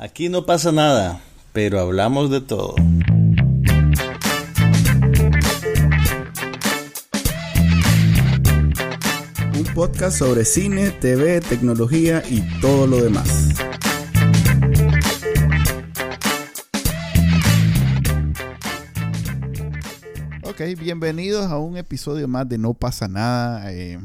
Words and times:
Aquí 0.00 0.28
no 0.28 0.46
pasa 0.46 0.70
nada, 0.70 1.20
pero 1.52 1.80
hablamos 1.80 2.30
de 2.30 2.40
todo. 2.40 2.76
Un 9.54 9.64
podcast 9.74 10.18
sobre 10.18 10.44
cine, 10.44 10.90
TV, 10.90 11.40
tecnología 11.40 12.22
y 12.30 12.42
todo 12.60 12.86
lo 12.86 13.02
demás. 13.02 13.48
Ok, 20.42 20.60
bienvenidos 20.78 21.46
a 21.46 21.58
un 21.58 21.76
episodio 21.76 22.26
más 22.28 22.48
de 22.48 22.58
No 22.58 22.74
pasa 22.74 23.08
nada. 23.08 23.72
eh, 23.72 23.98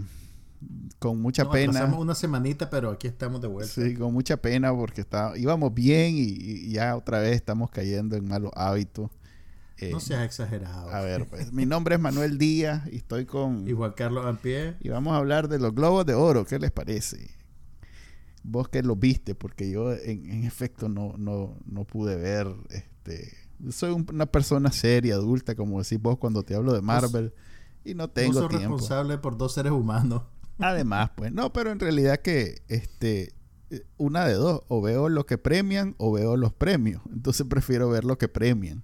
con 1.03 1.21
mucha 1.21 1.43
Nos 1.43 1.53
pena. 1.53 1.85
una 1.95 2.15
semanita, 2.15 2.69
pero 2.69 2.91
aquí 2.91 3.07
estamos 3.07 3.41
de 3.41 3.47
vuelta. 3.47 3.71
Sí, 3.73 3.93
con 3.95 4.13
mucha 4.13 4.37
pena 4.37 4.73
porque 4.73 5.01
está, 5.01 5.37
íbamos 5.37 5.73
bien 5.73 6.15
y, 6.15 6.21
y 6.21 6.71
ya 6.71 6.95
otra 6.95 7.19
vez 7.19 7.35
estamos 7.35 7.69
cayendo 7.69 8.15
en 8.15 8.27
malos 8.27 8.51
hábitos. 8.55 9.09
Eh, 9.77 9.89
No 9.91 9.99
seas 9.99 10.23
exagerado. 10.23 10.89
a 10.89 11.01
ver, 11.01 11.27
pues 11.27 11.51
mi 11.53 11.65
nombre 11.65 11.95
es 11.95 12.01
Manuel 12.01 12.37
Díaz 12.37 12.87
y 12.91 12.97
estoy 12.97 13.25
con... 13.25 13.67
Y 13.67 13.73
Juan 13.73 13.91
Carlos 13.91 14.25
Ampie. 14.25 14.75
Y 14.79 14.89
vamos 14.89 15.13
a 15.13 15.17
hablar 15.17 15.47
de 15.49 15.59
los 15.59 15.73
globos 15.75 16.05
de 16.05 16.13
oro. 16.13 16.45
¿Qué 16.45 16.57
les 16.59 16.71
parece? 16.71 17.31
Vos 18.43 18.67
que 18.69 18.81
los 18.83 18.99
viste, 18.99 19.35
porque 19.35 19.69
yo 19.71 19.93
en, 19.93 20.29
en 20.29 20.43
efecto 20.43 20.89
no, 20.89 21.13
no, 21.17 21.57
no 21.65 21.85
pude 21.85 22.15
ver. 22.17 22.47
Este, 22.69 23.35
soy 23.71 23.91
un- 23.91 24.05
una 24.11 24.25
persona 24.25 24.71
seria, 24.71 25.15
adulta, 25.15 25.55
como 25.55 25.81
decís 25.81 25.99
vos 26.01 26.17
cuando 26.17 26.43
te 26.43 26.53
hablo 26.55 26.73
de 26.73 26.81
Marvel. 26.81 27.33
y 27.85 27.93
no 27.93 28.03
No 28.03 28.09
tengo 28.09 28.33
sos 28.33 28.49
tiempo. 28.49 28.75
responsable 28.77 29.17
por 29.17 29.37
dos 29.37 29.53
seres 29.53 29.71
humanos. 29.71 30.23
Además, 30.63 31.11
pues, 31.15 31.31
no, 31.31 31.51
pero 31.53 31.71
en 31.71 31.79
realidad 31.79 32.17
que 32.21 32.61
este 32.67 33.33
eh, 33.69 33.83
una 33.97 34.25
de 34.25 34.33
dos, 34.35 34.61
o 34.67 34.81
veo 34.81 35.09
lo 35.09 35.25
que 35.25 35.37
premian 35.37 35.95
o 35.97 36.11
veo 36.11 36.37
los 36.37 36.53
premios. 36.53 37.01
Entonces 37.13 37.45
prefiero 37.49 37.89
ver 37.89 38.03
lo 38.05 38.17
que 38.17 38.27
premian. 38.27 38.83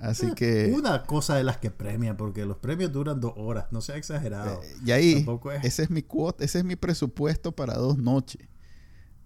Así 0.00 0.32
que 0.34 0.72
Una 0.76 1.02
cosa 1.02 1.34
de 1.34 1.42
las 1.42 1.56
que 1.56 1.72
premian, 1.72 2.16
porque 2.16 2.46
los 2.46 2.58
premios 2.58 2.92
duran 2.92 3.20
dos 3.20 3.32
horas. 3.36 3.66
No 3.72 3.80
seas 3.80 3.98
exagerado. 3.98 4.60
eh, 4.62 4.76
y 4.84 4.90
ahí 4.92 5.26
es- 5.58 5.64
ese 5.64 5.82
es 5.82 5.90
mi 5.90 6.02
cuota, 6.02 6.44
ese 6.44 6.58
es 6.58 6.64
mi 6.64 6.76
presupuesto 6.76 7.50
para 7.50 7.74
dos 7.74 7.98
noches. 7.98 8.46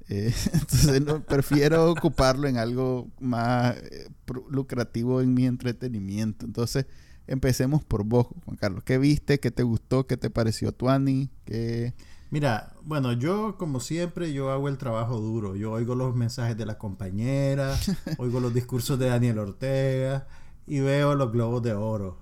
Eh, 0.08 0.32
entonces 0.54 1.02
no, 1.02 1.22
prefiero 1.24 1.90
ocuparlo 1.92 2.48
en 2.48 2.56
algo 2.56 3.08
más 3.20 3.76
eh, 3.76 4.08
lucrativo 4.50 5.20
en 5.20 5.34
mi 5.34 5.46
entretenimiento. 5.46 6.46
Entonces, 6.46 6.86
empecemos 7.32 7.82
por 7.82 8.04
vos, 8.04 8.26
Juan 8.44 8.56
Carlos. 8.56 8.84
¿Qué 8.84 8.98
viste? 8.98 9.40
¿Qué 9.40 9.50
te 9.50 9.62
gustó? 9.62 10.06
¿Qué 10.06 10.16
te 10.16 10.30
pareció 10.30 10.72
Tuani? 10.72 11.30
¿Qué... 11.44 11.94
Mira, 12.30 12.74
bueno, 12.84 13.12
yo 13.12 13.56
como 13.58 13.80
siempre, 13.80 14.32
yo 14.32 14.50
hago 14.50 14.68
el 14.68 14.78
trabajo 14.78 15.18
duro. 15.18 15.56
Yo 15.56 15.72
oigo 15.72 15.94
los 15.94 16.14
mensajes 16.14 16.56
de 16.56 16.66
la 16.66 16.78
compañera, 16.78 17.74
oigo 18.18 18.40
los 18.40 18.54
discursos 18.54 18.98
de 18.98 19.08
Daniel 19.08 19.38
Ortega 19.38 20.26
y 20.66 20.80
veo 20.80 21.14
los 21.14 21.32
globos 21.32 21.62
de 21.62 21.72
oro. 21.74 22.18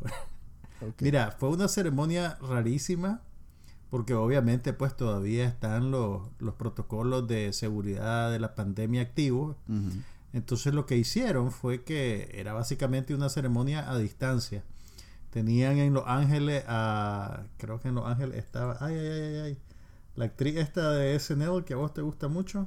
Mira, 1.00 1.32
fue 1.32 1.50
una 1.50 1.68
ceremonia 1.68 2.38
rarísima 2.40 3.22
porque 3.90 4.14
obviamente 4.14 4.72
pues 4.72 4.96
todavía 4.96 5.44
están 5.46 5.90
los, 5.90 6.22
los 6.38 6.54
protocolos 6.54 7.26
de 7.26 7.52
seguridad 7.52 8.30
de 8.30 8.38
la 8.38 8.54
pandemia 8.54 9.02
activos. 9.02 9.56
Entonces 10.32 10.72
lo 10.72 10.86
que 10.86 10.96
hicieron 10.96 11.50
fue 11.50 11.82
que 11.82 12.30
era 12.34 12.52
básicamente 12.52 13.14
una 13.14 13.28
ceremonia 13.28 13.90
a 13.90 13.98
distancia. 13.98 14.62
Tenían 15.30 15.78
en 15.78 15.94
Los 15.94 16.04
Ángeles 16.06 16.64
a... 16.66 17.44
Creo 17.56 17.80
que 17.80 17.88
en 17.88 17.94
Los 17.94 18.06
Ángeles 18.06 18.36
estaba... 18.38 18.76
Ay, 18.80 18.96
ay, 18.96 19.06
ay, 19.08 19.22
ay, 19.22 19.38
ay. 19.38 19.58
La 20.16 20.24
actriz 20.26 20.56
esta 20.56 20.90
de 20.92 21.18
SNL 21.18 21.64
que 21.64 21.74
a 21.74 21.76
vos 21.76 21.94
te 21.94 22.02
gusta 22.02 22.28
mucho. 22.28 22.66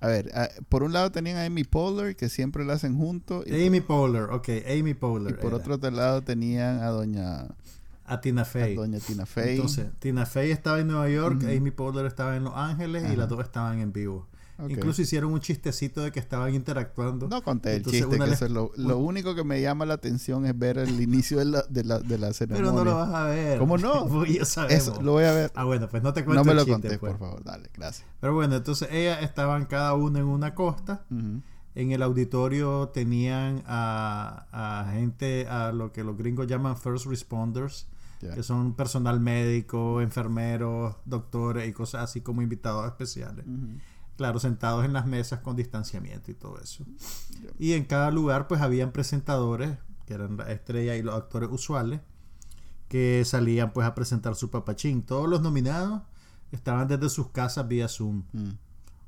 A 0.00 0.06
ver, 0.06 0.30
por 0.68 0.82
un 0.82 0.92
lado 0.92 1.10
tenían 1.10 1.36
a 1.36 1.44
Amy 1.44 1.64
Poehler, 1.64 2.16
que 2.16 2.28
siempre 2.28 2.64
la 2.64 2.74
hacen 2.74 2.96
juntos. 2.96 3.44
Y, 3.46 3.66
Amy 3.66 3.80
Poehler, 3.80 4.24
ok, 4.24 4.48
Amy 4.66 4.90
y 4.90 4.94
Poehler. 4.94 5.38
por 5.38 5.52
era. 5.52 5.56
otro 5.56 5.90
lado 5.90 6.22
tenían 6.22 6.82
a 6.82 6.88
doña, 6.88 7.48
A 8.06 8.20
Tina 8.20 8.42
a 8.42 8.44
Fey. 8.46 8.74
doña 8.76 8.98
Tina 8.98 9.26
Fey. 9.26 9.56
Entonces, 9.56 9.88
Tina 9.98 10.24
Fey 10.24 10.50
estaba 10.50 10.80
en 10.80 10.86
Nueva 10.86 11.08
York. 11.10 11.42
Amy 11.44 11.70
Poehler 11.70 12.06
estaba 12.06 12.36
en 12.36 12.44
Los 12.44 12.54
Ángeles 12.56 13.10
y 13.12 13.16
las 13.16 13.28
dos 13.28 13.40
estaban 13.40 13.80
en 13.80 13.92
vivo. 13.92 14.26
Ok. 14.62 14.70
Incluso 14.70 15.02
hicieron 15.02 15.32
un 15.32 15.40
chistecito 15.40 16.00
de 16.02 16.12
que 16.12 16.20
estaban 16.20 16.54
interactuando. 16.54 17.28
No 17.28 17.42
conté 17.42 17.70
el 17.70 17.76
Entonces, 17.78 18.02
chiste, 18.02 18.16
una 18.16 18.26
que 18.26 18.32
eso 18.32 18.44
es 18.46 18.50
lo, 18.50 18.70
lo 18.76 18.98
único 18.98 19.34
que 19.34 19.44
me 19.44 19.60
llama 19.60 19.86
la 19.86 19.94
atención 19.94 20.46
es 20.46 20.58
ver 20.58 20.78
el 20.78 21.00
inicio 21.00 21.38
de 21.38 21.44
la, 21.46 21.62
de 21.68 21.84
la, 21.84 21.98
de 21.98 22.18
la 22.18 22.32
ceremonia. 22.32 22.70
Pero 22.72 22.78
no 22.78 22.84
lo 22.84 22.96
vas 22.96 23.14
a 23.14 23.24
ver. 23.24 23.58
¿Cómo 23.58 23.78
no? 23.78 24.06
Porque 24.08 24.34
ya 24.34 24.44
sabemos. 24.44 24.82
Eso, 24.88 25.02
lo 25.02 25.12
voy 25.12 25.24
a 25.24 25.32
ver. 25.32 25.52
Ah, 25.54 25.64
bueno, 25.64 25.88
pues 25.88 26.02
no 26.02 26.12
te 26.12 26.24
cuento 26.24 26.40
no 26.40 26.44
me 26.44 26.52
el 26.52 26.56
lo 26.58 26.64
chiste, 26.64 26.72
conté, 26.88 26.98
pues. 26.98 27.12
por 27.12 27.18
favor. 27.20 27.44
Dale, 27.44 27.70
gracias. 27.76 28.06
Pero 28.20 28.34
bueno, 28.34 28.56
entonces 28.56 28.88
ellas 28.90 29.22
estaban 29.22 29.66
cada 29.66 29.94
una 29.94 30.18
en 30.18 30.26
una 30.26 30.54
costa. 30.54 31.04
Ujú. 31.10 31.42
En 31.76 31.92
el 31.92 32.02
auditorio 32.02 32.88
tenían 32.88 33.62
a, 33.66 34.46
a 34.50 34.90
gente, 34.92 35.46
a 35.46 35.70
lo 35.72 35.92
que 35.92 36.02
los 36.02 36.16
gringos 36.16 36.46
llaman 36.48 36.76
first 36.76 37.06
responders, 37.06 37.86
Ya. 38.20 38.34
que 38.34 38.42
son 38.42 38.74
personal 38.74 39.20
médico, 39.20 40.00
enfermeros, 40.00 40.96
doctores 41.06 41.68
y 41.68 41.72
cosas 41.72 42.02
así 42.04 42.20
como 42.20 42.42
invitados 42.42 42.86
especiales. 42.86 43.46
Ujú. 43.46 43.78
Claro, 44.20 44.38
sentados 44.38 44.84
en 44.84 44.92
las 44.92 45.06
mesas 45.06 45.40
con 45.40 45.56
distanciamiento 45.56 46.30
y 46.30 46.34
todo 46.34 46.60
eso. 46.60 46.84
Y 47.58 47.72
en 47.72 47.86
cada 47.86 48.10
lugar 48.10 48.48
pues 48.48 48.60
habían 48.60 48.92
presentadores, 48.92 49.78
que 50.04 50.12
eran 50.12 50.36
la 50.36 50.52
estrella 50.52 50.94
y 50.94 51.02
los 51.02 51.14
actores 51.14 51.48
usuales, 51.50 52.02
que 52.88 53.22
salían 53.24 53.72
pues 53.72 53.86
a 53.86 53.94
presentar 53.94 54.34
su 54.34 54.50
papachín. 54.50 55.04
Todos 55.04 55.26
los 55.26 55.40
nominados 55.40 56.02
estaban 56.52 56.86
desde 56.86 57.08
sus 57.08 57.28
casas 57.28 57.66
vía 57.66 57.88
Zoom. 57.88 58.24
Mm. 58.34 58.50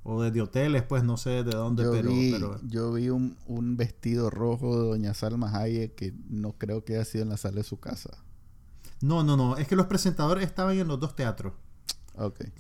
O 0.05 0.23
desde 0.23 0.41
hoteles, 0.41 0.83
pues 0.83 1.05
no 1.05 1.19
sé 1.19 1.45
de 1.45 1.53
dónde, 1.53 1.83
Yo 1.83 1.93
pero, 1.93 2.09
vi, 2.09 2.33
pero 2.33 2.59
yo 2.63 2.93
vi 2.95 3.11
un, 3.11 3.37
un 3.47 3.77
vestido 3.77 4.31
rojo 4.31 4.81
de 4.81 4.89
doña 4.89 5.13
Salma 5.13 5.55
Hayek 5.55 5.95
que 5.95 6.15
no 6.31 6.53
creo 6.57 6.87
que 6.87 6.95
haya 6.95 7.05
sido 7.05 7.25
en 7.25 7.29
la 7.29 7.37
sala 7.37 7.57
de 7.57 7.65
su 7.65 7.81
casa. 7.81 8.17
No, 9.03 9.23
no, 9.23 9.37
no. 9.37 9.59
Es 9.59 9.69
que 9.69 9.77
los 9.77 9.89
presentadores 9.89 10.47
estaban 10.47 10.79
en 10.79 10.89
los 10.89 10.99
dos 10.99 11.15
teatros. 11.15 11.53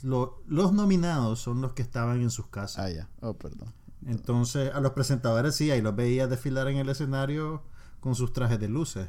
Lo- 0.02 0.42
los 0.46 0.72
nominados 0.72 1.40
son 1.40 1.60
los 1.60 1.72
que 1.72 1.82
estaban 1.82 2.20
en 2.20 2.30
sus 2.30 2.46
casas. 2.48 2.84
Ah, 2.86 2.90
ya. 2.90 3.08
Oh, 3.20 3.34
perdón. 3.34 3.72
Entonces, 4.06 4.72
a 4.74 4.80
los 4.80 4.92
presentadores 4.92 5.54
sí, 5.54 5.70
ahí 5.70 5.80
los 5.80 5.94
veía 5.94 6.26
desfilar 6.26 6.68
en 6.68 6.78
el 6.78 6.88
escenario 6.88 7.62
con 8.00 8.14
sus 8.16 8.32
trajes 8.32 8.58
de 8.58 8.68
luces, 8.68 9.08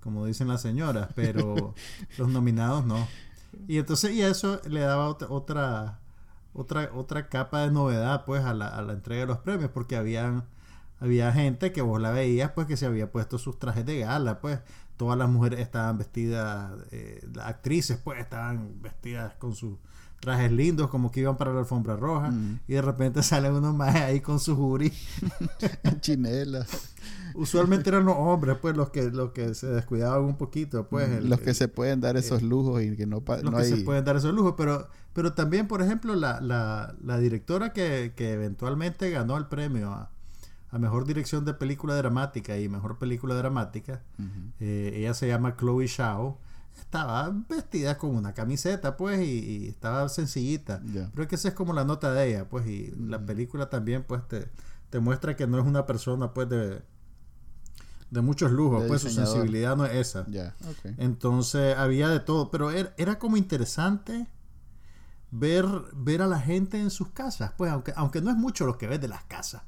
como 0.00 0.24
dicen 0.24 0.48
las 0.48 0.62
señoras, 0.62 1.08
pero 1.14 1.74
los 2.18 2.28
nominados 2.28 2.86
no. 2.86 3.06
Y 3.68 3.78
entonces, 3.78 4.12
y 4.12 4.22
eso 4.22 4.60
le 4.68 4.80
daba 4.80 5.08
otra 5.08 5.28
otra 5.28 6.00
otra, 6.54 6.90
otra 6.94 7.28
capa 7.28 7.62
de 7.62 7.70
novedad 7.70 8.24
pues 8.24 8.44
a 8.44 8.54
la, 8.54 8.68
a 8.68 8.80
la 8.82 8.92
entrega 8.94 9.22
de 9.22 9.26
los 9.26 9.38
premios, 9.38 9.70
porque 9.72 9.96
habían 9.96 10.44
había 11.00 11.32
gente 11.32 11.72
que 11.72 11.82
vos 11.82 12.00
la 12.00 12.10
veías 12.12 12.52
pues 12.52 12.66
que 12.66 12.76
se 12.76 12.86
había 12.86 13.10
puesto 13.12 13.36
sus 13.38 13.58
trajes 13.58 13.84
de 13.84 13.98
gala, 14.00 14.40
pues 14.40 14.60
todas 14.96 15.18
las 15.18 15.28
mujeres 15.28 15.60
estaban 15.60 15.98
vestidas, 15.98 16.72
eh, 16.92 17.20
las 17.34 17.46
actrices 17.48 17.98
pues 18.02 18.20
estaban 18.20 18.80
vestidas 18.80 19.34
con 19.38 19.54
sus 19.54 19.76
trajes 20.20 20.50
lindos 20.52 20.88
como 20.88 21.10
que 21.10 21.20
iban 21.20 21.36
para 21.36 21.52
la 21.52 21.60
alfombra 21.60 21.96
roja 21.96 22.30
Mm. 22.30 22.60
y 22.66 22.72
de 22.74 22.82
repente 22.82 23.22
salen 23.22 23.52
unos 23.54 23.74
más 23.74 23.94
ahí 23.94 24.20
con 24.20 24.40
sus 24.40 24.56
jury. 24.56 24.90
Chinela. 26.00 26.66
Usualmente 27.34 27.90
eran 27.90 28.04
los 28.04 28.14
hombres 28.16 28.56
pues 28.62 28.76
los 28.76 28.90
que 28.90 29.10
los 29.10 29.32
que 29.32 29.54
se 29.54 29.66
descuidaban 29.66 30.22
un 30.22 30.36
poquito 30.36 30.88
pues 30.88 31.08
el- 31.10 31.28
los 31.28 31.40
que 31.40 31.50
el- 31.50 31.56
se 31.56 31.68
pueden 31.68 32.00
dar 32.00 32.16
esos 32.16 32.42
lujos 32.42 32.80
y 32.82 32.96
que 32.96 33.06
no, 33.06 33.22
los 33.26 33.42
no 33.42 33.50
que 33.52 33.56
hay... 33.64 33.70
se 33.70 33.76
pueden 33.84 34.04
dar 34.04 34.16
esos 34.16 34.32
lujos, 34.32 34.54
pero, 34.56 34.88
pero 35.12 35.32
también, 35.34 35.66
por 35.66 35.82
ejemplo, 35.82 36.14
la, 36.14 36.40
la, 36.40 36.94
la 37.02 37.18
directora 37.18 37.72
que, 37.72 38.12
que 38.16 38.32
eventualmente 38.32 39.10
ganó 39.10 39.36
el 39.36 39.46
premio 39.46 39.90
a, 39.92 40.10
a 40.74 40.78
Mejor 40.78 41.06
Dirección 41.06 41.44
de 41.44 41.54
Película 41.54 41.94
Dramática 41.94 42.58
y 42.58 42.68
Mejor 42.68 42.98
Película 42.98 43.36
Dramática, 43.36 44.02
eh, 44.58 44.92
ella 44.96 45.14
se 45.14 45.28
llama 45.28 45.56
Chloe 45.56 45.86
Shao, 45.86 46.36
estaba 46.76 47.32
vestida 47.48 47.96
con 47.96 48.16
una 48.16 48.34
camiseta, 48.34 48.96
pues, 48.96 49.20
y, 49.20 49.38
y 49.38 49.68
estaba 49.68 50.08
sencillita. 50.08 50.82
Ya. 50.92 51.12
Creo 51.14 51.28
que 51.28 51.36
esa 51.36 51.46
es 51.46 51.54
como 51.54 51.74
la 51.74 51.84
nota 51.84 52.12
de 52.12 52.28
ella, 52.28 52.48
pues, 52.48 52.66
y 52.66 52.92
la 52.98 53.24
película 53.24 53.70
también, 53.70 54.02
pues, 54.02 54.26
te, 54.26 54.48
te 54.90 54.98
muestra 54.98 55.36
que 55.36 55.46
no 55.46 55.60
es 55.60 55.64
una 55.64 55.86
persona, 55.86 56.34
pues, 56.34 56.48
de, 56.48 56.82
de 58.10 58.20
muchos 58.20 58.50
lujos, 58.50 58.82
De 58.82 58.88
pues, 58.88 59.02
su 59.02 59.10
sensibilidad 59.10 59.76
no 59.76 59.86
es 59.86 60.08
esa. 60.08 60.26
Entonces 60.98 61.76
había 61.76 62.08
de 62.08 62.18
todo, 62.18 62.50
pero 62.50 62.72
era, 62.72 62.92
era 62.96 63.20
como 63.20 63.36
interesante 63.36 64.26
ver, 65.36 65.66
ver 65.94 66.22
a 66.22 66.26
la 66.28 66.38
gente 66.38 66.80
en 66.80 66.90
sus 66.90 67.08
casas, 67.08 67.52
pues 67.58 67.70
aunque, 67.72 67.92
aunque 67.96 68.20
no 68.20 68.30
es 68.30 68.36
mucho 68.36 68.66
lo 68.66 68.78
que 68.78 68.86
ves 68.86 69.00
de 69.00 69.08
las 69.08 69.24
casas, 69.24 69.62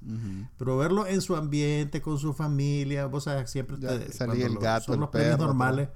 pero 0.57 0.77
verlo 0.79 1.07
en 1.07 1.21
su 1.21 1.35
ambiente, 1.35 2.01
con 2.01 2.19
su 2.19 2.33
familia, 2.35 3.07
vos 3.07 3.25
sabes, 3.25 3.51
siempre 3.51 3.77
te, 3.79 4.13
salía 4.13 4.47
el 4.47 4.55
lo- 4.55 4.61
gato, 4.61 4.85
son 4.87 4.95
el 4.95 5.01
los 5.01 5.11
premios 5.11 5.35
perro, 5.37 5.47
normales. 5.47 5.89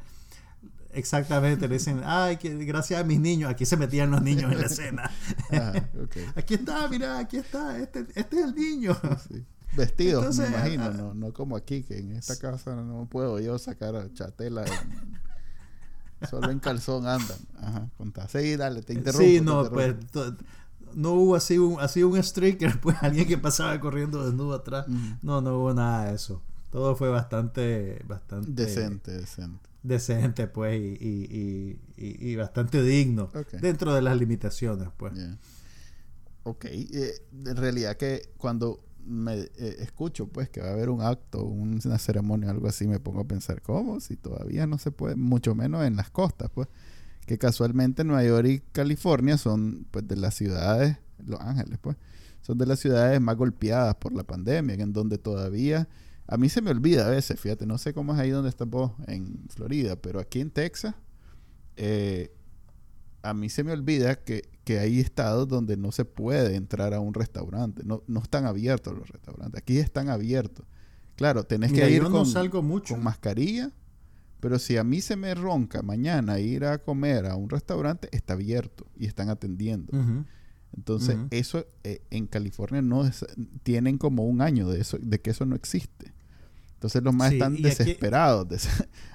Exactamente, 0.92 1.68
le 1.68 1.74
dicen, 1.74 2.00
ay, 2.04 2.36
que 2.36 2.52
gracias 2.64 3.00
a 3.00 3.04
mis 3.04 3.20
niños, 3.20 3.48
aquí 3.50 3.64
se 3.64 3.76
metían 3.76 4.10
los 4.10 4.22
niños 4.22 4.50
en 4.52 4.58
la 4.58 4.66
escena. 4.66 5.10
Ajá, 5.52 5.72
ok. 6.02 6.16
aquí 6.36 6.54
está, 6.54 6.88
mira, 6.88 7.18
aquí 7.18 7.36
está, 7.36 7.78
este, 7.78 8.06
este 8.14 8.36
es 8.40 8.44
el 8.46 8.54
niño. 8.54 8.96
Sí. 9.28 9.44
Vestidos, 9.76 10.24
Entonces, 10.24 10.50
me 10.50 10.56
imagino, 10.56 10.84
ah, 10.86 10.90
no, 10.90 11.14
no 11.14 11.32
como 11.32 11.54
aquí, 11.56 11.84
que 11.84 11.98
en 11.98 12.16
esta 12.16 12.36
casa 12.40 12.74
no 12.74 13.06
puedo 13.08 13.38
yo 13.38 13.56
sacar 13.56 13.94
a 13.94 14.12
chatela. 14.12 14.64
en- 14.64 15.20
solo 16.28 16.50
en 16.50 16.58
calzón 16.58 17.06
andan. 17.06 17.38
Ajá, 17.60 17.88
contá. 17.96 18.28
Sí, 18.28 18.56
dale, 18.56 18.82
te 18.82 18.94
interrumpo. 18.94 19.26
Sí, 19.26 19.40
no, 19.40 19.70
pues 19.70 19.94
no 20.94 21.12
hubo 21.12 21.36
así 21.36 21.58
un, 21.58 21.80
así 21.80 22.02
un 22.02 22.20
streaker, 22.22 22.80
pues 22.80 22.96
alguien 23.02 23.26
que 23.26 23.38
pasaba 23.38 23.78
corriendo 23.80 24.24
desnudo 24.24 24.54
atrás. 24.54 24.86
No, 25.22 25.40
no 25.40 25.58
hubo 25.58 25.74
nada 25.74 26.06
de 26.06 26.14
eso. 26.16 26.42
Todo 26.70 26.94
fue 26.94 27.08
bastante, 27.08 28.02
bastante 28.06 28.50
Decente, 28.50 29.10
decente. 29.12 29.68
decente, 29.82 30.46
pues, 30.46 30.80
y, 30.80 30.94
y, 31.00 31.80
y, 31.96 32.30
y 32.30 32.36
bastante 32.36 32.82
digno 32.82 33.30
dentro 33.60 33.92
de 33.94 34.02
las 34.02 34.16
limitaciones, 34.16 34.88
pues. 34.96 35.14
Yeah. 35.14 35.38
Ok, 36.44 36.66
eh, 36.66 37.14
en 37.44 37.56
realidad 37.56 37.96
que 37.96 38.32
cuando 38.38 38.80
me 39.06 39.34
eh, 39.40 39.50
escucho 39.80 40.28
pues 40.28 40.48
que 40.48 40.60
va 40.60 40.68
a 40.68 40.72
haber 40.72 40.90
un 40.90 41.00
acto, 41.02 41.44
un- 41.44 41.80
una 41.84 41.98
ceremonia, 41.98 42.50
algo 42.50 42.68
así, 42.68 42.86
me 42.86 43.00
pongo 43.00 43.20
a 43.20 43.28
pensar, 43.28 43.62
¿cómo? 43.62 44.00
Si 44.00 44.16
todavía 44.16 44.66
no 44.66 44.78
se 44.78 44.90
puede, 44.92 45.16
mucho 45.16 45.54
menos 45.54 45.84
en 45.84 45.96
las 45.96 46.10
costas, 46.10 46.50
pues, 46.54 46.68
que 47.26 47.38
casualmente 47.38 48.04
Nueva 48.04 48.24
York 48.24 48.46
y 48.48 48.60
California 48.72 49.38
son 49.38 49.86
pues 49.90 50.06
de 50.08 50.16
las 50.16 50.34
ciudades, 50.34 50.96
Los 51.24 51.40
Ángeles, 51.40 51.78
pues, 51.80 51.96
son 52.42 52.58
de 52.58 52.66
las 52.66 52.80
ciudades 52.80 53.20
más 53.20 53.36
golpeadas 53.36 53.94
por 53.96 54.12
la 54.12 54.24
pandemia, 54.24 54.74
en 54.76 54.92
donde 54.92 55.18
todavía, 55.18 55.88
a 56.26 56.36
mí 56.36 56.48
se 56.48 56.62
me 56.62 56.70
olvida 56.70 57.06
a 57.06 57.10
veces, 57.10 57.38
fíjate, 57.38 57.66
no 57.66 57.78
sé 57.78 57.92
cómo 57.94 58.14
es 58.14 58.20
ahí 58.20 58.30
donde 58.30 58.48
estás 58.50 58.68
vos, 58.68 58.92
en 59.06 59.44
Florida, 59.48 59.96
pero 59.96 60.20
aquí 60.20 60.40
en 60.40 60.50
Texas, 60.50 60.94
eh, 61.76 62.32
a 63.22 63.34
mí 63.34 63.48
se 63.50 63.64
me 63.64 63.72
olvida 63.72 64.16
que, 64.24 64.42
que 64.64 64.78
hay 64.78 65.00
estados 65.00 65.48
donde 65.48 65.76
no 65.76 65.92
se 65.92 66.04
puede 66.04 66.56
entrar 66.56 66.94
a 66.94 67.00
un 67.00 67.14
restaurante. 67.14 67.82
No, 67.84 68.02
no 68.06 68.20
están 68.22 68.46
abiertos 68.46 68.96
los 68.96 69.08
restaurantes. 69.08 69.60
Aquí 69.60 69.78
están 69.78 70.08
abiertos. 70.08 70.64
Claro, 71.16 71.44
tenés 71.44 71.72
Mira, 71.72 71.86
que 71.86 71.92
ir 71.94 72.02
no 72.02 72.10
con, 72.10 72.26
salgo 72.26 72.62
mucho. 72.62 72.94
con 72.94 73.04
mascarilla. 73.04 73.70
Pero 74.40 74.58
si 74.58 74.78
a 74.78 74.84
mí 74.84 75.02
se 75.02 75.16
me 75.16 75.34
ronca 75.34 75.82
mañana 75.82 76.38
ir 76.40 76.64
a 76.64 76.78
comer 76.78 77.26
a 77.26 77.36
un 77.36 77.50
restaurante, 77.50 78.08
está 78.10 78.32
abierto 78.32 78.86
y 78.96 79.04
están 79.06 79.28
atendiendo. 79.28 79.92
Entonces, 80.74 81.18
eso 81.30 81.66
eh, 81.84 82.00
en 82.10 82.26
California 82.26 82.80
no 82.80 83.04
es- 83.06 83.26
tienen 83.64 83.98
como 83.98 84.24
un 84.24 84.40
año 84.40 84.68
de 84.68 84.80
eso, 84.80 84.96
de 84.98 85.20
que 85.20 85.30
eso 85.30 85.44
no 85.44 85.56
existe. 85.56 86.14
Entonces 86.74 87.02
los 87.02 87.12
más 87.14 87.28
Sí, 87.30 87.34
están 87.34 87.52
aquí- 87.54 87.62
desesperados 87.64 88.48
de 88.48 88.58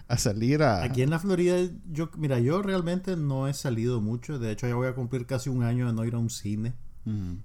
a 0.07 0.17
salir 0.17 0.61
a... 0.63 0.83
Aquí 0.83 1.01
en 1.01 1.09
la 1.09 1.19
Florida, 1.19 1.57
yo, 1.91 2.09
mira, 2.17 2.39
yo 2.39 2.61
realmente 2.61 3.15
no 3.17 3.47
he 3.47 3.53
salido 3.53 4.01
mucho. 4.01 4.37
De 4.39 4.51
hecho, 4.51 4.67
ya 4.67 4.75
voy 4.75 4.87
a 4.87 4.93
cumplir 4.95 5.25
casi 5.25 5.49
un 5.49 5.63
año 5.63 5.87
de 5.87 5.93
no 5.93 6.05
ir 6.05 6.15
a 6.15 6.19
un 6.19 6.29
cine. 6.29 6.73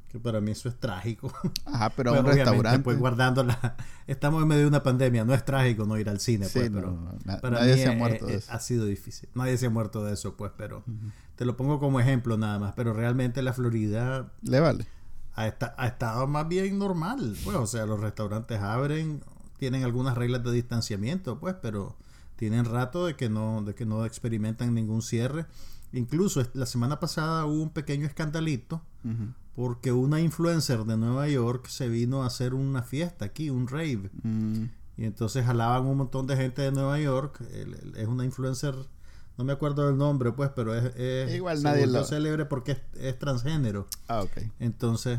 Que 0.08 0.18
para 0.18 0.40
mí 0.40 0.52
eso 0.52 0.70
es 0.70 0.76
trágico. 0.80 1.30
Ajá, 1.66 1.90
pero 1.90 2.10
a 2.10 2.14
Pues, 2.14 2.20
un 2.24 2.30
obviamente, 2.30 2.44
restaurante... 2.50 2.82
Pues 2.84 2.98
guardando 2.98 3.44
la... 3.44 3.76
Estamos 4.06 4.40
en 4.42 4.48
medio 4.48 4.62
de 4.62 4.68
una 4.68 4.82
pandemia. 4.82 5.22
No 5.24 5.34
es 5.34 5.44
trágico 5.44 5.84
no 5.84 5.98
ir 5.98 6.08
al 6.08 6.18
cine, 6.18 6.46
Sí, 6.46 6.60
pues, 6.60 6.70
no, 6.70 6.78
pero... 6.80 6.92
no, 7.26 7.40
Para 7.42 7.60
nadie 7.60 7.74
mí 7.76 7.80
se 7.82 7.88
ha 7.88 7.92
muerto 7.92 8.24
de 8.26 8.36
eso. 8.36 8.50
ha 8.52 8.58
sido 8.58 8.86
difícil. 8.86 9.28
Nadie 9.34 9.58
se 9.58 9.66
ha 9.66 9.70
muerto 9.70 10.02
de 10.02 10.14
eso, 10.14 10.34
pues, 10.36 10.52
pero 10.56 10.82
te 11.36 11.44
lo 11.44 11.58
pongo 11.58 11.78
como 11.78 12.00
ejemplo 12.00 12.38
nada 12.38 12.58
más. 12.58 12.72
Pero 12.74 12.94
realmente 12.94 13.42
la 13.42 13.52
Florida 13.52 14.32
Le 14.42 14.60
vale. 14.60 14.86
ha, 15.34 15.46
esta- 15.46 15.74
ha 15.76 15.86
estado 15.88 16.26
más 16.26 16.48
bien 16.48 16.78
normal. 16.78 17.36
Pues, 17.44 17.54
o 17.56 17.66
sea, 17.66 17.84
los 17.84 18.00
restaurantes 18.00 18.60
abren, 18.60 19.22
tienen 19.58 19.84
algunas 19.84 20.16
reglas 20.16 20.42
de 20.42 20.52
distanciamiento, 20.52 21.38
pues, 21.38 21.54
pero 21.60 21.98
tienen 22.40 22.64
rato 22.64 23.04
de 23.04 23.16
que 23.16 23.28
no, 23.28 23.62
de 23.62 23.74
que 23.74 23.84
no 23.84 24.06
experimentan 24.06 24.72
ningún 24.74 25.02
cierre. 25.02 25.44
Incluso 25.92 26.42
la 26.54 26.64
semana 26.64 26.98
pasada 26.98 27.44
hubo 27.44 27.62
un 27.62 27.68
pequeño 27.70 28.06
escandalito 28.06 28.80
porque 29.54 29.92
una 29.92 30.20
influencer 30.22 30.84
de 30.84 30.96
Nueva 30.96 31.28
York 31.28 31.66
se 31.68 31.88
vino 31.90 32.22
a 32.22 32.26
hacer 32.28 32.54
una 32.54 32.82
fiesta 32.82 33.26
aquí, 33.26 33.50
un 33.50 33.68
rave. 33.68 34.08
Mm, 34.22 34.64
Y 34.96 35.04
entonces 35.04 35.44
jalaban 35.44 35.84
un 35.86 35.98
montón 35.98 36.26
de 36.26 36.36
gente 36.36 36.62
de 36.62 36.72
Nueva 36.72 36.98
York. 36.98 37.42
Es 37.96 38.06
una 38.08 38.24
influencer, 38.24 38.74
no 39.36 39.44
me 39.44 39.52
acuerdo 39.52 39.86
del 39.86 39.98
nombre, 39.98 40.32
pues, 40.32 40.50
pero 40.56 40.74
es, 40.74 40.94
es 40.96 41.34
Igual 41.34 41.62
nadie 41.62 41.86
lo- 41.86 42.04
célebre 42.04 42.46
porque 42.46 42.72
es, 42.72 42.80
es 42.94 43.18
transgénero. 43.18 43.86
Ah, 44.08 44.22
ok. 44.22 44.38
Entonces 44.60 45.18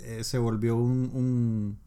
eh, 0.00 0.24
se 0.24 0.38
volvió 0.38 0.74
un, 0.76 1.10
un- 1.14 1.78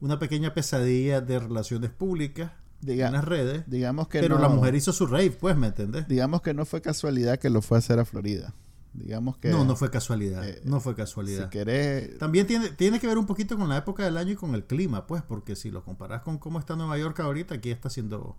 una 0.00 0.20
pequeña 0.20 0.54
pesadilla 0.54 1.20
de 1.20 1.40
relaciones 1.40 1.90
públicas 1.90 2.52
Diga- 2.80 3.06
en 3.08 3.12
las 3.14 3.24
redes. 3.24 3.64
digamos 3.66 4.08
que 4.08 4.20
Pero 4.20 4.36
no, 4.36 4.42
la 4.42 4.48
mujer 4.48 4.74
hizo 4.74 4.92
su 4.92 5.06
rave, 5.06 5.30
pues, 5.32 5.56
¿me 5.56 5.66
entendés? 5.68 6.06
digamos 6.08 6.42
que 6.42 6.54
no 6.54 6.64
fue 6.64 6.80
casualidad 6.80 7.38
que 7.38 7.50
lo 7.50 7.60
fue 7.62 7.78
a 7.78 7.80
hacer 7.80 7.98
a 7.98 8.04
Florida. 8.04 8.54
Digamos 8.94 9.36
que 9.36 9.50
No, 9.50 9.64
no 9.64 9.76
fue 9.76 9.90
casualidad. 9.90 10.48
eh, 10.48 10.60
no 10.64 10.80
fue 10.80 10.92
si 10.94 10.96
casualidad. 10.96 11.48
querés 11.50 12.18
También 12.18 12.46
tiene, 12.46 12.70
tiene 12.70 12.98
que 12.98 13.06
ver 13.06 13.18
un 13.18 13.26
poquito 13.26 13.56
con 13.56 13.68
la 13.68 13.76
época 13.76 14.04
del 14.04 14.16
año 14.16 14.32
y 14.32 14.36
con 14.36 14.54
el 14.54 14.64
clima, 14.64 15.06
pues, 15.06 15.22
porque 15.22 15.56
si 15.56 15.70
lo 15.70 15.84
comparas 15.84 16.22
con 16.22 16.38
cómo 16.38 16.58
está 16.58 16.74
Nueva 16.74 16.96
York 16.98 17.18
ahorita, 17.20 17.56
aquí 17.56 17.70
está 17.70 17.88
haciendo... 17.88 18.36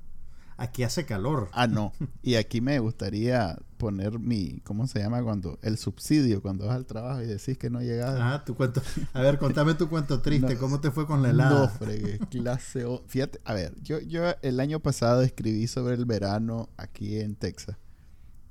Aquí 0.60 0.84
hace 0.84 1.06
calor. 1.06 1.50
Ah, 1.54 1.68
no. 1.68 1.94
Y 2.22 2.36
aquí 2.36 2.62
me 2.62 2.80
gustaría 2.80 3.58
poner 3.78 4.20
mi, 4.20 4.60
¿cómo 4.66 4.88
se 4.88 5.00
llama 5.00 5.24
cuando? 5.24 5.58
El 5.62 5.78
subsidio 5.78 6.42
cuando 6.42 6.68
vas 6.68 6.76
al 6.76 6.86
trabajo 6.86 7.22
y 7.22 7.26
decís 7.28 7.58
que 7.58 7.70
no 7.70 7.82
llegas. 7.82 8.20
Ajá, 8.20 8.44
tu 8.44 8.56
cuento. 8.56 8.82
A 9.14 9.22
ver, 9.22 9.40
contame 9.40 9.74
tu 9.76 9.88
cuento 9.90 10.22
triste. 10.22 10.54
No, 10.56 10.60
¿Cómo 10.60 10.82
te 10.82 10.92
fue 10.92 11.08
con 11.08 11.24
la 11.24 11.30
helada? 11.30 11.62
No, 11.62 11.70
fregué, 11.70 12.20
clase 12.30 12.84
O. 12.86 13.04
Fíjate, 13.08 13.40
a 13.46 13.54
ver, 13.54 13.74
yo, 13.82 14.00
yo 14.00 14.24
el 14.42 14.60
año 14.60 14.80
pasado 14.82 15.22
escribí 15.22 15.66
sobre 15.68 15.96
el 15.96 16.06
verano 16.06 16.70
aquí 16.76 17.20
en 17.20 17.36
Texas, 17.36 17.78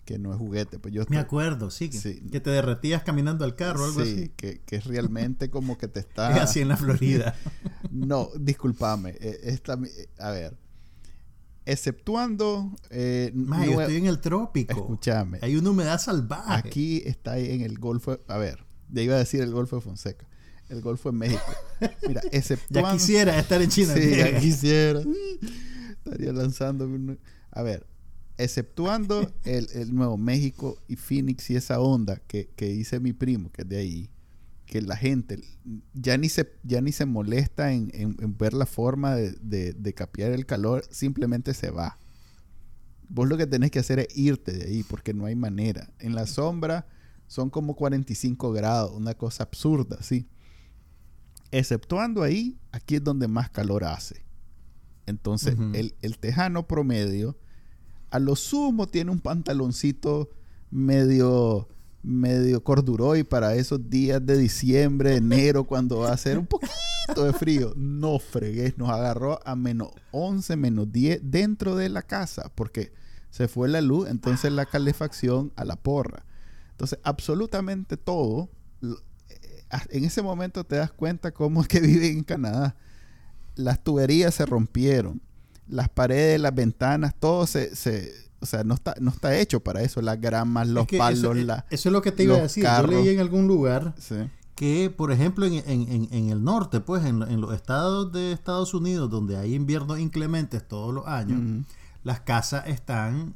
que 0.06 0.18
no 0.18 0.32
es 0.32 0.38
juguete, 0.38 0.78
pues 0.78 0.94
yo 0.94 1.04
Me 1.10 1.18
acuerdo, 1.18 1.70
sí 1.70 1.90
que, 1.90 1.98
Sí. 1.98 2.22
que 2.32 2.40
te 2.40 2.48
derretías 2.48 3.02
caminando 3.02 3.44
al 3.44 3.54
carro 3.54 3.82
o 3.82 3.84
algo 3.84 4.02
sí, 4.02 4.12
así. 4.12 4.28
Que, 4.34 4.62
que 4.64 4.76
es 4.76 4.86
realmente 4.86 5.50
como 5.50 5.76
que 5.76 5.88
te 5.88 6.00
está... 6.08 6.34
Es 6.34 6.40
así 6.42 6.60
en 6.60 6.68
la 6.68 6.78
Florida. 6.78 7.34
No, 7.90 8.30
discúlpame. 8.40 9.10
eh, 9.20 9.40
esta, 9.42 9.78
a 10.18 10.30
ver, 10.30 10.56
exceptuando... 11.72 12.72
Eh, 12.90 13.32
yo 13.34 13.80
estoy 13.80 13.96
en 13.96 14.06
el 14.06 14.20
trópico. 14.20 14.72
Escúchame. 14.72 15.38
Hay 15.42 15.56
una 15.56 15.70
humedad 15.70 16.00
salvaje. 16.00 16.52
Aquí 16.68 17.02
está 17.04 17.38
en 17.38 17.60
el 17.62 17.78
Golfo... 17.78 18.18
A 18.28 18.38
ver, 18.38 18.64
ya 18.90 19.02
iba 19.02 19.14
a 19.14 19.18
decir 19.18 19.40
el 19.42 19.52
Golfo 19.52 19.76
de 19.76 19.82
Fonseca. 19.82 20.26
El 20.68 20.80
Golfo 20.82 21.10
de 21.12 21.18
México. 21.18 21.42
Mira, 22.06 22.20
exceptuando... 22.32 22.90
Ya 22.90 22.96
quisiera 22.96 23.38
estar 23.38 23.62
en 23.62 23.70
China. 23.70 23.94
Sí, 23.94 24.16
ya 24.16 24.38
quisiera. 24.38 25.00
Estaría 26.04 26.32
lanzando. 26.32 26.84
un- 26.86 27.18
A 27.50 27.62
ver, 27.62 27.86
exceptuando 28.36 29.32
el, 29.44 29.68
el 29.74 29.94
Nuevo 29.94 30.16
México 30.16 30.78
y 30.88 30.96
Phoenix 30.96 31.50
y 31.50 31.56
esa 31.56 31.80
onda 31.80 32.20
que, 32.26 32.50
que 32.56 32.66
dice 32.68 33.00
mi 33.00 33.12
primo, 33.12 33.50
que 33.52 33.62
es 33.62 33.68
de 33.68 33.76
ahí, 33.78 34.10
que 34.68 34.82
la 34.82 34.96
gente 34.96 35.40
ya 35.94 36.16
ni 36.18 36.28
se, 36.28 36.48
ya 36.62 36.80
ni 36.80 36.92
se 36.92 37.06
molesta 37.06 37.72
en, 37.72 37.90
en- 37.94 38.16
en 38.20 38.36
ver 38.38 38.52
la 38.54 38.66
forma 38.66 39.14
de, 39.16 39.32
de, 39.40 39.72
de 39.72 39.94
capear 39.94 40.32
el 40.32 40.44
calor, 40.46 40.84
simplemente 40.90 41.54
se 41.54 41.70
va. 41.70 41.98
Vos 43.08 43.26
lo 43.28 43.36
que 43.38 43.46
tenés 43.46 43.70
que 43.70 43.78
hacer 43.78 43.98
es 44.00 44.08
irte 44.16 44.52
de 44.52 44.64
ahí, 44.66 44.82
porque 44.82 45.14
no 45.14 45.24
hay 45.24 45.34
manera. 45.34 45.90
En 45.98 46.14
la 46.14 46.26
sombra 46.26 46.86
son 47.26 47.48
como 47.50 47.74
45 47.76 48.52
grados, 48.52 48.92
una 48.94 49.14
cosa 49.14 49.44
absurda, 49.44 50.02
sí. 50.02 50.28
Exceptuando 51.50 52.22
ahí, 52.22 52.58
aquí 52.72 52.96
es 52.96 53.04
donde 53.04 53.26
más 53.26 53.48
calor 53.50 53.84
hace. 53.84 54.22
Entonces, 55.06 55.56
el, 55.74 55.94
el 56.02 56.18
tejano 56.18 56.68
promedio, 56.68 57.38
a 58.10 58.18
lo 58.18 58.36
sumo 58.36 58.86
tiene 58.88 59.10
un 59.10 59.20
pantaloncito 59.20 60.28
medio 60.70 61.68
medio 62.08 62.64
corduroy 62.64 63.22
para 63.22 63.54
esos 63.54 63.90
días 63.90 64.24
de 64.24 64.38
diciembre, 64.38 65.16
enero, 65.16 65.64
cuando 65.64 65.98
va 65.98 66.10
a 66.10 66.14
hacer 66.14 66.38
un 66.38 66.46
poquito 66.46 67.24
de 67.24 67.32
frío. 67.34 67.74
No 67.76 68.18
fregues, 68.18 68.78
nos 68.78 68.88
agarró 68.88 69.38
a 69.46 69.54
menos 69.54 69.90
11, 70.12 70.56
menos 70.56 70.90
10 70.90 71.20
dentro 71.24 71.76
de 71.76 71.90
la 71.90 72.02
casa, 72.02 72.50
porque 72.54 72.92
se 73.30 73.46
fue 73.46 73.68
la 73.68 73.82
luz, 73.82 74.08
entonces 74.08 74.50
la 74.52 74.64
calefacción 74.64 75.52
a 75.54 75.64
la 75.64 75.76
porra. 75.76 76.24
Entonces, 76.70 76.98
absolutamente 77.02 77.96
todo, 77.96 78.48
eh, 78.82 78.96
en 79.90 80.04
ese 80.04 80.22
momento 80.22 80.64
te 80.64 80.76
das 80.76 80.90
cuenta 80.90 81.32
cómo 81.32 81.60
es 81.60 81.68
que 81.68 81.80
viven 81.80 82.18
en 82.18 82.24
Canadá. 82.24 82.76
Las 83.54 83.84
tuberías 83.84 84.34
se 84.34 84.46
rompieron, 84.46 85.20
las 85.66 85.90
paredes, 85.90 86.40
las 86.40 86.54
ventanas, 86.54 87.14
todo 87.18 87.46
se 87.46 88.27
o 88.40 88.46
sea, 88.46 88.64
no 88.64 88.74
está, 88.74 88.94
no 89.00 89.10
está 89.10 89.36
hecho 89.38 89.60
para 89.60 89.82
eso, 89.82 90.00
las 90.02 90.20
gramas, 90.20 90.68
los 90.68 90.82
Es 90.82 90.88
que 90.88 90.98
palos, 90.98 91.18
eso, 91.18 91.34
la, 91.34 91.66
eso 91.70 91.88
es 91.88 91.92
lo 91.92 92.02
que 92.02 92.12
te 92.12 92.22
iba 92.24 92.36
a 92.36 92.42
decir. 92.42 92.62
carros. 92.62 92.92
Yo 92.92 93.00
leí 93.02 93.08
en 93.14 93.20
algún 93.20 93.46
lugar 93.48 93.94
sí. 93.98 94.16
que, 94.54 94.90
por 94.94 95.10
ejemplo, 95.12 95.44
en, 95.46 95.54
en- 95.66 96.08
en- 96.12 96.28
el 96.30 96.42
norte, 96.44 96.80
pues, 96.80 97.04
en, 97.04 97.22
en 97.22 97.40
los 97.40 97.54
estados 97.54 98.12
de 98.12 98.32
Estados 98.32 98.74
Unidos, 98.74 99.10
donde 99.10 99.36
hay 99.36 99.54
inviernos 99.54 99.98
inclementes 99.98 100.66
todos 100.66 100.94
los 100.94 101.06
años, 101.06 101.64
las 102.04 102.20
casas 102.20 102.66
están 102.68 103.34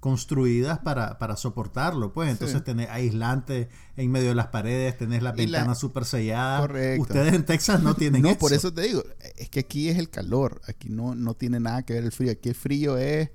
construidas 0.00 0.80
para, 0.80 1.16
para 1.20 1.36
soportarlo, 1.36 2.12
pues 2.12 2.28
entonces 2.28 2.58
Sí. 2.58 2.64
tenés 2.64 2.90
aislantes 2.90 3.68
en 3.96 4.10
medio 4.10 4.30
de 4.30 4.34
las 4.34 4.48
paredes, 4.48 4.98
tenés 4.98 5.22
las 5.22 5.38
Y 5.38 5.46
la- 5.46 5.58
ventanas 5.58 5.78
súper 5.78 6.04
selladas. 6.04 6.60
Correcto. 6.62 7.02
Ustedes 7.02 7.32
en 7.34 7.44
Texas 7.46 7.80
no 7.82 7.94
tienen 7.94 8.22
No, 8.22 8.30
eso. 8.30 8.38
por 8.40 8.52
eso 8.52 8.72
te 8.74 8.82
digo, 8.82 9.04
es 9.36 9.48
que 9.48 9.60
aquí 9.60 9.88
es 9.88 9.98
el 9.98 10.10
calor, 10.10 10.60
aquí 10.66 10.88
no, 10.88 11.14
no 11.14 11.34
tiene 11.34 11.60
nada 11.60 11.84
que 11.84 11.92
ver 11.94 12.02
el 12.04 12.10
frío, 12.10 12.32
aquí 12.32 12.48
el 12.48 12.54
frío 12.56 12.98
es 12.98 13.30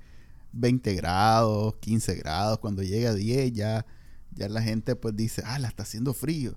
20 0.52 0.94
grados, 0.94 1.74
15 1.80 2.14
grados, 2.16 2.58
cuando 2.58 2.82
llega 2.82 3.10
a 3.10 3.14
10 3.14 3.52
ya, 3.52 3.86
ya 4.34 4.48
la 4.48 4.62
gente 4.62 4.96
pues 4.96 5.14
dice, 5.16 5.42
ah, 5.44 5.58
la 5.58 5.68
está 5.68 5.82
haciendo 5.82 6.14
frío. 6.14 6.54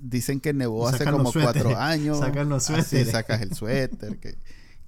Dicen 0.00 0.40
que 0.40 0.52
nevó 0.52 0.84
Y 0.86 0.88
hace 0.90 0.98
sacan 0.98 1.14
como 1.16 1.32
cuatro 1.32 1.76
años. 1.78 2.18
sacan 2.18 2.48
los 2.48 2.68
Así 2.70 2.82
suéteres. 2.82 3.12
sacas 3.12 3.40
el 3.42 3.54
suéter, 3.54 4.18
que, 4.18 4.36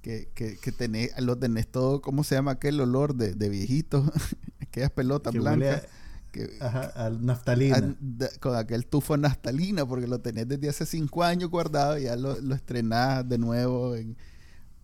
que, 0.01 0.29
que, 0.35 0.57
que 0.57 0.71
tenés, 0.71 1.19
lo 1.19 1.37
tenés 1.37 1.67
todo, 1.67 2.01
¿cómo 2.01 2.23
se 2.23 2.35
llama 2.35 2.51
aquel 2.51 2.79
olor 2.79 3.15
de, 3.15 3.33
de 3.33 3.49
viejito? 3.49 4.11
Aquellas 4.61 4.91
pelotas 4.91 5.31
que 5.33 5.39
blancas. 5.39 5.83
a, 5.83 6.31
que, 6.31 6.57
Ajá, 6.59 6.81
al 6.95 7.25
naftalina. 7.25 7.77
a- 7.77 8.39
con 8.39 8.55
aquel 8.55 8.85
tufo 8.85 9.15
naftalina, 9.17 9.85
porque 9.87 10.05
lo 10.05 10.19
tenés 10.19 10.47
desde 10.47 10.67
hace 10.69 10.85
cinco 10.85 11.23
años 11.23 11.49
guardado 11.49 11.97
y 11.97 12.03
ya 12.03 12.15
lo, 12.17 12.39
lo 12.41 12.53
estrenás 12.55 13.27
de 13.27 13.37
nuevo. 13.37 13.95
en- 13.95 14.17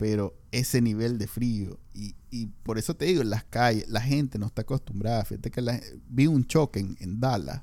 pero 0.02 0.34
ese 0.50 0.80
nivel 0.82 1.16
de 1.16 1.28
frío, 1.28 1.78
y, 1.94 2.16
y 2.28 2.46
por 2.64 2.76
eso 2.76 2.94
te 2.96 3.04
digo, 3.04 3.22
en 3.22 3.30
las 3.30 3.44
calles, 3.44 3.88
la 3.88 4.00
gente 4.00 4.36
no 4.36 4.46
está 4.46 4.62
acostumbrada. 4.62 5.24
Fíjate 5.24 5.52
que 5.52 5.60
la- 5.62 5.80
vi 6.08 6.26
un 6.26 6.44
choque 6.44 6.80
en, 6.80 6.96
en 6.98 7.20
Dallas. 7.20 7.62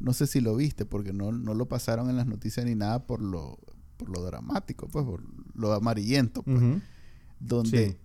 No 0.00 0.14
sé 0.14 0.26
si 0.26 0.40
lo 0.40 0.56
viste, 0.56 0.86
porque 0.86 1.12
no, 1.12 1.30
no 1.30 1.52
lo 1.52 1.66
pasaron 1.68 2.08
en 2.08 2.16
las 2.16 2.26
noticias 2.26 2.64
ni 2.64 2.74
nada 2.74 3.06
por 3.06 3.20
lo, 3.20 3.58
por 3.98 4.08
lo 4.08 4.22
dramático, 4.22 4.88
pues, 4.88 5.04
por 5.04 5.22
lo 5.54 5.74
amarillento, 5.74 6.42
pues, 6.42 6.62
donde 7.38 7.90
Sí. 7.90 7.96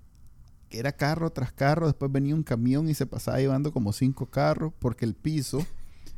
era 0.78 0.92
carro 0.92 1.30
tras 1.32 1.54
carro, 1.54 1.88
después 1.88 2.12
venía 2.12 2.36
un 2.36 2.44
camión 2.44 2.90
y 2.90 2.94
se 2.94 3.06
pasaba 3.06 3.38
llevando 3.40 3.72
como 3.72 3.94
cinco 3.94 4.26
carros, 4.30 4.74
porque 4.78 5.06
el 5.06 5.14
piso, 5.16 5.66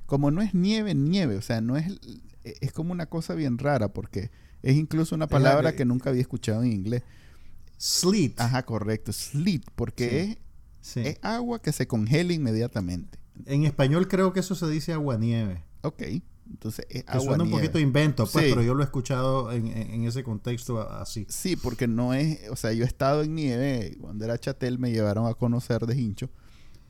como 0.07 0.31
no 0.31 0.41
es 0.41 0.55
nieve, 0.55 0.95
nieve, 0.95 1.35
o 1.37 1.41
sea, 1.43 1.61
no 1.61 1.77
es, 1.77 1.99
es 2.43 2.71
como 2.73 2.91
una 2.91 3.05
cosa 3.05 3.35
bien 3.35 3.59
rara, 3.59 3.93
porque 3.93 4.31
es 4.63 4.75
incluso 4.75 5.13
una 5.13 5.27
palabra 5.27 5.75
que 5.75 5.85
nunca 5.85 6.09
había 6.09 6.21
escuchado 6.23 6.63
en 6.63 6.71
inglés. 6.71 7.03
Sleet. 7.81 8.39
Ajá, 8.39 8.63
correcto, 8.63 9.11
sleet, 9.11 9.63
porque 9.75 10.37
Sí. 10.81 10.99
es, 10.99 11.07
es 11.07 11.17
agua 11.23 11.59
que 11.61 11.71
se 11.71 11.87
congela 11.87 12.31
inmediatamente. 12.33 13.17
En 13.45 13.65
español 13.65 14.07
creo 14.07 14.33
que 14.33 14.41
eso 14.41 14.53
se 14.53 14.69
dice 14.69 14.93
aguanieve. 14.93 15.63
Ok, 15.81 16.03
entonces 16.47 16.85
es 16.89 17.03
Que 17.03 17.11
agua 17.11 17.25
suena 17.25 17.43
un 17.43 17.49
nieve. 17.49 17.65
poquito 17.65 17.79
invento, 17.79 18.27
pues, 18.27 18.45
Sí. 18.45 18.51
pero 18.51 18.61
yo 18.61 18.75
lo 18.75 18.81
he 18.81 18.85
escuchado 18.85 19.51
en, 19.51 19.65
ese 20.05 20.23
contexto 20.23 20.79
así. 20.91 21.25
Sí, 21.29 21.55
porque 21.55 21.87
no 21.87 22.13
es, 22.13 22.47
o 22.51 22.55
sea, 22.55 22.71
yo 22.73 22.83
he 22.83 22.87
estado 22.87 23.23
en 23.23 23.33
nieve, 23.33 23.97
cuando 23.99 24.25
era 24.25 24.37
chatel 24.37 24.77
me 24.77 24.91
llevaron 24.91 25.25
a 25.27 25.33
conocer 25.33 25.87
de 25.87 25.99
hincho, 25.99 26.29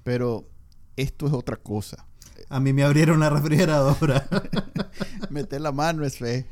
pero 0.03 0.49
esto 0.97 1.27
es 1.27 1.31
otra 1.33 1.55
cosa. 1.55 2.05
A 2.49 2.59
mí 2.59 2.73
me 2.73 2.83
abrieron 2.83 3.21
la 3.21 3.29
refrigeradora. 3.29 4.27
Meter 5.29 5.61
la 5.61 5.71
mano 5.71 6.03
es 6.05 6.17
fe. 6.17 6.45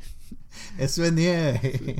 Eso 0.78 1.04
es 1.04 1.12
nieve. 1.12 1.96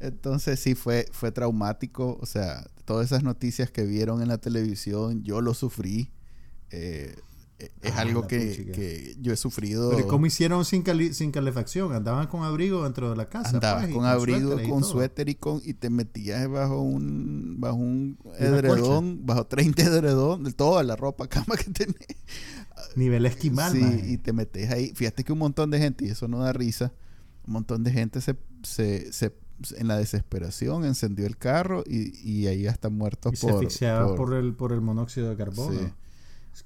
Entonces 0.00 0.60
sí 0.60 0.74
fue, 0.74 1.06
fue 1.12 1.32
traumático. 1.32 2.18
O 2.20 2.26
sea, 2.26 2.66
todas 2.84 3.06
esas 3.06 3.22
noticias 3.22 3.70
que 3.70 3.84
vieron 3.84 4.22
en 4.22 4.28
la 4.28 4.38
televisión, 4.38 5.22
yo 5.22 5.40
lo 5.40 5.54
sufrí. 5.54 6.10
Eh, 6.70 7.16
eh, 7.58 7.70
es 7.82 7.92
Ah, 7.92 8.00
algo 8.02 8.26
que, 8.26 8.70
que 8.74 9.16
yo 9.20 9.32
he 9.32 9.36
sufrido. 9.36 9.90
Pero 9.90 10.06
¿cómo 10.08 10.24
hicieron 10.26 10.64
sin, 10.64 10.82
cali- 10.82 11.12
sin 11.12 11.30
calefacción? 11.30 11.92
¿Andaban 11.92 12.26
con 12.28 12.42
abrigo 12.42 12.84
dentro 12.84 13.10
de 13.10 13.16
la 13.16 13.28
casa? 13.28 13.60
Pues, 13.60 13.90
y 13.90 13.92
con 13.92 14.06
abrigo, 14.06 14.50
con 14.68 14.80
todo? 14.80 14.84
suéter 14.84 15.28
y 15.28 15.34
con 15.34 15.60
y 15.64 15.74
te 15.74 15.90
metías 15.90 16.48
bajo 16.48 16.80
un 16.80 17.56
bajo 17.60 17.74
un 17.76 18.16
edredón, 18.38 19.26
bajo 19.26 19.46
30 19.46 19.82
edredón, 19.84 20.44
de 20.44 20.52
toda 20.52 20.82
la 20.84 20.96
ropa 20.96 21.26
cama 21.28 21.56
que 21.56 21.70
tenés. 21.70 21.96
Nivel 22.96 23.26
esquimal, 23.26 23.72
Sí, 23.72 24.00
y 24.12 24.16
te 24.18 24.32
metes 24.32 24.70
ahí. 24.70 24.92
Fíjate 24.94 25.22
que 25.22 25.32
un 25.32 25.38
montón 25.40 25.70
de 25.70 25.78
gente, 25.78 26.06
y 26.06 26.08
eso 26.08 26.28
no 26.28 26.38
da 26.38 26.52
risa, 26.52 26.92
un 27.50 27.54
montón 27.54 27.82
de 27.82 27.90
gente 27.90 28.20
se, 28.20 28.36
se, 28.62 29.12
se- 29.12 29.34
en 29.76 29.88
la 29.88 29.98
desesperación 29.98 30.84
encendió 30.84 31.26
el 31.26 31.36
carro 31.36 31.82
y, 31.86 32.16
y 32.26 32.46
ahí 32.46 32.66
hasta 32.66 32.88
muertos 32.88 33.32
Y 33.34 33.36
se 33.36 33.46
por, 33.48 33.56
asfixiaba 33.56 34.14
por, 34.14 34.32
el, 34.34 34.54
por 34.54 34.72
el 34.72 34.80
monóxido 34.80 35.28
de 35.28 35.36
carbono. 35.36 35.78
Sí. 35.78 35.86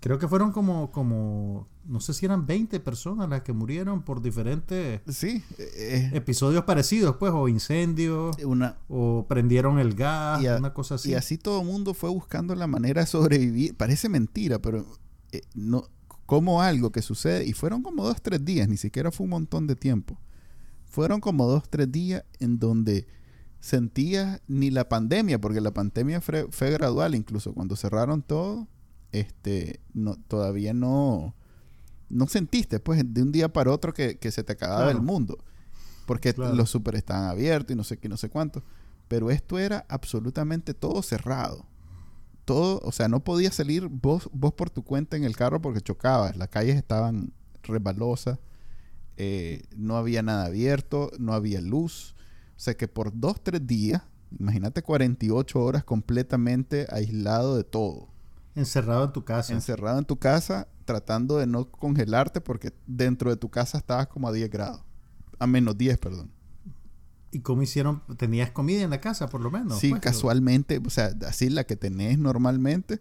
Creo 0.01 0.19
que 0.19 0.29
fueron 0.29 0.53
como, 0.53 0.91
como, 0.93 1.67
no 1.87 2.01
sé 2.01 2.15
si 2.15 2.25
eran 2.27 2.47
20 2.47 2.81
personas 2.81 3.29
las 3.29 3.43
que 3.43 3.53
murieron 3.53 4.03
por 4.03 4.23
diferentes 4.23 5.01
Sí, 5.09 5.43
eh, 5.59 6.11
episodios 6.15 6.65
parecidos, 6.65 7.17
pues, 7.17 7.33
o 7.35 7.49
incendios, 7.49 8.37
una, 8.45 8.77
o 8.89 9.27
prendieron 9.29 9.79
el 9.79 9.95
gas, 9.95 10.45
a- 10.45 10.57
una 10.59 10.73
cosa 10.75 10.95
así. 10.97 11.11
y 11.11 11.15
así 11.15 11.37
todo 11.39 11.61
el 11.61 11.67
mundo 11.67 11.95
fue 11.95 12.11
buscando 12.11 12.55
la 12.55 12.67
manera 12.67 13.01
de 13.03 13.07
sobrevivir. 13.07 13.75
Parece 13.77 14.09
mentira, 14.09 14.59
pero 14.61 14.85
eh, 15.33 15.43
no 15.55 15.89
como 16.27 16.63
algo 16.63 16.91
que 16.91 17.03
sucede, 17.03 17.45
y 17.45 17.53
fueron 17.53 17.83
como 17.83 18.05
dos, 18.05 18.23
tres 18.23 18.43
días, 18.45 18.67
ni 18.69 18.77
siquiera 18.79 19.11
fue 19.11 19.25
un 19.25 19.31
montón 19.31 19.67
de 19.67 19.77
tiempo. 19.77 20.19
Fueron 20.95 21.21
como 21.21 21.49
dos, 21.49 21.69
tres 21.69 21.91
días 21.91 22.23
en 22.39 22.61
donde 22.61 23.09
sentías 23.59 24.41
ni 24.47 24.71
la 24.71 24.89
pandemia, 24.89 25.41
porque 25.41 25.61
la 25.61 25.73
pandemia 25.75 26.21
fue, 26.21 26.47
fue 26.53 26.71
gradual, 26.71 27.17
incluso 27.17 27.53
cuando 27.53 27.75
cerraron 27.75 28.23
todo, 28.23 28.69
este, 29.11 29.81
no, 29.93 30.15
todavía 30.29 30.73
no, 30.73 31.35
no 32.09 32.29
sentiste, 32.29 32.79
pues, 32.79 33.03
de 33.13 33.23
un 33.23 33.33
día 33.33 33.53
para 33.53 33.73
otro 33.73 33.93
que, 33.93 34.19
que 34.21 34.31
se 34.31 34.45
te 34.45 34.53
acababa 34.53 34.83
Claro. 34.85 34.97
el 34.99 35.03
mundo, 35.03 35.39
porque 36.07 36.33
Claro. 36.33 36.55
los 36.55 36.71
super 36.71 36.95
estaban 36.95 37.25
abiertos 37.25 37.73
y 37.73 37.77
no 37.77 37.83
sé 37.83 37.97
qué, 37.97 38.09
no 38.09 38.17
sé 38.17 38.29
cuánto, 38.29 38.63
pero 39.09 39.33
esto 39.33 39.59
era 39.59 39.85
absolutamente 39.89 40.75
todo 40.75 41.03
cerrado. 41.03 41.67
Todo, 42.45 42.79
o 42.85 42.93
sea, 42.93 43.09
no 43.09 43.25
podías 43.25 43.55
salir 43.57 43.89
vos, 43.89 44.31
vos 44.33 44.53
por 44.53 44.71
tu 44.71 44.85
cuenta 44.85 45.17
en 45.17 45.25
el 45.25 45.35
carro 45.35 45.61
porque 45.61 45.81
chocabas, 45.81 46.37
las 46.37 46.51
calles 46.51 46.77
estaban 46.77 47.33
resbalosas, 47.65 48.39
eh, 49.17 49.63
no 49.77 49.97
había 49.97 50.23
nada 50.23 50.47
abierto, 50.47 51.11
no 51.19 51.33
había 51.33 51.61
luz. 51.61 52.15
O 52.57 52.61
sea 52.61 52.75
que 52.75 52.89
por 52.89 53.19
dos, 53.19 53.43
tres 53.43 53.67
días, 53.67 54.03
imagínate 54.39 54.83
48 54.83 55.61
horas 55.61 55.85
completamente 55.85 56.87
aislado 56.91 57.57
de 57.57 57.65
todo. 57.65 58.09
Encerrado 58.55 59.05
en 59.05 59.13
tu 59.13 59.25
casa. 59.25 59.53
Encerrado 59.53 59.99
en 59.99 60.05
tu 60.05 60.17
casa, 60.17 60.69
tratando 60.85 61.39
de 61.39 61.47
no 61.47 61.71
congelarte 61.71 62.41
porque 62.41 62.73
dentro 62.87 63.31
de 63.31 63.37
tu 63.37 63.51
casa 63.51 63.79
estabas 63.79 64.07
como 64.07 64.29
a 64.29 64.33
10 64.33 64.51
grados. 64.51 64.83
A 65.39 65.47
menos 65.47 65.77
10, 65.77 65.99
perdón. 65.99 66.31
¿Y 67.33 67.41
cómo 67.41 67.63
hicieron? 67.63 68.03
¿Tenías 68.17 68.53
comida 68.53 68.83
en 68.83 68.91
la 68.91 69.01
casa, 69.01 69.29
por 69.29 69.41
lo 69.41 69.51
menos? 69.51 69.81
sí, 69.81 69.91
pues? 69.91 70.01
casualmente, 70.01 70.81
o 70.85 70.91
sea, 70.91 71.13
así 71.27 71.51
la 71.51 71.65
que 71.65 71.75
tenés 71.75 72.17
normalmente, 72.17 73.01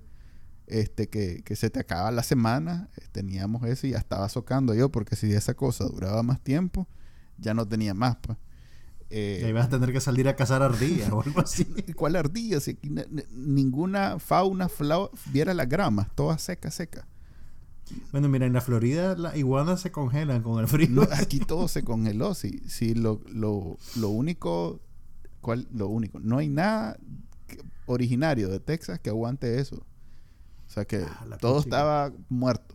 este, 0.67 1.07
que, 1.09 1.41
que 1.43 1.55
se 1.55 1.69
te 1.69 1.79
acaba 1.79 2.11
la 2.11 2.23
semana, 2.23 2.89
eh, 2.97 3.05
teníamos 3.11 3.63
eso 3.67 3.87
y 3.87 3.91
ya 3.91 3.97
estaba 3.97 4.29
socando 4.29 4.73
yo, 4.73 4.89
porque 4.91 5.15
si 5.15 5.31
esa 5.33 5.53
cosa 5.53 5.85
duraba 5.85 6.23
más 6.23 6.41
tiempo, 6.41 6.87
ya 7.37 7.53
no 7.53 7.67
tenía 7.67 7.93
más, 7.93 8.17
pues. 8.21 8.37
Eh, 9.09 9.39
Y 9.41 9.45
ahí 9.45 9.51
vas 9.53 9.67
a 9.67 9.69
tener 9.69 9.91
que 9.91 10.01
salir 10.01 10.27
a 10.27 10.35
cazar 10.35 10.63
ardillas 10.63 11.11
o 11.11 11.21
algo 11.21 11.41
así. 11.41 11.65
¿Cuál 11.95 12.15
ardilla? 12.15 12.59
Si 12.59 12.71
aquí 12.71 12.89
ninguna 13.31 14.17
fauna 14.19 14.69
flau- 14.69 15.11
viera 15.31 15.53
las 15.53 15.69
gramas, 15.69 16.07
toda 16.15 16.37
seca, 16.37 16.71
seca. 16.71 17.05
Bueno, 18.11 18.29
mira, 18.29 18.45
en 18.47 18.53
la 18.53 18.61
Florida 18.61 19.15
las 19.15 19.35
iguanas 19.35 19.81
se 19.81 19.91
congelan 19.91 20.41
con 20.41 20.59
el 20.61 20.67
frío. 20.67 20.87
No, 20.89 21.03
aquí 21.11 21.39
todo 21.47 21.67
se 21.67 21.83
congeló. 21.83 22.33
Sí, 22.33 22.61
sí 22.67 22.95
lo, 22.95 23.21
lo, 23.27 23.77
lo 23.97 24.09
único, 24.09 24.79
¿cuál? 25.41 25.67
Lo 25.73 25.89
único, 25.89 26.19
no 26.19 26.37
hay 26.39 26.47
nada 26.49 26.97
que- 27.45 27.61
originario 27.85 28.47
de 28.47 28.59
Texas 28.59 28.99
que 28.99 29.09
aguante 29.11 29.59
eso. 29.59 29.85
O 30.73 30.75
sea 30.75 30.85
que 30.85 31.03
Ah, 31.07 31.37
todo 31.39 31.59
estaba 31.59 32.11
muerto. 32.29 32.73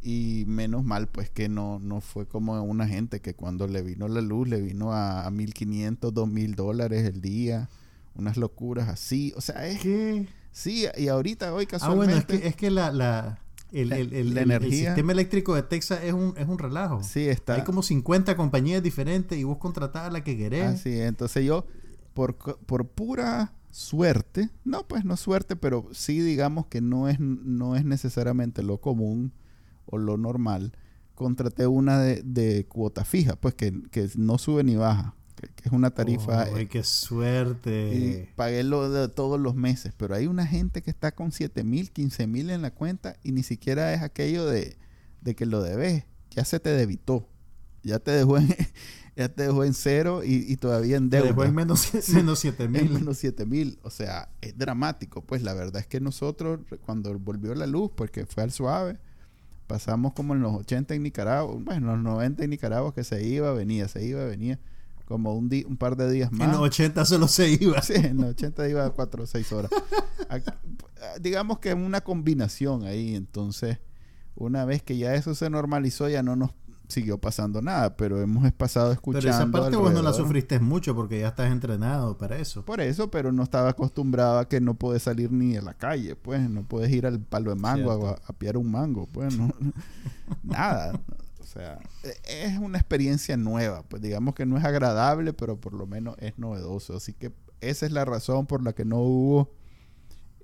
Y 0.00 0.44
menos 0.46 0.82
mal, 0.82 1.08
pues 1.08 1.28
que 1.28 1.50
no, 1.50 1.78
no 1.78 2.00
fue 2.00 2.26
como 2.26 2.62
una 2.62 2.88
gente 2.88 3.20
que 3.20 3.34
cuando 3.34 3.66
le 3.66 3.82
vino 3.82 4.08
la 4.08 4.22
luz, 4.22 4.48
le 4.48 4.62
vino 4.62 4.94
a, 4.94 5.26
a 5.26 5.30
1500, 5.30 6.14
2000 6.14 6.54
dólares 6.54 7.04
el 7.06 7.20
día. 7.20 7.68
Unas 8.14 8.38
locuras 8.38 8.88
así. 8.88 9.34
O 9.36 9.42
sea, 9.42 9.66
es. 9.66 9.80
¿Qué? 9.80 10.26
Sí, 10.52 10.86
y 10.96 11.08
ahorita, 11.08 11.52
hoy 11.52 11.64
Ah, 11.64 11.68
casualmente. 11.72 12.14
bueno, 12.14 12.18
es 12.34 12.40
que, 12.40 12.48
es 12.48 12.56
que 12.56 12.70
la, 12.70 12.90
la, 12.92 13.40
el, 13.72 13.92
el- 13.92 14.14
el- 14.14 14.34
la 14.34 14.40
el- 14.42 14.50
el 14.50 14.52
energía- 14.62 14.86
sistema 14.94 15.12
eléctrico 15.12 15.54
de 15.54 15.64
Texas 15.64 16.00
es 16.02 16.14
un, 16.14 16.32
es 16.38 16.48
un 16.48 16.58
relajo. 16.58 17.02
Sí, 17.02 17.28
está. 17.28 17.56
Hay 17.56 17.62
como 17.64 17.82
50 17.82 18.36
compañías 18.36 18.82
diferentes 18.82 19.38
y 19.38 19.44
vos 19.44 19.58
contratás 19.58 20.06
a 20.06 20.10
la 20.10 20.24
que 20.24 20.34
querés. 20.38 20.64
Así 20.64 20.90
es. 20.94 21.08
Entonces 21.08 21.44
yo, 21.44 21.66
por, 22.14 22.36
por 22.36 22.86
pura 22.88 23.52
suerte, 23.76 24.48
no, 24.64 24.88
pues 24.88 25.04
no 25.04 25.18
suerte, 25.18 25.54
pero 25.54 25.86
sí 25.92 26.20
digamos 26.20 26.66
que 26.66 26.80
no 26.80 27.10
es, 27.10 27.20
no 27.20 27.76
es 27.76 27.84
necesariamente 27.84 28.62
lo 28.62 28.80
común 28.80 29.34
o 29.84 29.98
lo 29.98 30.16
normal, 30.16 30.72
contraté 31.14 31.66
una 31.66 32.00
de, 32.00 32.22
de 32.22 32.64
cuota 32.66 33.04
fija, 33.04 33.36
pues 33.36 33.54
que, 33.54 33.82
que 33.90 34.08
no 34.16 34.38
sube 34.38 34.64
ni 34.64 34.76
baja, 34.76 35.14
que, 35.34 35.48
que 35.48 35.68
es 35.68 35.72
una 35.72 35.90
tarifa... 35.90 36.44
¡Ay, 36.44 36.62
eh, 36.62 36.68
qué 36.68 36.82
suerte! 36.82 37.94
y 37.94 38.34
pagué 38.34 38.64
lo 38.64 38.88
de 38.88 39.08
todos 39.08 39.38
los 39.38 39.54
meses, 39.54 39.92
pero 39.94 40.14
hay 40.14 40.26
una 40.26 40.46
gente 40.46 40.80
que 40.80 40.90
está 40.90 41.12
con 41.12 41.30
7 41.30 41.62
mil, 41.62 41.90
15 41.90 42.26
mil 42.26 42.48
en 42.48 42.62
la 42.62 42.70
cuenta 42.72 43.16
y 43.22 43.32
ni 43.32 43.42
siquiera 43.42 43.92
es 43.92 44.00
aquello 44.00 44.46
de, 44.46 44.78
de 45.20 45.34
que 45.34 45.44
lo 45.44 45.60
debes, 45.62 46.04
ya 46.30 46.46
se 46.46 46.60
te 46.60 46.70
debitó, 46.70 47.28
ya 47.82 47.98
te 47.98 48.12
dejó 48.12 48.38
en, 48.38 48.56
ya 49.16 49.28
te 49.30 49.44
dejó 49.44 49.64
en 49.64 49.72
cero 49.74 50.22
y, 50.24 50.44
y 50.52 50.56
todavía 50.56 50.96
en 50.98 51.08
Te 51.10 51.16
deuda. 51.16 51.28
dejó 51.30 51.44
en 51.44 51.54
menos, 51.54 51.90
menos 52.14 52.38
7 52.38 52.64
En 52.64 52.72
mil. 52.72 52.90
menos 52.90 53.16
7 53.18 53.46
mil. 53.46 53.78
O 53.82 53.90
sea, 53.90 54.28
es 54.42 54.56
dramático. 54.58 55.22
Pues 55.22 55.42
la 55.42 55.54
verdad 55.54 55.80
es 55.80 55.86
que 55.86 56.00
nosotros, 56.00 56.60
cuando 56.84 57.18
volvió 57.18 57.54
la 57.54 57.66
luz, 57.66 57.90
porque 57.94 58.26
fue 58.26 58.42
al 58.42 58.52
suave, 58.52 58.98
pasamos 59.66 60.12
como 60.12 60.34
en 60.34 60.40
los 60.42 60.52
80 60.54 60.94
en 60.94 61.02
Nicaragua, 61.02 61.56
bueno, 61.58 61.92
en 61.94 62.02
los 62.04 62.12
90 62.14 62.44
en 62.44 62.50
Nicaragua, 62.50 62.94
que 62.94 63.04
se 63.04 63.26
iba, 63.26 63.52
venía, 63.52 63.88
se 63.88 64.04
iba, 64.04 64.24
venía, 64.24 64.60
como 65.06 65.34
un, 65.34 65.50
un 65.66 65.76
par 65.76 65.96
de 65.96 66.10
días 66.10 66.30
más. 66.32 66.48
En 66.48 66.52
los 66.52 66.60
80 66.60 67.04
solo 67.04 67.26
se 67.28 67.50
iba. 67.50 67.80
Sí, 67.82 67.94
en 67.94 68.18
los 68.18 68.30
80 68.30 68.68
iba 68.68 68.84
a 68.84 68.90
4 68.90 69.22
o 69.24 69.26
6 69.26 69.52
horas. 69.52 69.70
Aquí, 70.28 70.50
digamos 71.20 71.58
que 71.60 71.72
una 71.74 72.02
combinación 72.02 72.84
ahí. 72.84 73.14
Entonces, 73.14 73.78
una 74.34 74.64
vez 74.66 74.82
que 74.82 74.98
ya 74.98 75.14
eso 75.14 75.34
se 75.34 75.48
normalizó, 75.48 76.08
ya 76.08 76.22
no 76.22 76.36
nos 76.36 76.50
siguió 76.88 77.18
pasando 77.18 77.60
nada, 77.62 77.96
pero 77.96 78.20
hemos 78.20 78.50
pasado 78.52 78.92
escuchando. 78.92 79.26
Pero 79.26 79.34
esa 79.34 79.50
parte 79.50 79.76
vos 79.76 79.92
no 79.92 80.02
la 80.02 80.12
sufriste 80.12 80.60
mucho 80.60 80.94
porque 80.94 81.20
ya 81.20 81.28
estás 81.28 81.50
entrenado 81.50 82.16
para 82.16 82.38
eso. 82.38 82.64
Por 82.64 82.80
eso, 82.80 83.10
pero 83.10 83.32
no 83.32 83.42
estaba 83.42 83.70
acostumbrado 83.70 84.38
a 84.38 84.48
que 84.48 84.60
no 84.60 84.74
puedes 84.74 85.02
salir 85.02 85.32
ni 85.32 85.56
a 85.56 85.62
la 85.62 85.74
calle, 85.74 86.16
pues 86.16 86.48
no 86.48 86.62
puedes 86.62 86.90
ir 86.92 87.06
al 87.06 87.20
palo 87.20 87.50
de 87.50 87.56
mango 87.60 88.08
a, 88.08 88.16
a 88.26 88.32
piar 88.32 88.56
un 88.56 88.70
mango, 88.70 89.06
pues 89.06 89.36
no, 89.36 89.52
nada. 90.42 90.92
O 91.40 91.44
sea, 91.44 91.78
e- 92.02 92.44
es 92.44 92.58
una 92.58 92.78
experiencia 92.78 93.36
nueva, 93.36 93.82
pues 93.82 94.02
digamos 94.02 94.34
que 94.34 94.46
no 94.46 94.56
es 94.56 94.64
agradable, 94.64 95.32
pero 95.32 95.60
por 95.60 95.72
lo 95.72 95.86
menos 95.86 96.16
es 96.18 96.38
novedoso. 96.38 96.96
Así 96.96 97.12
que 97.12 97.32
esa 97.60 97.86
es 97.86 97.92
la 97.92 98.04
razón 98.04 98.46
por 98.46 98.62
la 98.62 98.74
que 98.74 98.84
no 98.84 98.98
hubo, 98.98 99.52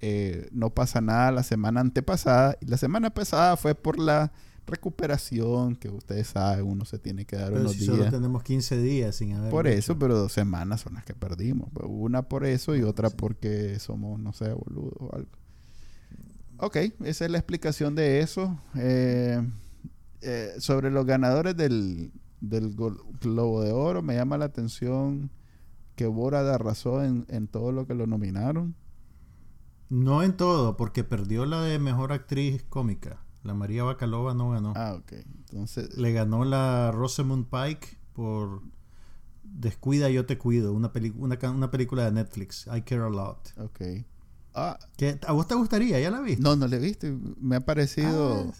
eh, 0.00 0.48
no 0.52 0.70
pasa 0.70 1.00
nada 1.00 1.30
la 1.30 1.42
semana 1.42 1.80
antepasada. 1.80 2.56
Y 2.60 2.66
la 2.66 2.76
semana 2.76 3.10
pasada 3.10 3.56
fue 3.56 3.74
por 3.74 3.98
la 3.98 4.32
recuperación, 4.66 5.76
que 5.76 5.88
ustedes 5.88 6.28
saben, 6.28 6.64
uno 6.66 6.84
se 6.84 6.98
tiene 6.98 7.24
que 7.24 7.36
dar 7.36 7.48
Pero 7.50 7.60
unos 7.62 7.72
si 7.72 7.78
días. 7.80 7.96
solo 7.96 8.10
tenemos 8.10 8.42
15 8.42 8.80
días 8.80 9.16
sin 9.16 9.34
haber 9.34 9.50
Por 9.50 9.66
hecho. 9.66 9.78
eso, 9.78 9.98
pero 9.98 10.16
dos 10.16 10.32
semanas 10.32 10.80
son 10.82 10.94
las 10.94 11.04
que 11.04 11.14
perdimos. 11.14 11.68
Pues, 11.72 11.86
Una 11.90 12.22
por 12.22 12.44
eso 12.46 12.74
y 12.76 12.82
otra 12.82 13.10
porque 13.10 13.78
somos, 13.78 14.18
no 14.20 14.32
sé, 14.32 14.52
boludos 14.52 14.94
o 15.00 15.14
algo. 15.14 15.28
Ok, 16.58 16.76
esa 17.04 17.24
es 17.24 17.30
la 17.30 17.38
explicación 17.38 17.94
de 17.94 18.20
eso. 18.20 18.56
Eh, 18.76 19.40
eh, 20.20 20.52
sobre 20.58 20.90
los 20.90 21.04
ganadores 21.06 21.56
del, 21.56 22.12
del 22.40 22.74
Globo 23.20 23.62
de 23.62 23.72
Oro, 23.72 24.00
me 24.02 24.14
llama 24.14 24.38
la 24.38 24.44
atención 24.44 25.30
que 25.96 26.06
Borat 26.06 26.46
arrasó 26.46 27.02
en, 27.02 27.26
en 27.28 27.48
todo 27.48 27.72
lo 27.72 27.86
que 27.86 27.94
lo 27.94 28.06
nominaron. 28.06 28.76
No 29.88 30.22
en 30.22 30.36
todo, 30.36 30.76
porque 30.76 31.04
perdió 31.04 31.44
la 31.44 31.62
de 31.62 31.78
mejor 31.78 32.12
actriz 32.12 32.62
cómica. 32.68 33.21
La 33.42 33.54
María 33.54 33.82
Bacalova 33.84 34.34
no 34.34 34.50
ganó. 34.50 34.72
Ah, 34.76 34.94
ok. 34.94 35.12
Entonces, 35.12 35.96
Le 35.96 36.12
ganó 36.12 36.44
la 36.44 36.90
Rosamund 36.92 37.46
Pike 37.48 37.98
por 38.12 38.62
Descuida, 39.42 40.08
yo 40.10 40.24
te 40.26 40.38
cuido. 40.38 40.72
Una, 40.72 40.92
una, 41.16 41.38
una 41.50 41.70
película 41.70 42.04
de 42.04 42.12
Netflix. 42.12 42.66
I 42.74 42.82
care 42.82 43.02
a 43.02 43.08
lot. 43.10 43.52
ok. 43.58 43.80
Ah, 44.54 44.78
¿Qué- 44.96 45.18
¿A 45.26 45.32
vos 45.32 45.48
te 45.48 45.54
gustaría? 45.54 45.98
¿Ya 46.00 46.10
la 46.10 46.20
viste? 46.20 46.42
no, 46.42 46.54
no 46.56 46.66
le 46.66 46.78
viste. 46.78 47.16
Me 47.40 47.56
ha 47.56 47.60
parecido... 47.60 48.46
Ah, 48.50 48.54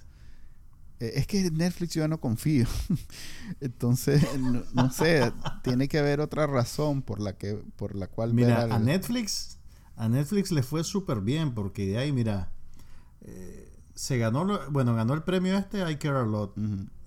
Eh, 1.01 1.13
Es 1.17 1.27
que 1.27 1.51
Netflix 1.51 1.95
yo 1.95 2.07
no 2.09 2.21
confío. 2.21 2.67
Entonces, 3.61 4.23
no, 4.39 4.63
no 4.73 4.91
sé, 4.91 5.33
tiene 5.63 5.89
que 5.89 5.99
haber 5.99 6.21
otra 6.21 6.47
razón 6.47 7.03
por 7.03 7.21
la 7.21 7.37
que 7.37 7.55
por 7.77 7.95
la 7.97 8.07
cual 8.07 8.33
Mira, 8.35 8.63
a 8.63 8.79
Netflix, 8.79 9.59
a 9.97 10.09
Netflix 10.09 10.51
le 10.53 10.63
fue 10.63 10.85
súper 10.85 11.21
bien 11.21 11.55
porque 11.55 11.87
de 11.87 11.99
ahí, 11.99 12.13
mira, 12.13 12.53
eh, 13.23 13.72
se 13.95 14.19
ganó, 14.19 14.45
lo- 14.45 14.71
bueno, 14.71 14.95
ganó 14.95 15.15
el 15.15 15.23
premio 15.23 15.57
este, 15.57 15.79
I 15.91 15.97
Care 15.97 16.19
a 16.21 16.25
Lot. 16.25 16.55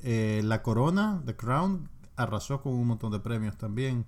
Eh, 0.04 0.42
la 0.44 0.62
Corona, 0.62 1.22
The 1.26 1.36
Crown, 1.36 1.90
arrasó 2.16 2.62
con 2.62 2.74
un 2.74 2.88
montón 2.88 3.12
de 3.12 3.20
premios 3.20 3.58
también. 3.58 4.06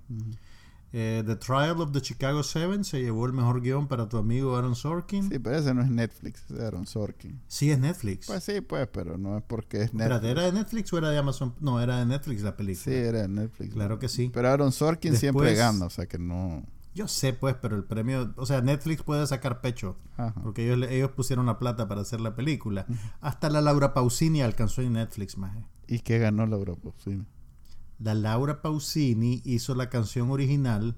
Eh, 0.93 1.21
the 1.25 1.35
Trial 1.35 1.81
of 1.81 1.91
the 1.91 2.01
Chicago 2.01 2.43
Seven 2.43 2.85
se 2.85 3.01
llevó 3.01 3.25
el 3.25 3.33
mejor 3.33 3.61
guion 3.61 3.87
para 3.89 4.07
tu 4.07 4.17
amigo 4.17 4.55
Aaron 4.55 4.73
Sorkin. 4.73 5.29
Sí, 5.29 5.37
pero 5.37 5.57
ese 5.57 5.73
no 5.73 5.81
es 5.81 5.89
Netflix, 5.89 6.49
es 6.49 6.59
Aaron 6.61 6.87
Sorkin. 6.87 7.41
Sí, 7.47 7.69
es 7.71 7.77
Netflix. 7.77 8.27
Pues 8.27 8.43
sí, 8.45 8.61
pues, 8.61 8.87
pero 8.87 9.17
no 9.17 9.37
es 9.37 9.43
porque 9.43 9.81
es 9.83 9.93
Netflix. 9.93 10.23
¿era 10.23 10.43
de 10.43 10.51
Netflix 10.53 10.93
o 10.93 10.97
era 10.97 11.09
de 11.09 11.17
Amazon? 11.17 11.53
No, 11.59 11.81
era 11.81 11.99
de 11.99 12.05
Netflix 12.05 12.41
la 12.41 12.55
película. 12.55 12.83
Sí, 12.85 12.93
era 12.93 13.21
de 13.23 13.27
Netflix. 13.27 13.73
Claro 13.73 13.99
que 13.99 14.07
sí. 14.07 14.31
Pero 14.33 14.47
Aaron 14.49 14.71
Sorkin 14.71 15.17
siempre 15.17 15.55
gana, 15.55 15.85
o 15.85 15.89
sea 15.89 16.05
que 16.05 16.17
no. 16.19 16.63
Yo 16.97 17.07
sé, 17.07 17.31
pues, 17.31 17.55
pero 17.61 17.75
el 17.75 17.83
premio, 17.83 18.33
o 18.37 18.47
sea, 18.47 18.61
Netflix 18.61 19.03
puede 19.03 19.27
sacar 19.27 19.61
pecho. 19.61 19.97
Ajá. 20.17 20.33
Porque 20.41 20.73
ellos, 20.73 21.11
pusieron 21.11 21.45
la 21.45 21.59
plata 21.59 21.87
para 21.87 22.01
hacer 22.01 22.19
la 22.19 22.35
película. 22.35 22.87
Hasta 23.21 23.51
la 23.51 23.61
Laura 23.61 23.93
Pausini 23.93 24.41
alcanzó 24.41 24.81
en 24.81 24.93
Netflix, 24.93 25.37
maje. 25.37 25.63
¿Y 25.87 25.99
qué 25.99 26.17
ganó 26.17 26.47
la 26.47 26.55
Europa? 26.55 26.89
Sí. 26.97 27.21
La 27.99 28.15
Laura 28.15 28.63
Pausini 28.63 29.43
hizo 29.45 29.75
la 29.75 29.91
canción 29.91 30.31
original 30.31 30.97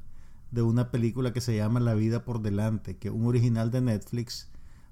de 0.51 0.61
una 0.61 0.89
película 0.89 1.33
que 1.33 1.41
se 1.41 1.57
llama 1.57 1.81
La 1.81 1.95
vida 1.95 2.23
por 2.23 2.41
delante, 2.41 2.95
que 2.95 3.09
es 3.09 3.13
un 3.13 3.25
original 3.25 3.69
de 3.69 3.81
Netflix 3.81 4.49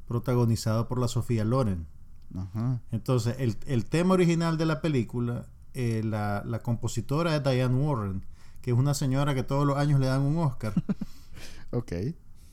protagonizado 0.10 0.90
por 0.90 1.00
la 1.00 1.08
Sofía 1.08 1.46
Loren. 1.46 1.88
Ajá. 2.36 2.82
Entonces, 2.92 3.38
el, 3.40 3.56
el 3.66 3.86
tema 3.86 4.16
original 4.16 4.58
de 4.58 4.66
la 4.66 4.82
película, 4.82 5.46
eh, 5.74 6.02
la, 6.04 6.44
la 6.46 6.60
compositora 6.60 7.34
es 7.38 7.44
Diane 7.46 7.76
Warren, 7.76 8.26
que 8.68 8.72
es 8.74 8.78
una 8.78 8.94
señora 8.94 9.34
que 9.34 9.44
todos 9.44 9.66
los 9.66 9.78
años 9.78 9.98
le 9.98 10.08
dan 10.08 10.24
un 10.24 10.38
Oscar 10.40 10.74
Ok. 11.72 11.94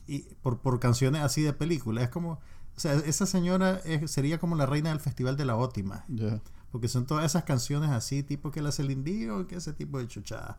y 0.07 0.19
por, 0.41 0.59
por 0.59 0.79
canciones 0.79 1.21
así 1.21 1.41
de 1.41 1.51
película. 1.51 2.01
Es 2.01 2.07
como, 2.09 2.31
o 2.31 2.39
sea, 2.79 2.93
esa 2.93 3.25
señora 3.25 3.81
es- 3.83 4.09
sería 4.11 4.39
como 4.39 4.55
la 4.55 4.65
reina 4.65 4.91
del 4.91 5.01
Festival 5.01 5.35
de 5.35 5.43
la 5.43 5.57
Ótima. 5.57 6.05
Ya. 6.07 6.39
Porque 6.71 6.87
son 6.87 7.05
todas 7.05 7.25
esas 7.25 7.43
canciones 7.43 7.89
así, 7.89 8.23
tipo 8.23 8.49
que 8.49 8.61
la 8.61 8.71
Celine 8.71 9.03
Dion, 9.03 9.45
que 9.45 9.57
ese 9.57 9.73
tipo 9.73 9.97
de 9.99 10.07
chuchada. 10.07 10.57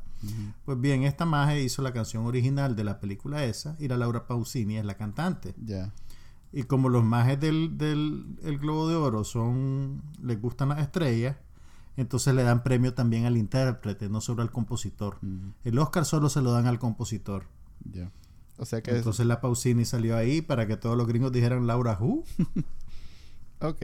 Pues 0.66 0.78
bien, 0.78 1.04
esta 1.04 1.24
maje 1.24 1.62
hizo 1.62 1.80
la 1.80 1.94
canción 1.94 2.26
original 2.26 2.76
de 2.76 2.84
la 2.84 3.00
película 3.00 3.42
esa 3.44 3.76
y 3.78 3.88
la 3.88 3.96
Laura 3.96 4.26
Pausini 4.26 4.76
es 4.76 4.84
la 4.84 4.98
cantante. 4.98 5.54
Ya. 5.64 5.90
Y 6.52 6.64
como 6.64 6.90
los 6.90 7.02
majes 7.02 7.40
del, 7.40 7.78
del 7.78 8.26
el 8.42 8.58
Globo 8.58 8.88
de 8.90 8.96
Oro 8.96 9.24
son 9.24 10.02
les 10.22 10.38
gustan 10.38 10.68
las 10.68 10.80
estrellas, 10.80 11.36
entonces 11.96 12.34
le 12.34 12.42
dan 12.42 12.62
premio 12.62 12.94
también 12.94 13.24
al 13.24 13.36
intérprete, 13.36 14.08
no 14.08 14.20
solo 14.20 14.42
al 14.42 14.50
compositor. 14.50 15.18
El 15.64 15.78
Oscar 15.78 16.04
solo 16.04 16.28
se 16.28 16.42
lo 16.42 16.52
dan 16.52 16.66
al 16.66 16.78
compositor. 16.78 17.46
Ya. 17.90 18.10
O 18.58 18.64
sea 18.64 18.82
que. 18.82 18.96
Entonces 18.96 19.26
la 19.26 19.40
Pausini 19.40 19.84
salió 19.84 20.16
ahí 20.16 20.40
para 20.42 20.66
que 20.66 20.76
todos 20.76 20.96
los 20.96 21.06
gringos 21.06 21.32
dijeran 21.32 21.66
Laura 21.66 21.96
Who. 22.00 22.24
ok. 23.60 23.82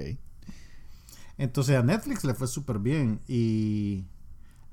Entonces 1.38 1.77
a 1.77 1.83
Netflix 1.83 2.25
le 2.25 2.35
fue 2.35 2.46
súper 2.46 2.79
bien. 2.79 3.20
Y 3.29 4.05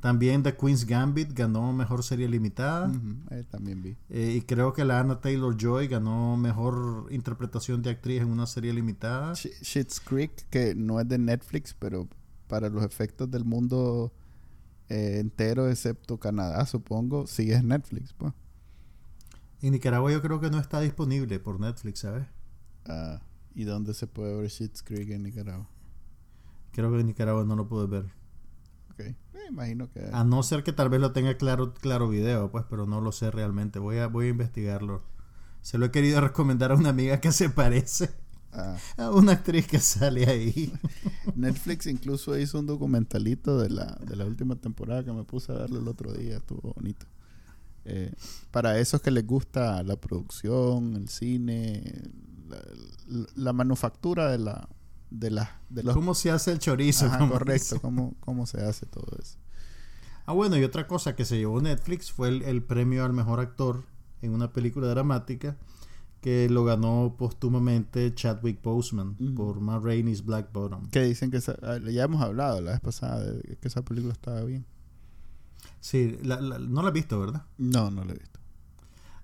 también 0.02 0.43
The 0.43 0.56
Queen's 0.56 0.86
Gambit 0.86 1.34
ganó 1.34 1.73
mejor 1.73 2.04
serie 2.04 2.28
limitada. 2.30 2.91
Eh, 3.32 3.43
también 3.49 3.82
vi. 3.82 3.97
Eh, 4.10 4.36
y 4.38 4.41
creo 4.41 4.73
que 4.73 4.86
la 4.86 4.99
Anna 4.99 5.19
Taylor 5.19 5.56
Joy 5.58 5.88
ganó 5.88 6.38
mejor 6.38 7.08
interpretación 7.12 7.82
de 7.82 7.91
actriz 7.91 8.21
en 8.21 8.30
una 8.30 8.45
serie 8.45 8.73
limitada. 8.73 9.34
Sh- 9.34 9.52
Schitt's 9.63 9.99
Creek, 9.99 10.32
que 10.49 10.75
no 10.75 10.99
es 10.99 11.08
de 11.08 11.17
Netflix, 11.17 11.73
pero 11.78 12.08
para 12.50 12.68
los 12.68 12.84
efectos 12.84 13.32
del 13.32 13.46
mundo 13.46 14.12
eh, 14.90 15.20
entero, 15.20 15.70
excepto 15.70 16.20
Canadá, 16.20 16.66
supongo, 16.66 17.28
sí 17.28 17.52
es 17.52 17.64
Netflix, 17.64 18.12
pues. 18.12 18.34
En 19.62 19.72
Nicaragua 19.72 20.12
yo 20.12 20.22
creo 20.22 20.42
que 20.42 20.50
no 20.50 20.60
está 20.60 20.82
disponible 20.82 21.40
por 21.40 21.60
Netflix, 21.60 22.00
¿sabes? 22.00 22.26
Ah, 22.86 23.22
¿Y 23.54 23.66
dónde 23.66 23.94
se 23.94 24.08
puede 24.08 24.36
ver 24.36 24.50
Schitt's 24.50 24.82
Creek 24.82 25.12
en 25.12 25.24
Nicaragua? 25.24 25.70
Creo 26.72 26.92
que 26.92 27.00
en 27.00 27.08
Nicaragua 27.08 27.44
no 27.46 27.56
lo 27.56 27.68
puedes 27.68 27.90
ver. 27.90 28.06
Ok. 28.92 29.00
Eh, 29.02 29.16
imagino 29.50 29.92
que... 29.92 30.10
A 30.12 30.24
no 30.24 30.42
ser 30.44 30.64
que 30.64 30.74
tal 30.74 30.90
vez 30.90 31.02
lo 31.02 31.12
tenga 31.12 31.38
claro, 31.38 31.74
claro 31.74 32.10
video, 32.10 32.50
pues, 32.52 32.66
pero 32.70 32.88
no 32.88 33.02
lo 33.02 33.12
sé 33.12 33.32
realmente. 33.32 33.80
Voy 33.80 33.98
a, 33.98 34.08
voy 34.08 34.28
a 34.28 34.30
investigarlo. 34.30 35.04
Se 35.62 35.78
lo 35.78 35.86
he 35.86 35.92
querido 35.92 36.22
recomendar 36.22 36.72
a 36.72 36.76
una 36.76 36.90
amiga 36.90 37.20
que 37.20 37.32
se 37.32 37.50
parece 37.50 38.10
a 38.52 38.78
una 39.14 39.34
actriz 39.34 39.68
que 39.68 39.80
sale 39.80 40.26
ahí. 40.26 40.74
Netflix 41.36 41.88
incluso 41.88 42.38
hizo 42.38 42.60
un 42.60 42.66
documentalito 42.66 43.60
de 43.60 43.70
la, 43.70 43.98
de 44.06 44.16
la 44.16 44.26
última 44.26 44.56
temporada 44.56 45.04
que 45.04 45.12
me 45.12 45.24
puse 45.24 45.52
a 45.52 45.56
verlo 45.56 45.80
el 45.80 45.88
otro 45.88 46.14
día. 46.14 46.38
Estuvo 46.38 46.74
bonito. 46.74 47.06
Eh, 47.86 48.14
para 48.52 48.78
esos 48.80 49.02
que 49.02 49.12
les 49.12 49.26
gusta 49.26 49.82
la 49.84 49.96
producción, 49.96 50.96
el 50.96 51.10
cine, 51.10 52.12
la, 52.48 52.62
la 53.36 53.54
manufactura 53.54 54.30
de 54.32 54.38
la 54.38 54.70
de 55.10 55.32
la 55.32 55.60
de 55.70 55.84
los 55.84 55.96
¿Cómo 55.96 56.14
se 56.14 56.30
hace 56.30 56.52
el 56.52 56.60
chorizo? 56.60 57.08
Ajá, 57.08 57.28
correcto, 57.28 57.82
cómo, 57.82 58.16
cómo 58.20 58.46
se 58.46 58.62
hace 58.62 58.86
todo 58.86 59.18
eso. 59.20 59.38
Ah, 60.26 60.34
bueno, 60.34 60.58
y 60.58 60.64
otra 60.64 60.86
cosa 60.88 61.16
que 61.16 61.26
se 61.26 61.38
llevó 61.38 61.60
Netflix 61.62 62.12
fue 62.12 62.28
el, 62.30 62.44
el 62.44 62.62
premio 62.62 63.04
al 63.04 63.14
mejor 63.14 63.40
actor 63.40 63.86
en 64.22 64.34
una 64.34 64.54
película 64.54 64.88
dramática 64.88 65.58
que 66.22 66.50
lo 66.50 66.66
ganó 66.66 67.16
póstumamente 67.18 68.14
Chadwick 68.14 68.62
Boseman 68.62 69.16
Ujú. 69.20 69.36
por 69.36 69.60
Ma 69.62 69.80
Rainey's 69.80 70.24
Black 70.26 70.52
Bottom. 70.52 70.90
Que 70.90 71.04
dicen 71.04 71.32
que 71.32 71.38
esa- 71.38 71.58
ah, 71.64 71.78
ya 71.80 72.04
hemos 72.04 72.22
hablado 72.22 72.62
la 72.62 72.72
vez 72.72 72.80
pasada 72.82 73.24
de 73.24 73.58
que 73.58 73.68
esa 73.68 73.84
película 73.84 74.14
estaba 74.14 74.42
bien. 74.44 74.66
Sí, 75.80 76.18
la- 76.24 76.42
la- 76.42 76.60
no 76.60 76.82
la 76.82 76.90
has 76.90 76.94
visto, 76.94 77.20
¿verdad? 77.20 77.46
No, 77.58 77.90
no 77.90 78.04
la 78.04 78.12
he 78.14 78.18
visto. 78.18 78.40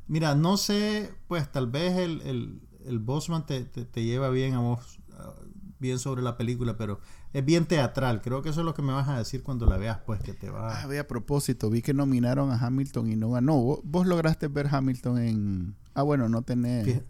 Mira, 0.07 0.35
no 0.35 0.55
sé, 0.57 1.11
pues 1.27 1.51
tal 1.51 1.67
vez 1.67 1.97
el, 1.97 2.21
el, 2.21 2.61
el 2.85 2.99
Boseman 2.99 3.45
te, 3.45 3.65
te, 3.65 3.85
te 3.85 4.03
lleva 4.03 4.29
bien 4.29 4.53
a 4.53 4.59
vos, 4.59 4.99
ah, 5.13 5.33
bien 5.79 5.99
sobre 5.99 6.21
la 6.21 6.37
película, 6.37 6.77
pero 6.77 6.99
es 7.35 7.43
bien 7.43 7.65
teatral. 7.65 8.21
Creo 8.21 8.41
que 8.41 8.47
eso 8.47 8.61
es 8.61 8.65
lo 8.65 8.73
que 8.73 8.81
me 8.81 8.93
vas 8.93 9.09
a 9.09 9.17
decir 9.17 9.43
cuando 9.43 9.65
la 9.65 9.75
veas, 9.75 9.99
pues 10.05 10.21
que 10.21 10.33
te 10.33 10.49
va... 10.49 10.81
Ah, 10.81 10.87
ve, 10.87 10.99
a 10.99 11.05
propósito, 11.05 11.69
vi 11.69 11.81
que 11.81 11.93
nominaron 11.93 12.49
a 12.49 12.55
Hamilton 12.55 13.11
y 13.11 13.17
no 13.17 13.31
ganó. 13.31 13.57
¿Vos, 13.57 13.79
vos 13.83 14.07
lograste 14.07 14.47
ver 14.47 14.69
Hamilton 14.71 15.17
en... 15.17 15.75
Ah, 15.93 16.03
bueno, 16.03 16.29
no 16.29 16.43
tenés... 16.43 17.01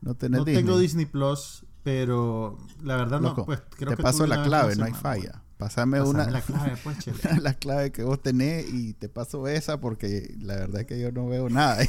No 0.00 0.16
tenés 0.16 0.40
no 0.40 0.44
Disney. 0.44 0.64
tengo 0.64 0.78
Disney 0.80 1.06
Plus, 1.06 1.64
pero 1.84 2.58
la 2.82 2.96
verdad 2.96 3.20
Loco, 3.20 3.42
no, 3.42 3.46
pues 3.46 3.62
creo 3.76 3.90
te 3.90 3.98
que 3.98 4.02
paso 4.02 4.26
la 4.26 4.42
clave, 4.42 4.74
no 4.74 4.84
hay 4.84 4.90
semana. 4.94 4.98
falla. 4.98 5.42
Pásame 5.58 6.00
una... 6.00 6.28
la 6.28 6.40
clave, 6.42 6.76
pues, 6.82 7.06
la 7.40 7.54
clave 7.54 7.92
que 7.92 8.02
vos 8.02 8.20
tenés 8.20 8.66
y 8.72 8.94
te 8.94 9.08
paso 9.08 9.46
esa 9.46 9.78
porque 9.78 10.34
la 10.40 10.56
verdad 10.56 10.80
es 10.80 10.86
que 10.88 10.98
yo 10.98 11.12
no 11.12 11.28
veo 11.28 11.48
nada. 11.48 11.78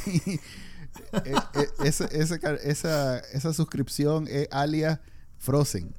Eh, 1.24 1.32
eh, 1.54 1.68
esa, 1.84 2.04
esa, 2.04 2.36
esa, 2.36 3.18
esa 3.18 3.54
suscripción 3.54 4.28
es 4.28 4.46
alias 4.50 5.00
Frozen. 5.38 5.94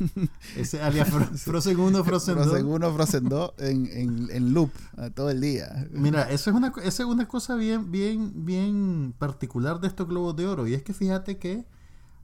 Ese 0.56 0.82
alias 0.82 1.08
Fro- 1.12 1.26
Frozen 1.38 1.78
1, 1.80 2.04
Frozen 2.04 2.36
2. 2.36 2.46
Frozen 2.46 2.66
1, 2.66 2.92
Frozen 2.94 3.28
2 3.28 3.52
en, 3.58 3.86
en, 3.92 4.28
en 4.30 4.54
loop 4.54 4.70
a 4.96 5.10
todo 5.10 5.30
el 5.30 5.40
día. 5.40 5.86
Mira, 5.90 6.30
eso 6.30 6.50
es 6.50 6.56
una, 6.56 6.72
esa 6.82 7.02
es 7.02 7.08
una 7.08 7.26
cosa 7.28 7.54
bien, 7.56 7.90
bien, 7.90 8.44
bien 8.44 9.14
particular 9.18 9.80
de 9.80 9.88
estos 9.88 10.08
globos 10.08 10.36
de 10.36 10.46
oro. 10.46 10.66
Y 10.66 10.74
es 10.74 10.82
que 10.82 10.92
fíjate 10.94 11.38
que 11.38 11.66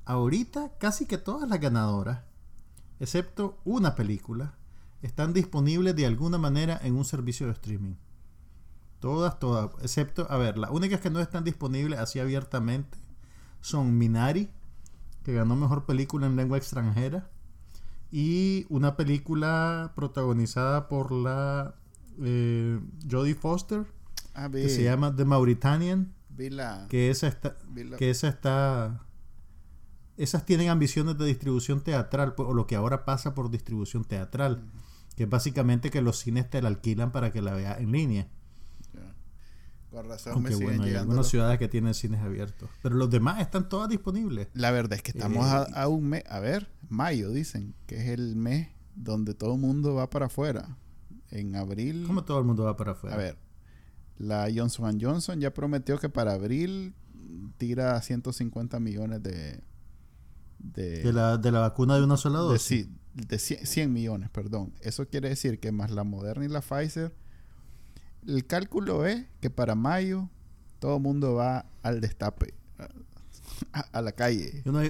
ahorita 0.05 0.73
casi 0.79 1.07
que 1.07 1.19
todas 1.19 1.49
las 1.49 1.61
ganadoras, 1.61 2.21
excepto 3.01 3.59
una 3.65 3.95
película, 3.95 4.55
están 5.03 5.33
disponibles 5.33 5.97
de 5.97 6.07
alguna 6.07 6.39
manera 6.39 6.79
en 6.83 6.95
un 6.97 7.05
servicio 7.05 7.47
de 7.47 7.53
streaming. 7.53 7.95
Todas, 9.01 9.39
todas. 9.41 9.71
Excepto, 9.83 10.27
a 10.31 10.37
ver, 10.37 10.59
las 10.59 10.71
únicas 10.71 11.01
que 11.01 11.11
no 11.11 11.19
están 11.21 11.43
disponibles 11.45 11.99
así 11.99 12.21
abiertamente 12.21 12.99
son 13.61 13.99
Minari, 13.99 14.49
que 15.25 15.33
ganó 15.33 15.57
mejor 15.57 15.87
película 15.87 16.27
en 16.27 16.37
lengua 16.37 16.57
extranjera, 16.59 17.29
y 18.13 18.67
una 18.69 18.95
película 18.97 19.93
protagonizada 19.97 20.87
por 20.89 21.11
la 21.13 21.75
eh, 22.23 22.79
Jodie 23.11 23.35
Foster, 23.35 23.87
Ah, 24.35 24.49
que 24.51 24.69
se 24.69 24.85
llama 24.85 25.15
The 25.17 25.25
Mauritanian, 25.25 26.13
la, 26.39 26.87
que 26.89 27.11
esa 27.11 27.27
está, 27.27 27.57
la- 27.75 27.97
que 27.97 28.11
esa 28.11 28.29
está, 28.29 29.01
esas 30.17 30.45
tienen 30.47 30.69
ambiciones 30.69 31.19
de 31.19 31.25
distribución 31.27 31.83
teatral, 31.83 32.35
pues, 32.35 32.49
o 32.49 32.55
lo 32.55 32.67
que 32.67 32.77
ahora 32.77 33.05
pasa 33.05 33.35
por 33.35 33.51
distribución 33.51 34.05
teatral, 34.05 34.71
que 35.17 35.25
es 35.25 35.29
básicamente 35.31 35.91
que 35.91 36.01
los 36.03 36.19
cines 36.19 36.49
te 36.49 36.63
la 36.63 36.69
alquilan 36.69 37.13
para 37.13 37.31
que 37.33 37.43
la 37.43 37.53
veas 37.55 37.79
en 37.81 37.93
línea. 37.93 38.29
Con 39.93 40.09
razón 40.09 40.33
Aunque 40.33 40.51
me 40.51 40.55
siguen 40.57 40.69
bueno, 40.69 40.83
hay 40.85 40.89
llegando 40.89 41.03
algunas 41.13 41.19
los- 41.27 41.29
ciudades 41.31 41.59
que 41.59 41.69
tienen 41.69 41.93
cines 41.95 42.21
abiertos, 42.21 42.69
pero 42.83 42.95
los 42.97 43.11
demás 43.11 43.41
están 43.41 43.69
todas 43.69 43.89
disponibles. 43.89 44.49
La 44.55 44.71
verdad 44.71 44.95
es 44.95 45.03
que 45.03 45.11
estamos 45.13 45.47
Eh, 45.47 45.51
a, 45.75 45.83
a 45.83 45.89
un 45.89 46.09
mes, 46.09 46.25
a 46.29 46.41
ver, 46.41 46.71
mayo 46.89 47.31
dicen, 47.31 47.75
que 47.87 47.97
es 48.03 48.09
el 48.09 48.35
mes 48.35 48.69
donde 48.97 49.35
todo 49.35 49.55
el 49.55 49.61
mundo 49.61 49.95
va 49.95 50.09
para 50.11 50.27
afuera. 50.27 50.77
En 51.31 51.55
abril, 51.57 52.05
Como 52.07 52.25
todo 52.25 52.39
el 52.39 52.45
mundo 52.45 52.65
va 52.65 52.77
para 52.77 52.93
afuera. 52.93 53.15
a 53.15 53.19
ver, 53.19 53.37
la 54.19 54.49
Johnson 54.55 54.99
Johnson 55.01 55.41
ya 55.41 55.53
prometió 55.55 55.99
que 55.99 56.09
para 56.09 56.33
abril 56.33 56.95
tira 57.59 58.01
150 58.01 58.81
millones 58.81 59.23
de... 59.23 59.61
De, 60.59 61.03
de 61.03 61.13
la, 61.13 61.39
de 61.39 61.51
la 61.51 61.59
vacuna 61.61 61.97
de 61.97 62.05
una 62.05 62.17
sola 62.17 62.39
de, 62.39 62.45
dosis. 62.45 62.87
sí, 62.87 62.91
de 63.15 63.39
100, 63.39 63.67
100 63.67 63.93
millones, 63.93 64.31
perdón. 64.31 64.73
Eso 64.81 65.09
quiere 65.09 65.29
decir 65.29 65.59
que 65.59 65.73
más 65.73 65.91
la 65.91 66.05
Moderna 66.05 66.45
y 66.45 66.49
la 66.49 66.61
Pfizer, 66.61 67.13
el 68.27 68.47
cálculo 68.47 69.07
es 69.07 69.25
que 69.41 69.51
para 69.51 69.75
mayo 69.75 70.29
todo 70.79 70.97
el 70.97 71.03
mundo 71.03 71.35
va 71.35 71.67
al 71.83 72.01
destape, 72.01 72.55
a, 73.73 73.81
a 73.81 74.03
la 74.03 74.13
calle. 74.13 74.63
Yo 74.65 74.73
no, 74.73 74.81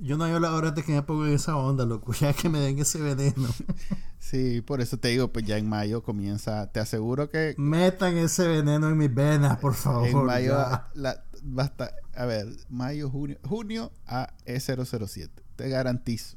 yo 0.00 0.16
no 0.16 0.40
la 0.40 0.52
hora 0.54 0.70
de 0.72 0.82
que 0.82 0.92
me 0.92 1.02
pongo 1.02 1.26
en 1.26 1.32
esa 1.34 1.56
onda, 1.56 1.84
loco. 1.84 2.12
Ya 2.20 2.32
que 2.32 2.48
me 2.48 2.58
den 2.60 2.78
ese 2.78 3.00
veneno. 3.00 3.48
Sí, 4.18 4.60
por 4.60 4.80
eso 4.80 4.96
te 4.98 5.08
digo, 5.08 5.32
pues 5.32 5.44
ya 5.44 5.58
en 5.58 5.68
mayo 5.68 6.04
comienza, 6.04 6.70
te 6.70 6.78
aseguro 6.78 7.28
que 7.28 7.56
Metan 7.58 8.16
ese 8.16 8.46
veneno 8.46 8.88
en 8.88 8.96
mis 8.96 9.12
venas, 9.12 9.58
por 9.58 9.74
favor. 9.74 10.06
en 10.08 10.24
mayo 10.24 10.52
ya. 10.52 10.88
la, 10.94 11.24
basta, 11.42 11.92
a 12.14 12.24
ver, 12.24 12.46
mayo, 12.70 13.10
junio, 13.10 13.36
junio 13.44 13.90
a 14.06 14.32
E007, 14.46 15.28
te 15.56 15.68
garantizo, 15.68 16.36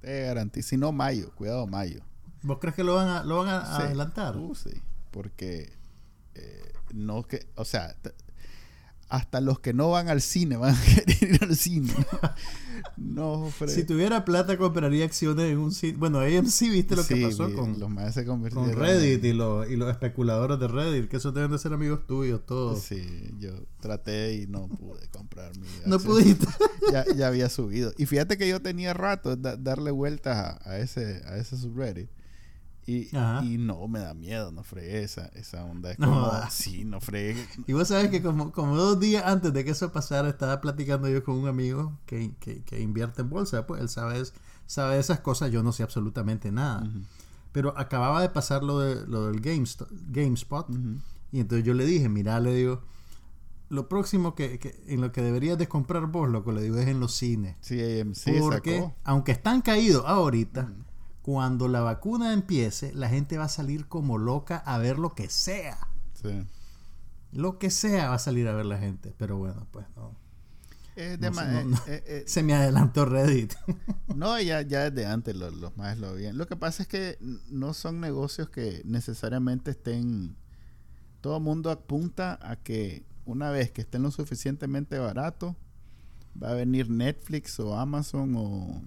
te 0.00 0.22
garantizo, 0.22 0.70
si 0.70 0.78
no 0.78 0.90
mayo, 0.90 1.30
cuidado 1.34 1.66
mayo. 1.66 2.00
¿Vos 2.42 2.58
crees 2.60 2.74
que 2.74 2.82
lo 2.82 2.94
van 2.94 3.08
a, 3.08 3.22
lo 3.24 3.44
van 3.44 3.48
a 3.50 3.76
Sí. 3.76 3.82
adelantar? 3.82 4.34
Uh, 4.38 4.54
sí, 4.54 4.70
porque 5.10 5.70
eh, 6.38 6.72
no 6.94 7.26
que, 7.26 7.46
o 7.56 7.64
sea, 7.64 7.96
hasta 9.10 9.40
los 9.40 9.58
que 9.60 9.72
no 9.72 9.90
van 9.90 10.08
al 10.08 10.20
cine 10.20 10.56
van 10.56 10.74
a 10.74 10.80
querer 10.84 11.34
ir 11.34 11.42
al 11.42 11.56
cine. 11.56 11.92
No, 12.96 13.46
Fred. 13.50 13.70
Si 13.74 13.84
tuviera 13.84 14.24
plata, 14.24 14.56
compraría 14.58 15.04
acciones 15.04 15.50
en 15.50 15.58
un 15.58 15.72
sitio. 15.72 15.98
Bueno, 15.98 16.20
AMC, 16.20 16.60
viste 16.70 16.94
lo 16.94 17.02
Sí, 17.02 17.14
que 17.14 17.22
pasó 17.26 17.52
con, 17.54 17.78
los 17.78 17.88
más 17.90 18.14
se 18.14 18.24
con 18.24 18.44
Reddit 18.44 19.24
y 19.24 19.32
los, 19.32 19.68
y 19.70 19.76
los 19.76 19.90
especuladores 19.90 20.58
de 20.60 20.68
Reddit, 20.68 21.08
que 21.08 21.16
esos 21.16 21.32
deben 21.34 21.50
de 21.50 21.58
ser 21.58 21.72
amigos 21.72 22.06
tuyos 22.06 22.44
todos. 22.46 22.82
Sí, 22.82 23.30
yo 23.38 23.50
traté 23.80 24.34
y 24.34 24.46
no 24.46 24.68
pude 24.68 25.08
comprar 25.08 25.56
mi 25.58 25.66
No 25.86 25.98
pudiste. 25.98 26.46
ya, 26.92 27.04
ya 27.16 27.28
había 27.28 27.48
subido. 27.48 27.92
Y 27.96 28.06
fíjate 28.06 28.36
que 28.36 28.48
yo 28.48 28.60
tenía 28.60 28.92
rato 28.94 29.36
da- 29.36 29.56
darle 29.56 29.90
vueltas 29.90 30.36
a, 30.36 30.70
a 30.70 30.78
ese 30.78 31.22
a 31.26 31.36
ese 31.38 31.56
subreddit. 31.56 32.10
Y, 32.90 33.58
no, 33.58 33.86
me 33.86 33.98
da 33.98 34.14
miedo, 34.14 34.50
no 34.50 34.62
fregué 34.64 35.02
esa, 35.02 35.26
esa 35.34 35.64
onda. 35.64 35.90
Es 35.92 35.98
No 35.98 36.06
como, 36.06 36.50
sí, 36.50 36.84
no 36.84 37.00
fregué. 37.00 37.46
Y 37.66 37.72
vos 37.74 37.88
sabes 37.88 38.10
que 38.10 38.22
como, 38.22 38.50
como 38.52 38.76
dos 38.76 38.98
días 38.98 39.24
antes 39.26 39.52
de 39.52 39.64
que 39.64 39.72
eso 39.72 39.92
pasara, 39.92 40.28
estaba 40.28 40.60
platicando 40.60 41.08
yo 41.08 41.22
con 41.22 41.36
un 41.36 41.48
amigo 41.48 41.98
que, 42.06 42.34
que, 42.40 42.62
que 42.64 42.80
invierte 42.80 43.22
en 43.22 43.30
bolsa. 43.30 43.66
Pues 43.66 43.82
él 43.82 43.88
sabe, 43.90 44.22
sabe 44.66 44.98
esas 44.98 45.20
cosas, 45.20 45.50
yo 45.50 45.62
no 45.62 45.72
sé 45.72 45.82
absolutamente 45.82 46.50
nada. 46.50 46.82
Ujú, 46.84 47.00
Pero 47.52 47.74
acababa 47.78 48.22
de 48.22 48.30
pasar 48.30 48.62
lo, 48.62 48.78
de, 48.80 49.06
lo 49.06 49.26
del 49.26 49.40
GameStop, 49.40 49.88
GameSpot. 50.10 50.68
ujú. 50.70 51.00
Y 51.30 51.40
entonces 51.40 51.66
yo 51.66 51.74
le 51.74 51.84
dije, 51.84 52.08
mira, 52.08 52.40
le 52.40 52.54
digo, 52.54 52.82
lo 53.68 53.88
próximo 53.88 54.34
que, 54.34 54.58
que- 54.58 54.82
en 54.86 55.00
lo 55.02 55.12
que 55.12 55.20
deberías 55.22 55.58
de 55.58 55.68
comprar 55.68 56.06
vos, 56.06 56.28
loco, 56.30 56.52
le 56.52 56.62
digo, 56.62 56.78
es 56.78 56.88
en 56.88 57.00
los 57.00 57.14
cines. 57.14 57.56
Sí, 57.60 57.78
AMC 57.80 58.38
Porque, 58.40 58.76
sacó. 58.78 58.94
aunque 59.04 59.32
están 59.32 59.60
caídos 59.60 60.04
ahorita, 60.06 60.72
cuando 61.28 61.68
la 61.68 61.82
vacuna 61.82 62.32
empiece, 62.32 62.90
la 62.94 63.10
gente 63.10 63.36
va 63.36 63.44
a 63.44 63.48
salir 63.50 63.86
como 63.86 64.16
loca 64.16 64.56
a 64.56 64.78
ver 64.78 64.98
lo 64.98 65.14
que 65.14 65.28
sea. 65.28 65.76
Sí. 66.14 66.42
Lo 67.32 67.58
que 67.58 67.70
sea 67.70 68.08
va 68.08 68.14
a 68.14 68.18
salir 68.18 68.48
a 68.48 68.54
ver 68.54 68.64
la 68.64 68.78
gente. 68.78 69.12
Pero 69.18 69.36
bueno, 69.36 69.66
pues 69.70 69.84
no. 69.94 70.16
Eh, 70.96 71.18
de 71.20 71.30
No 71.30 71.36
no- 71.36 71.42
eh, 71.60 71.64
no. 71.66 71.76
eh, 71.86 72.02
eh, 72.06 72.24
Se 72.26 72.42
me 72.42 72.54
adelantó 72.54 73.04
Reddit. 73.04 73.52
no, 74.16 74.40
ya, 74.40 74.62
ya 74.62 74.88
desde 74.90 75.04
antes 75.04 75.36
los, 75.36 75.54
los 75.54 75.76
más 75.76 75.98
lo 75.98 76.08
habían. 76.08 76.38
Lo 76.38 76.46
que 76.46 76.56
pasa 76.56 76.82
es 76.84 76.88
que 76.88 77.18
no 77.50 77.74
son 77.74 78.00
negocios 78.00 78.48
que 78.48 78.80
necesariamente 78.86 79.72
estén. 79.72 80.34
Todo 81.20 81.40
mundo 81.40 81.70
apunta 81.70 82.38
a 82.40 82.56
que 82.56 83.04
una 83.26 83.50
vez 83.50 83.70
que 83.70 83.82
estén 83.82 84.02
lo 84.02 84.10
suficientemente 84.10 84.98
barato, 84.98 85.56
va 86.42 86.52
a 86.52 86.54
venir 86.54 86.88
Netflix 86.88 87.60
o 87.60 87.76
Amazon 87.78 88.34
o, 88.34 88.80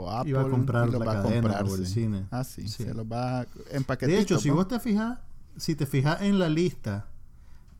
o 0.00 0.10
Apple 0.10 0.30
Iba 0.30 0.42
a 0.42 0.48
comprar 0.48 0.88
y 0.88 0.92
los 0.92 1.00
la 1.00 1.06
va 1.06 1.12
a 1.12 1.22
cadena 1.22 1.40
comprar, 1.42 1.64
o 1.64 1.74
el 1.76 1.86
sí. 1.86 1.92
cine. 1.94 2.26
Ah, 2.30 2.44
sí, 2.44 2.68
Sí. 2.68 2.84
se 2.84 2.94
los 2.94 3.06
va 3.06 3.42
en 3.70 3.78
De 3.80 3.84
paquetitos. 3.84 4.22
hecho, 4.22 4.38
si 4.38 4.50
vos 4.50 4.66
te 4.68 4.78
fijas, 4.80 5.18
si 5.56 5.74
te 5.74 5.86
fijas 5.86 6.22
en 6.22 6.38
la 6.38 6.48
lista 6.48 7.06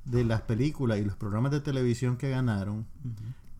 de 0.04 0.24
las 0.24 0.42
películas 0.42 0.98
y 0.98 1.04
los 1.04 1.16
programas 1.16 1.50
de 1.52 1.60
televisión 1.60 2.16
que 2.16 2.30
ganaron, 2.30 2.86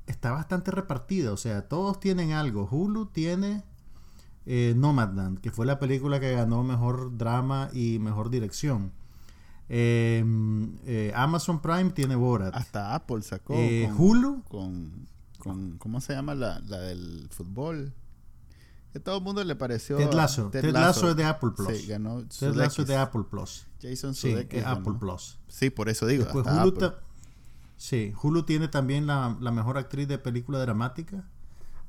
está 0.06 0.32
bastante 0.32 0.70
repartida. 0.70 1.32
O 1.32 1.36
sea, 1.36 1.68
todos 1.68 2.00
tienen 2.00 2.32
algo. 2.32 2.66
Hulu 2.70 3.06
tiene 3.06 3.62
eh, 4.46 4.72
Nomadland, 4.76 5.40
que 5.40 5.50
fue 5.50 5.66
la 5.66 5.78
película 5.78 6.20
que 6.20 6.32
ganó 6.32 6.64
mejor 6.64 7.16
drama 7.18 7.68
y 7.74 7.98
mejor 7.98 8.30
dirección. 8.30 8.92
Eh, 9.68 10.24
eh, 10.86 11.12
Amazon 11.14 11.60
Prime 11.60 11.90
tiene 11.90 12.16
Borat. 12.16 12.54
Hasta 12.56 12.94
Apple 12.94 13.20
sacó. 13.20 13.52
Eh, 13.54 13.90
con- 13.94 14.00
Hulu 14.06 14.42
con, 14.44 15.06
con 15.38 15.76
¿cómo 15.76 16.00
se 16.00 16.14
llama 16.14 16.34
la, 16.34 16.60
la 16.60 16.78
del 16.78 17.28
fútbol? 17.30 17.92
Que 18.98 19.04
todo 19.04 19.18
el 19.18 19.22
mundo 19.22 19.44
le 19.44 19.54
pareció 19.54 19.96
Ted 19.96 20.12
Lasso. 20.12 20.50
Ted 20.50 20.72
Lasso 20.72 21.10
es 21.10 21.14
de 21.16 21.22
Apple 21.22 21.50
Plus. 21.54 21.78
Sí, 21.78 21.86
ganó 21.86 22.24
Ted 22.24 22.52
Lasso 22.54 22.82
es 22.82 22.88
de. 22.88 22.96
Apple 22.96 23.22
Plus. 23.30 23.66
Jason 23.80 24.12
Sí, 24.12 24.32
Sudeikis 24.32 24.58
es 24.58 24.66
Apple. 24.66 24.94
Plus. 24.98 25.38
Sí, 25.46 25.70
por 25.70 25.88
eso 25.88 26.04
digo, 26.04 26.24
Después 26.24 26.44
hasta 26.44 26.64
Hulu, 26.64 26.84
Apple. 26.86 26.92
sí, 27.76 28.12
Hulu 28.20 28.42
tiene 28.42 28.66
también 28.66 29.06
la, 29.06 29.36
la 29.40 29.52
mejor 29.52 29.78
actriz 29.78 30.08
de 30.08 30.18
película 30.18 30.58
dramática 30.58 31.24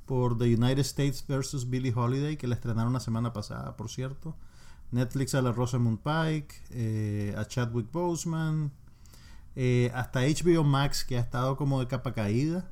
por 0.06 0.38
The 0.38 0.54
United 0.54 0.82
States 0.82 1.26
vs. 1.28 1.68
Billie 1.72 1.92
Holiday, 1.96 2.38
que 2.38 2.46
la 2.48 2.54
estrenaron 2.54 2.94
la 2.94 3.00
semana 3.00 3.34
pasada, 3.34 3.76
por 3.76 3.90
cierto. 3.90 4.36
Netflix 4.92 5.34
a 5.34 5.42
la 5.42 5.52
Rosamund 5.52 6.00
Pike, 6.00 6.56
eh, 6.70 7.34
a 7.38 7.46
Chadwick 7.46 7.92
Boseman, 7.92 8.72
eh, 9.56 9.92
hasta 9.96 10.22
HBO 10.22 10.64
Max, 10.64 11.04
que 11.04 11.18
ha 11.18 11.22
estado 11.22 11.58
como 11.58 11.80
de 11.80 11.88
capa 11.88 12.14
caída. 12.14 12.72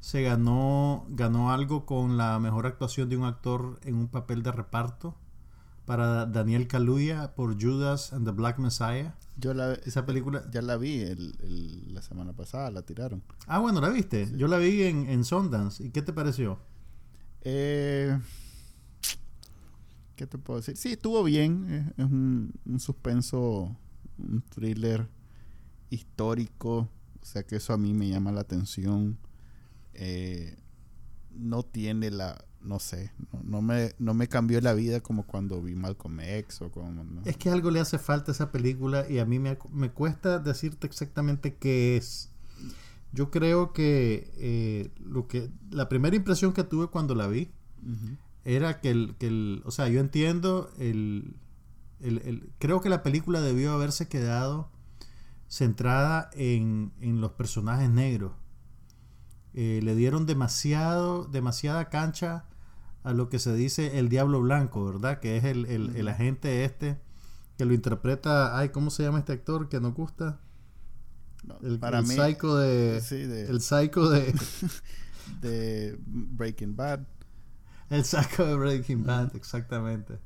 Se 0.00 0.22
ganó, 0.22 1.06
ganó 1.10 1.50
algo 1.52 1.84
con 1.84 2.16
la 2.16 2.38
mejor 2.38 2.66
actuación 2.66 3.08
de 3.08 3.16
un 3.16 3.24
actor 3.24 3.78
en 3.82 3.96
un 3.96 4.08
papel 4.08 4.42
de 4.42 4.52
reparto 4.52 5.16
para 5.86 6.26
Daniel 6.26 6.68
Kaluuya 6.68 7.34
por 7.34 7.60
Judas 7.60 8.12
and 8.12 8.24
the 8.26 8.32
Black 8.32 8.58
Messiah. 8.58 9.14
Yo 9.36 9.54
la, 9.54 9.72
Esa 9.74 10.06
película, 10.06 10.44
ya 10.50 10.62
la 10.62 10.76
vi 10.76 11.00
el- 11.00 11.34
el- 11.42 11.94
la 11.94 12.02
semana 12.02 12.32
pasada, 12.32 12.70
la 12.70 12.82
tiraron. 12.82 13.22
Ah, 13.46 13.58
bueno, 13.58 13.80
¿la 13.80 13.88
viste? 13.88 14.30
Yo 14.36 14.48
la 14.48 14.58
vi 14.58 14.82
en, 14.82 15.08
en 15.08 15.24
Sundance. 15.24 15.82
¿Y 15.84 15.90
qué 15.90 16.02
te 16.02 16.12
pareció? 16.12 16.58
Eh, 17.42 18.18
¿Qué 20.16 20.26
te 20.26 20.38
puedo 20.38 20.58
decir? 20.60 20.76
Sí, 20.76 20.92
estuvo 20.92 21.22
bien. 21.22 21.66
Es, 21.96 22.04
es 22.04 22.10
un, 22.10 22.52
un 22.66 22.80
suspenso, 22.80 23.76
un 24.18 24.42
thriller 24.42 25.08
histórico. 25.90 26.88
O 27.22 27.24
sea 27.24 27.42
que 27.44 27.56
eso 27.56 27.72
a 27.72 27.78
mí 27.78 27.94
me 27.94 28.08
llama 28.08 28.32
la 28.32 28.40
atención. 28.40 29.16
Eh, 29.98 30.56
no 31.32 31.62
tiene 31.64 32.10
la... 32.10 32.44
No 32.60 32.80
sé, 32.80 33.12
no, 33.32 33.40
no 33.44 33.62
me, 33.62 33.94
no 34.00 34.14
me 34.14 34.26
cambió 34.28 34.60
la 34.60 34.74
vida 34.74 35.00
como 35.00 35.24
cuando 35.24 35.62
vi 35.62 35.76
Malcolm 35.76 36.18
X 36.20 36.60
o 36.62 36.72
como... 36.72 37.04
¿no? 37.04 37.22
Es 37.24 37.36
que 37.36 37.50
algo 37.50 37.70
le 37.70 37.78
hace 37.78 37.98
falta 37.98 38.32
a 38.32 38.34
esa 38.34 38.50
película 38.50 39.08
y 39.08 39.18
a 39.20 39.24
mí 39.24 39.38
me, 39.38 39.56
me 39.70 39.90
cuesta 39.90 40.40
decirte 40.40 40.88
exactamente 40.88 41.54
qué 41.54 41.96
es. 41.96 42.30
Yo 43.12 43.30
creo 43.30 43.72
que, 43.72 44.30
eh, 44.38 44.90
lo 44.98 45.28
que 45.28 45.50
la 45.70 45.88
primera 45.88 46.16
impresión 46.16 46.52
que 46.52 46.64
tuve 46.64 46.88
cuando 46.88 47.14
la 47.14 47.28
vi 47.28 47.48
era 48.44 48.80
que 48.80 48.90
el, 48.90 49.14
que 49.18 49.28
el 49.28 49.62
o 49.64 49.70
sea, 49.70 49.88
yo 49.88 50.00
entiendo 50.00 50.70
el, 50.78 51.36
el, 52.00 52.18
el- 52.24 52.50
creo 52.58 52.80
que 52.80 52.88
la 52.88 53.02
película 53.04 53.40
debió 53.40 53.72
haberse 53.72 54.08
quedado 54.08 54.68
centrada 55.46 56.28
en, 56.34 56.92
en 57.00 57.20
los 57.20 57.32
personajes 57.32 57.88
negros. 57.88 58.32
Eh, 59.54 59.80
le 59.82 59.94
dieron 59.94 60.26
demasiado, 60.26 61.24
demasiada 61.24 61.88
cancha 61.88 62.44
a 63.04 63.12
lo 63.12 63.28
que 63.28 63.38
se 63.38 63.54
dice 63.54 63.98
el 63.98 64.08
Diablo 64.08 64.40
Blanco, 64.40 64.84
¿verdad? 64.84 65.20
Que 65.20 65.36
es 65.36 65.44
el, 65.44 65.66
el- 65.66 65.96
el 65.96 66.08
agente 66.08 66.64
este 66.64 66.98
que 67.56 67.64
lo 67.64 67.74
interpreta, 67.74 68.56
ay, 68.58 68.68
¿cómo 68.68 68.90
se 68.90 69.02
llama 69.02 69.18
este 69.18 69.32
actor 69.32 69.68
que 69.68 69.80
nos 69.80 69.94
gusta? 69.94 70.38
No, 71.44 71.58
El, 71.62 71.78
para 71.80 71.98
el 72.00 72.06
mí, 72.06 72.14
psycho 72.14 72.56
de... 72.56 73.00
sí, 73.00 73.16
de, 73.16 73.46
El 73.46 73.60
psycho 73.60 74.08
de... 74.10 74.32
de 75.40 75.98
Breaking 76.06 76.76
Bad. 76.76 77.00
El 77.90 78.04
saco 78.04 78.44
de 78.44 78.54
Breaking 78.54 79.04
Bad, 79.04 79.34
exactamente. 79.34 80.18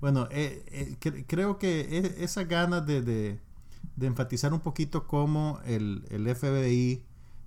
Bueno, 0.00 0.28
eh, 0.30 0.64
eh, 0.68 0.96
cre- 1.00 1.24
creo 1.26 1.58
que 1.58 1.80
e- 1.80 2.22
esas 2.24 2.46
ganas 2.46 2.86
de, 2.86 3.00
de- 3.02 3.40
de 3.96 4.06
enfatizar 4.06 4.52
un 4.52 4.60
poquito 4.60 5.06
cómo 5.06 5.60
el, 5.64 6.04
el 6.10 6.26
FBI, 6.36 7.02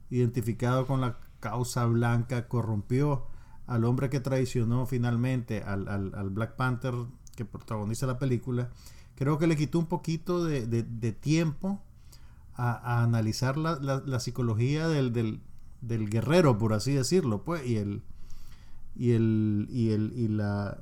identificado 0.10 0.86
con 0.88 1.02
la 1.02 1.18
causa 1.40 1.86
blanca, 1.86 2.48
corrompió 2.48 3.28
al 3.68 3.86
hombre 3.86 4.10
que 4.10 4.20
traicionó 4.20 4.86
finalmente 4.86 5.64
al, 5.64 5.88
al- 5.88 6.14
al 6.16 6.30
Black 6.32 6.56
Panther 6.56 6.94
que 7.36 7.46
protagoniza 7.46 8.06
la 8.08 8.18
película, 8.20 8.70
creo 9.16 9.38
que 9.38 9.48
le 9.48 9.56
quitó 9.56 9.80
un 9.80 9.86
poquito 9.86 10.44
de, 10.44 10.66
de- 10.66 11.12
tiempo 11.14 11.82
a, 12.56 12.72
a 12.74 13.04
analizar 13.04 13.58
la, 13.58 13.76
la- 13.80 14.02
la 14.06 14.20
psicología 14.20 14.88
del, 14.88 15.14
del- 15.14 15.42
del 15.82 16.10
guerrero, 16.10 16.58
por 16.58 16.74
así 16.74 16.94
decirlo, 16.94 17.44
pues, 17.44 17.66
y 17.66 17.78
el 17.78 18.02
y 18.96 19.12
el 19.12 19.68
y 19.72 19.92
el 19.92 20.12
y 20.16 20.28
la 20.28 20.78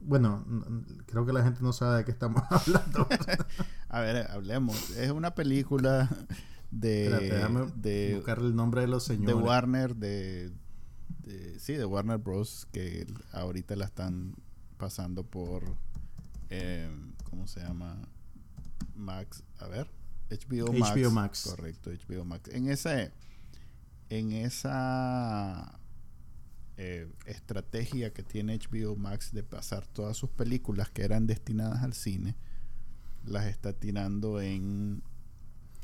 bueno 0.00 0.46
creo 1.06 1.26
que 1.26 1.32
la 1.34 1.42
gente 1.42 1.58
no 1.62 1.74
sabe 1.74 1.98
de 1.98 2.04
qué 2.06 2.10
estamos 2.10 2.42
hablando 2.50 3.06
A 3.90 4.00
ver, 4.00 4.30
hablemos. 4.30 4.90
Es 4.90 5.10
una 5.10 5.34
película 5.34 6.08
de, 6.70 7.04
Espérate, 7.04 7.34
déjame 7.34 7.72
de, 7.76 8.14
buscar 8.16 8.38
el 8.38 8.54
nombre 8.54 8.82
de 8.82 8.86
los 8.86 9.08
de 9.08 9.16
señores 9.16 9.44
Warner, 9.44 9.96
de, 9.96 10.50
de- 11.24 11.58
sí, 11.58 11.74
de 11.74 11.84
Warner 11.84 12.18
Bros. 12.18 12.66
que 12.72 13.06
ahorita 13.32 13.76
la 13.76 13.86
están 13.86 14.34
pasando 14.76 15.24
por, 15.24 15.62
eh, 16.48 16.88
¿cómo 17.28 17.46
se 17.46 17.60
llama? 17.60 17.96
Max, 18.94 19.42
a 19.58 19.66
ver, 19.68 19.88
HBO 20.30 20.72
Max. 20.72 20.94
HBO 20.96 21.10
Max. 21.10 21.46
Correcto, 21.48 21.90
HBO 21.90 22.24
Max. 22.24 22.50
En 22.52 22.68
ese, 22.68 23.12
en 24.08 24.32
esa 24.32 25.80
eh, 26.76 27.08
estrategia 27.26 28.12
que 28.12 28.22
tiene 28.22 28.58
HBO 28.58 28.96
Max 28.96 29.32
de 29.32 29.42
pasar 29.42 29.86
todas 29.86 30.16
sus 30.16 30.30
películas 30.30 30.90
que 30.90 31.02
eran 31.02 31.26
destinadas 31.26 31.82
al 31.82 31.94
cine, 31.94 32.36
las 33.24 33.46
está 33.46 33.72
tirando 33.72 34.40
en, 34.40 35.02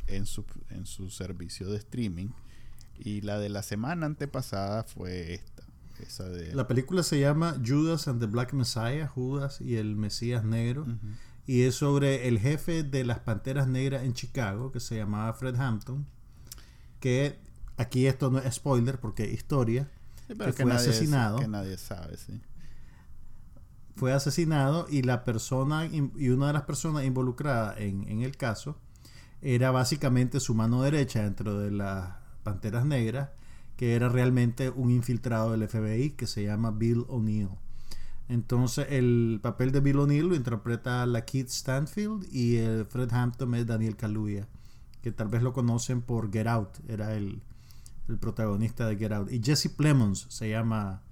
en, 0.08 0.26
su, 0.26 0.44
en 0.70 0.86
su 0.86 1.10
servicio 1.10 1.68
de 1.70 1.78
streaming. 1.78 2.28
Y 2.98 3.20
la 3.22 3.38
de 3.38 3.48
la 3.48 3.62
semana 3.62 4.06
antepasada 4.06 4.84
fue 4.84 5.34
esta. 5.34 5.64
Esa 6.00 6.28
de... 6.28 6.54
la 6.54 6.66
película 6.68 7.02
se 7.02 7.18
llama 7.20 7.56
Judas 7.64 8.06
and 8.06 8.20
the 8.20 8.26
Black 8.26 8.52
Messiah 8.52 9.06
Judas 9.08 9.62
y 9.62 9.76
el 9.76 9.96
Mesías 9.96 10.44
Negro 10.44 10.86
y 11.46 11.62
es 11.62 11.74
sobre 11.76 12.28
el 12.28 12.38
jefe 12.38 12.82
de 12.82 13.02
las 13.02 13.20
Panteras 13.20 13.66
Negras 13.66 14.02
en 14.04 14.12
Chicago 14.12 14.70
que 14.72 14.78
se 14.80 14.96
llamaba 14.96 15.32
Fred 15.32 15.56
Hampton 15.56 16.06
que 17.00 17.38
aquí 17.78 18.06
esto 18.06 18.30
no 18.30 18.40
es 18.40 18.54
spoiler 18.56 19.00
porque 19.00 19.24
es 19.24 19.32
historia 19.32 19.88
Sí, 20.26 20.34
pero 20.36 20.52
que 20.54 20.64
fue 20.64 20.72
nadie- 20.74 20.90
asesinado. 20.90 21.38
Que 21.38 21.48
nadie 21.48 21.78
sabe, 21.78 22.18
sí. 22.18 22.42
fue 23.94 24.12
asesinado 24.12 24.86
y 24.90 25.00
la 25.00 25.24
persona 25.24 25.86
y 25.86 26.28
una 26.28 26.48
de 26.48 26.52
las 26.52 26.62
personas 26.64 27.04
involucradas 27.04 27.78
en, 27.80 28.06
en 28.08 28.20
el 28.20 28.36
caso 28.36 28.78
era 29.42 29.70
básicamente 29.70 30.40
su 30.40 30.54
mano 30.54 30.82
derecha 30.82 31.22
dentro 31.22 31.58
de 31.58 31.70
las 31.70 32.16
Panteras 32.42 32.84
Negras, 32.84 33.30
que 33.76 33.94
era 33.94 34.08
realmente 34.08 34.70
un 34.70 34.90
infiltrado 34.90 35.52
del 35.52 35.68
FBI 35.68 36.10
que 36.10 36.26
se 36.26 36.44
llama 36.44 36.70
Bill 36.70 37.04
O'Neill. 37.08 37.50
Entonces 38.28 38.88
el 38.90 39.38
papel 39.42 39.70
de 39.70 39.80
Bill 39.80 40.00
O'Neill 40.00 40.28
lo 40.28 40.34
interpreta 40.34 41.06
la 41.06 41.24
Keith 41.24 41.48
Stanfield 41.48 42.26
y 42.32 42.56
el 42.56 42.84
Fred 42.84 43.12
Hampton 43.12 43.54
es 43.54 43.66
Daniel 43.66 43.96
Kaluuya, 43.96 44.48
que 45.02 45.12
tal 45.12 45.28
vez 45.28 45.42
lo 45.42 45.52
conocen 45.52 46.02
por 46.02 46.32
Get 46.32 46.48
Out, 46.48 46.78
era 46.88 47.14
el, 47.14 47.42
el 48.08 48.18
protagonista 48.18 48.86
de 48.88 48.96
Get 48.96 49.12
Out. 49.12 49.30
Y 49.30 49.40
Jesse 49.42 49.68
Plemons 49.68 50.26
se 50.28 50.50
llama 50.50 51.02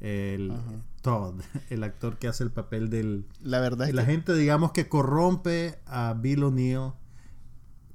el 0.00 0.50
Ajá. 0.50 0.62
Todd, 1.02 1.40
el 1.70 1.84
actor 1.84 2.18
que 2.18 2.28
hace 2.28 2.44
el 2.44 2.50
papel 2.50 2.90
del... 2.90 3.26
La 3.40 3.60
verdad 3.60 3.88
es 3.88 3.94
La 3.94 4.04
que 4.04 4.12
gente, 4.12 4.34
digamos, 4.34 4.72
que 4.72 4.88
corrompe 4.88 5.78
a 5.86 6.14
Bill 6.14 6.44
O'Neill 6.44 6.92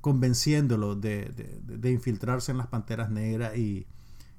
convenciéndolo 0.05 0.95
de, 0.95 1.31
de- 1.65 1.91
infiltrarse 1.91 2.51
en 2.51 2.59
las 2.59 2.67
Panteras 2.67 3.09
Negras 3.09 3.57
y, 3.57 3.87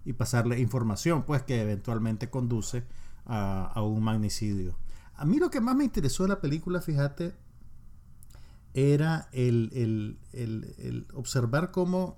y 0.05 0.13
pasarle 0.13 0.61
información, 0.61 1.25
pues 1.25 1.43
que 1.43 1.61
eventualmente 1.61 2.31
conduce 2.31 2.85
a, 3.25 3.65
a 3.75 3.83
un 3.83 4.01
magnicidio. 4.05 4.79
A 5.17 5.25
mí 5.25 5.39
lo 5.39 5.51
que 5.51 5.61
más 5.61 5.75
me 5.75 5.83
interesó 5.83 6.23
de 6.23 6.29
la 6.29 6.41
película, 6.41 6.81
fíjate, 6.81 7.35
era 8.75 9.29
el, 9.33 9.71
el- 9.73 10.19
el- 10.33 10.75
el 10.79 11.07
observar 11.15 11.73
cómo 11.73 12.17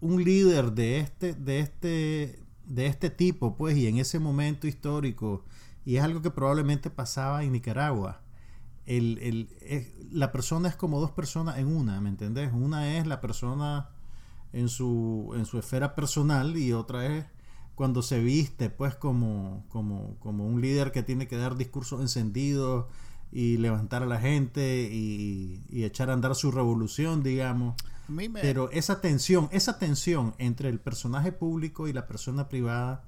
un 0.00 0.22
líder 0.22 0.72
de 0.72 0.98
este, 0.98 1.32
de 1.32 1.60
este, 1.60 2.38
de 2.66 2.86
este 2.86 3.08
tipo, 3.08 3.56
pues, 3.56 3.78
y 3.78 3.86
en 3.86 3.96
ese 3.96 4.18
momento 4.18 4.66
histórico, 4.66 5.46
y 5.86 5.96
es 5.96 6.02
algo 6.04 6.20
que 6.20 6.30
probablemente 6.30 6.90
pasaba 6.90 7.44
en 7.44 7.52
Nicaragua. 7.52 8.20
El, 8.86 9.18
el- 9.18 9.48
es- 9.60 9.92
la 10.10 10.32
persona 10.32 10.68
es 10.68 10.76
como 10.76 11.00
dos 11.00 11.10
personas 11.12 11.58
en 11.58 11.68
una, 11.68 12.00
¿me 12.00 12.08
entendés? 12.08 12.52
Una 12.52 12.96
es 12.98 13.06
la 13.06 13.20
persona 13.20 13.88
en 14.52 14.68
su, 14.68 15.32
en 15.36 15.46
su 15.46 15.58
esfera 15.58 15.94
personal 15.94 16.56
y 16.56 16.72
otra 16.72 17.06
es 17.06 17.24
cuando 17.74 18.02
se 18.02 18.20
viste 18.20 18.68
pues 18.70 18.94
como, 18.94 19.64
como, 19.70 20.16
como 20.18 20.46
un 20.46 20.60
líder 20.60 20.92
que 20.92 21.02
tiene 21.02 21.26
que 21.26 21.36
dar 21.36 21.56
discursos 21.56 22.00
encendidos 22.02 22.86
y 23.30 23.56
levantar 23.56 24.02
a 24.02 24.06
la 24.06 24.20
gente 24.20 24.90
y, 24.92 25.62
y 25.70 25.84
echar 25.84 26.10
a 26.10 26.12
andar 26.12 26.34
su 26.34 26.50
revolución, 26.50 27.22
digamos. 27.22 27.76
me- 28.28 28.40
Pero 28.42 28.70
esa 28.72 29.00
tensión, 29.00 29.48
esa 29.52 29.78
tensión 29.78 30.34
entre 30.38 30.68
el 30.68 30.80
personaje 30.80 31.32
público 31.32 31.88
y 31.88 31.94
la 31.94 32.06
persona 32.06 32.48
privada, 32.50 33.04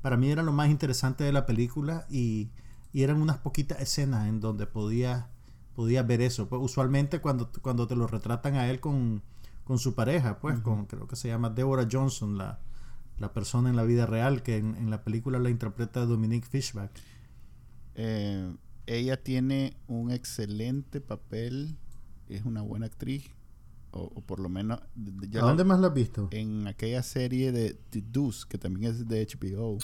para 0.00 0.16
mí 0.16 0.30
era 0.30 0.42
lo 0.42 0.52
más 0.52 0.70
interesante 0.70 1.24
de 1.24 1.32
la 1.32 1.44
película 1.44 2.06
y, 2.08 2.48
y 2.96 3.02
eran 3.02 3.20
unas 3.20 3.36
poquitas 3.38 3.80
escenas 3.80 4.26
en 4.26 4.40
donde 4.40 4.66
podías 4.66 5.26
podía 5.74 6.02
ver 6.02 6.22
eso. 6.22 6.48
Pues 6.48 6.62
usualmente 6.62 7.20
cuando, 7.20 7.50
cuando 7.60 7.86
te 7.86 7.94
lo 7.94 8.06
retratan 8.06 8.54
a 8.54 8.70
él 8.70 8.80
con, 8.80 9.22
con 9.64 9.78
su 9.78 9.94
pareja, 9.94 10.38
pues 10.40 10.58
con 10.60 10.86
creo 10.86 11.06
que 11.06 11.16
se 11.16 11.28
llama 11.28 11.50
Deborah 11.50 11.86
Johnson, 11.90 12.38
la, 12.38 12.58
la 13.18 13.34
persona 13.34 13.68
en 13.68 13.76
la 13.76 13.82
vida 13.84 14.06
real, 14.06 14.42
que 14.42 14.56
en, 14.56 14.74
en 14.76 14.88
la 14.90 15.04
película 15.04 15.38
la 15.38 15.50
interpreta 15.50 16.06
Dominique 16.06 16.46
Fishback. 16.48 16.90
eh, 17.94 18.54
ella 18.86 19.22
tiene 19.22 19.76
un 19.88 20.10
excelente 20.12 21.00
papel, 21.00 21.76
es 22.28 22.44
una 22.44 22.62
buena 22.62 22.86
actriz, 22.86 23.24
o, 23.90 24.12
o 24.14 24.20
por 24.20 24.38
lo 24.40 24.48
menos 24.48 24.78
¿A 24.80 24.86
la- 25.32 25.40
dónde 25.40 25.64
más 25.64 25.80
la 25.80 25.88
has 25.88 25.94
visto? 25.94 26.28
en 26.30 26.66
aquella 26.68 27.02
serie 27.02 27.50
de 27.52 27.74
The 27.90 28.02
Deuce, 28.12 28.46
que 28.48 28.58
también 28.58 28.92
es 28.92 29.08
de 29.08 29.26
HBO. 29.26 29.78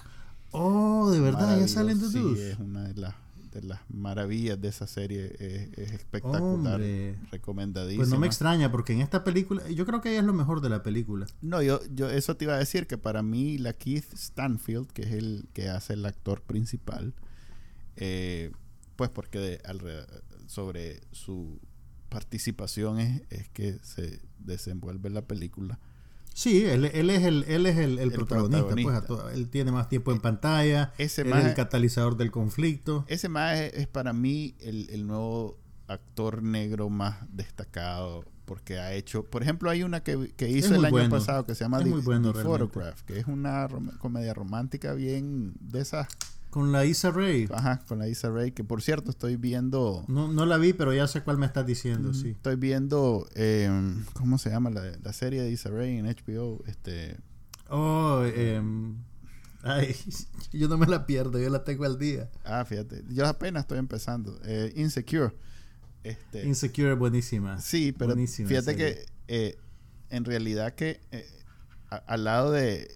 Oh, 0.53 1.11
de 1.11 1.21
verdad, 1.21 1.59
ya 1.59 1.67
salen 1.69 1.99
de 2.01 2.09
Sí, 2.09 2.35
es 2.38 2.59
una 2.59 2.85
de 2.88 2.95
las, 2.95 3.15
de 3.53 3.62
las 3.62 3.81
maravillas 3.91 4.61
de 4.61 4.69
esa 4.69 4.87
serie, 4.87 5.35
es, 5.38 5.79
es 5.79 5.93
espectacular, 5.93 6.43
Hombre. 6.75 7.17
recomendadísima. 7.31 8.01
Pues 8.03 8.11
no 8.11 8.19
me 8.19 8.27
extraña, 8.27 8.71
porque 8.71 8.93
en 8.93 9.01
esta 9.01 9.25
película, 9.25 9.69
yo 9.71 9.85
creo 9.87 10.01
que 10.01 10.11
ella 10.11 10.21
es 10.21 10.27
lo 10.27 10.33
mejor 10.35 10.61
de 10.61 10.69
la 10.69 10.83
película. 10.83 11.27
No, 11.41 11.61
yo, 11.62 11.81
yo 11.95 12.09
eso 12.11 12.37
te 12.37 12.45
iba 12.45 12.55
a 12.55 12.59
decir 12.59 12.87
que 12.87 12.99
para 12.99 13.23
mí 13.23 13.59
la 13.59 13.73
Keith 13.73 14.12
Stanfield, 14.15 14.88
que 14.93 15.03
es 15.03 15.12
el 15.12 15.49
que 15.53 15.69
hace 15.69 15.95
el 15.95 16.05
actor 16.07 16.43
principal, 16.43 17.15
eh, 17.97 18.53
pues 18.97 19.11
porque 19.11 19.38
de- 19.38 19.62
alre- 19.62 20.07
sobre 20.47 21.01
su 21.12 21.59
participación 22.11 22.99
es, 23.01 23.23
es 23.31 23.49
que 23.49 23.79
se 23.83 24.21
desenvuelve 24.38 25.09
la 25.11 25.23
película. 25.23 25.79
Sí, 26.35 26.64
él, 26.64 26.87
él 26.87 27.11
es 27.11 27.23
el, 27.25 27.45
él 27.45 27.66
es 27.66 27.77
el, 27.77 27.99
el 27.99 28.11
El 28.11 28.12
protagonista, 28.12 28.62
pues, 28.68 28.85
protagonista. 28.85 29.29
a 29.29 29.33
él 29.35 29.49
tiene 29.49 29.71
más 29.73 29.88
tiempo 29.88 30.12
en 30.12 30.21
pantalla, 30.21 30.92
Ese 30.99 31.23
él 31.23 31.29
más- 31.29 31.40
es 31.40 31.51
el 31.51 31.55
catalizador 31.55 32.16
del 32.16 32.31
conflicto. 32.31 33.05
Ese 33.09 33.29
más 33.29 33.59
es, 33.59 33.75
es 33.75 33.87
para 33.87 34.12
mí 34.12 34.55
el, 34.61 34.88
el 34.90 35.07
nuevo 35.07 35.59
actor 35.88 36.42
negro 36.42 36.88
más 36.88 37.16
destacado 37.33 38.25
porque 38.45 38.79
ha 38.79 38.92
hecho, 38.92 39.25
por 39.25 39.42
ejemplo, 39.42 39.71
hay 39.71 39.83
una 39.83 40.03
que, 40.03 40.33
que 40.37 40.49
hizo 40.51 40.75
el 40.75 40.85
año 40.85 40.90
bueno. 40.90 41.11
pasado 41.11 41.47
que 41.47 41.55
se 41.55 41.64
llama 41.64 41.83
The, 41.83 41.90
bueno. 41.90 42.33
Photograph, 42.35 43.01
que 43.03 43.18
es 43.21 43.27
una 43.27 43.68
rom- 43.68 43.97
comedia 43.99 44.35
romántica 44.35 44.95
bien 44.95 45.53
de 45.61 45.81
esas, 45.81 46.09
Con 46.53 46.71
la 46.71 46.85
Issa 46.85 47.11
Rae. 47.11 47.49
ajá, 47.51 47.81
con 47.88 47.99
la 47.99 48.09
Issa 48.09 48.29
Rae, 48.31 48.53
que 48.53 48.62
por 48.62 48.83
cierto 48.83 49.11
estoy 49.11 49.37
viendo, 49.37 50.05
No, 50.07 50.29
no 50.31 50.45
la 50.45 50.59
vi, 50.59 50.75
pero 50.75 50.93
ya 50.93 51.09
sé 51.09 51.23
cuál 51.23 51.38
me 51.38 51.47
estás 51.47 51.65
diciendo, 51.67 52.12
sí. 52.12 52.29
estoy 52.31 52.57
viendo, 52.57 53.27
eh, 53.35 53.71
¿cómo 54.12 54.37
se 54.37 54.51
llama 54.51 54.69
la, 54.69 54.93
la 55.03 55.12
serie 55.15 55.41
de 55.43 55.51
Issa 55.51 55.71
Rae 55.71 55.99
en 55.99 56.05
HBO? 56.07 56.62
Este, 56.67 57.17
Oh, 57.71 58.23
em, 58.25 58.99
Ay, 59.62 59.97
yo 60.53 60.69
no 60.69 60.77
me 60.77 60.87
la 60.87 61.07
pierdo, 61.07 61.38
yo 61.38 61.49
la 61.49 61.65
tengo 61.65 61.85
al 61.87 61.99
día. 61.99 62.29
Ah, 62.45 62.65
fíjate. 62.67 63.03
Yo 63.09 63.27
apenas 63.27 63.62
estoy 63.62 63.79
empezando. 63.79 64.38
Eh, 64.45 64.73
Insecure. 64.77 65.33
Este, 66.05 66.45
Insecure 66.45 66.93
es 66.93 66.99
buenísima. 66.99 67.59
Sí, 67.61 67.93
pero 67.93 68.09
Buenísima 68.12 68.49
fíjate 68.49 68.73
serie. 68.73 68.95
que 68.95 69.07
eh, 69.29 69.57
en 70.11 70.25
realidad 70.27 70.75
que 70.75 71.01
eh, 71.12 71.25
al 71.88 72.25
lado 72.25 72.51
de, 72.51 72.91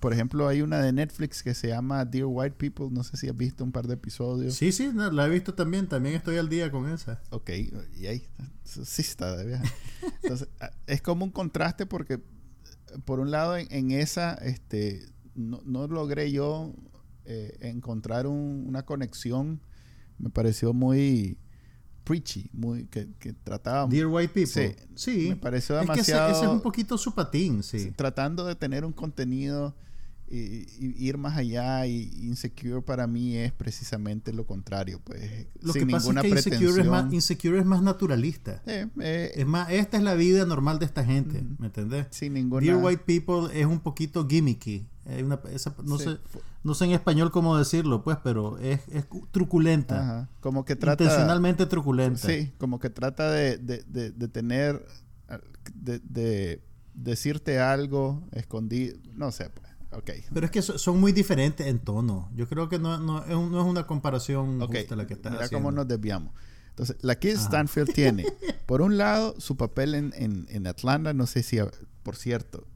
por 0.00 0.12
ejemplo, 0.12 0.46
hay 0.48 0.62
una 0.62 0.80
de 0.80 0.92
Netflix 0.92 1.42
que 1.42 1.54
se 1.54 1.68
llama 1.68 2.04
Dear 2.04 2.26
White 2.26 2.56
People, 2.56 2.88
no 2.90 3.02
sé 3.04 3.16
si 3.16 3.28
has 3.28 3.36
visto 3.36 3.64
un 3.64 3.72
par 3.72 3.86
de 3.86 3.94
episodios. 3.94 4.54
Sí, 4.54 4.72
sí, 4.72 4.90
no, 4.94 5.10
la 5.10 5.26
he 5.26 5.30
visto 5.30 5.54
también. 5.54 5.86
También 5.88 6.14
estoy 6.16 6.36
al 6.36 6.48
día 6.48 6.70
con 6.70 6.88
esa. 6.88 7.20
Ok, 7.30 7.50
y 7.96 8.06
ahí 8.06 8.22
sí 8.64 9.02
está 9.02 9.36
de 9.36 9.46
viaje. 9.46 9.68
Entonces, 10.22 10.48
es 10.86 11.02
como 11.02 11.24
un 11.24 11.30
contraste 11.30 11.86
porque, 11.86 12.20
por 13.04 13.20
un 13.20 13.30
lado, 13.30 13.56
en, 13.56 13.66
en 13.70 13.90
esa, 13.90 14.34
este, 14.34 15.06
no, 15.34 15.60
no 15.64 15.86
logré 15.88 16.30
yo 16.32 16.74
eh, 17.24 17.56
encontrar 17.60 18.26
un- 18.26 18.64
una 18.66 18.84
conexión. 18.84 19.60
Me 20.18 20.30
pareció 20.30 20.72
muy 20.72 21.38
preachy, 22.08 22.50
muy 22.52 22.86
que, 22.86 23.08
que 23.18 23.32
trataba 23.34 23.86
Dear 23.86 24.06
White 24.08 24.32
People. 24.34 24.76
Sí, 24.76 24.76
Sí. 24.94 25.28
me 25.28 25.36
pareció 25.36 25.78
Es 25.78 25.86
que 25.86 26.00
ese, 26.00 26.12
demasiado 26.12 26.30
ese 26.32 26.44
es 26.46 26.50
un 26.50 26.60
poquito 26.60 26.96
su 26.98 27.14
patín, 27.14 27.62
sí. 27.62 27.92
tratando 27.94 28.44
de 28.44 28.54
tener 28.56 28.84
un 28.84 28.92
contenido 28.92 29.74
y, 30.30 30.66
y 30.78 31.08
ir 31.08 31.16
más 31.18 31.36
allá 31.36 31.86
y 31.86 32.10
Insecure 32.22 32.82
para 32.82 33.06
mí 33.06 33.36
es 33.36 33.52
precisamente 33.52 34.32
lo 34.32 34.46
contrario 34.46 35.00
pues 35.04 35.46
Lo 35.60 35.72
sin 35.72 35.86
que 35.86 35.92
pasa 35.92 36.04
ninguna 36.12 36.20
es 36.20 36.24
que 36.24 36.28
Insecure 36.50 36.66
es, 36.66 36.72
pretensión 36.74 36.90
más, 37.04 37.12
Insecure 37.12 37.58
es 37.58 37.64
más 37.66 37.82
naturalista. 37.82 38.62
Eh, 38.66 38.86
eh, 39.00 39.32
Es 39.34 39.46
más, 39.46 39.70
esta 39.70 39.96
es 39.96 40.02
la 40.02 40.14
vida 40.14 40.44
normal 40.44 40.78
de 40.78 40.84
esta 40.86 41.04
gente. 41.04 41.42
¿me 41.58 41.66
entendés? 41.66 42.06
sin 42.10 42.34
ninguna 42.34 42.60
Dear 42.64 42.76
White 42.76 43.02
People 43.06 43.48
es 43.58 43.66
un 43.66 43.80
poquito 43.80 44.26
gimmicky. 44.28 44.86
Es 45.06 45.22
una- 45.22 45.40
esa- 45.52 45.74
no, 45.84 45.96
Sí, 45.96 46.04
sé, 46.04 46.18
no 46.62 46.74
sé 46.74 46.84
en 46.84 46.90
español 46.90 47.30
cómo 47.30 47.56
decirlo, 47.56 48.04
pues, 48.04 48.18
pero 48.22 48.58
es, 48.58 48.80
es 48.92 49.06
truculenta. 49.30 50.00
ajá, 50.02 50.28
como 50.40 50.64
que 50.66 50.76
trata 50.76 51.04
Intencionalmente 51.04 51.64
truculenta. 51.64 52.28
sí 52.28 52.52
como 52.58 52.78
que 52.78 52.90
trata 52.90 53.30
de, 53.30 53.56
de, 53.56 53.82
de, 53.88 54.10
de 54.10 54.28
tener 54.28 54.84
de, 55.74 56.00
de 56.00 56.62
decirte 56.94 57.60
algo 57.60 58.26
escondido 58.32 58.96
no 59.14 59.30
sé 59.30 59.50
pues 59.50 59.67
ok 59.92 60.10
Pero 60.32 60.46
es 60.46 60.50
que 60.52 60.62
so- 60.62 60.78
son 60.78 61.00
muy 61.00 61.12
diferentes 61.12 61.66
en 61.66 61.78
tono. 61.78 62.30
Yo 62.34 62.48
creo 62.48 62.68
que 62.68 62.78
no, 62.78 62.98
no, 62.98 63.24
no 63.26 63.60
es 63.60 63.66
una 63.66 63.86
comparación 63.86 64.60
justa 64.60 64.96
la 64.96 65.06
que 65.06 65.14
estás 65.14 65.32
mira 65.32 65.44
haciendo. 65.44 65.64
cómo 65.66 65.72
nos 65.76 65.88
desviamos. 65.88 66.32
Entonces, 66.70 66.96
la 67.00 67.14
Ajá. 67.14 67.20
Stanfield 67.46 67.92
tiene, 67.92 68.24
por 68.66 68.82
un 68.82 68.96
lado, 68.98 69.34
su 69.40 69.56
papel 69.56 69.94
en, 69.94 70.12
en, 70.16 70.46
en 70.50 70.66
Atlanta, 70.68 71.12
no 71.12 71.26
sé 71.26 71.42
si, 71.42 71.58
por 72.04 72.14
cierto, 72.14 72.66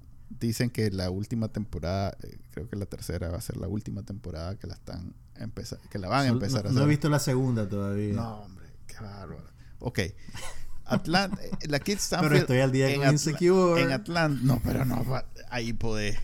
dicen 0.41 0.71
que 0.71 0.91
la 0.91 1.09
última 1.11 1.49
temporada, 1.49 2.17
eh, 2.23 2.39
creo 2.51 2.69
que 2.69 2.75
la 2.77 2.87
tercera 2.87 3.29
va 3.31 3.39
a 3.39 3.41
ser 3.41 3.59
la 3.59 3.69
última 3.69 4.03
temporada 4.03 4.57
que 4.59 4.67
la 4.67 4.75
están 4.75 5.15
empezar, 5.37 5.79
que 5.89 5.99
la 5.99 6.09
van 6.09 6.27
a 6.27 6.29
empezar 6.31 6.65
no, 6.65 6.71
a 6.71 6.73
no 6.73 6.79
hacer. 6.81 6.83
he 6.83 6.91
visto 6.91 7.09
la 7.09 7.19
segunda 7.21 7.69
todavía. 7.69 8.15
No, 8.15 8.39
hombre, 8.43 8.67
qué 8.89 8.97
bárbaro. 8.97 9.45
Ok. 9.79 10.01
Atlanta, 10.85 11.39
eh, 11.43 11.51
la 11.69 11.79
Kid 11.81 11.99
Stanfield. 11.99 12.31
Pero 12.33 12.41
estoy 12.43 12.59
al 12.61 12.73
día 12.73 12.91
en 12.91 13.01
con 13.01 13.11
Insecure. 13.11 13.83
En 13.83 13.93
Atlanta, 13.93 14.41
no, 14.43 14.61
pero 14.65 14.85
no, 14.85 15.05
ahí 15.51 15.73
podés. 15.73 16.19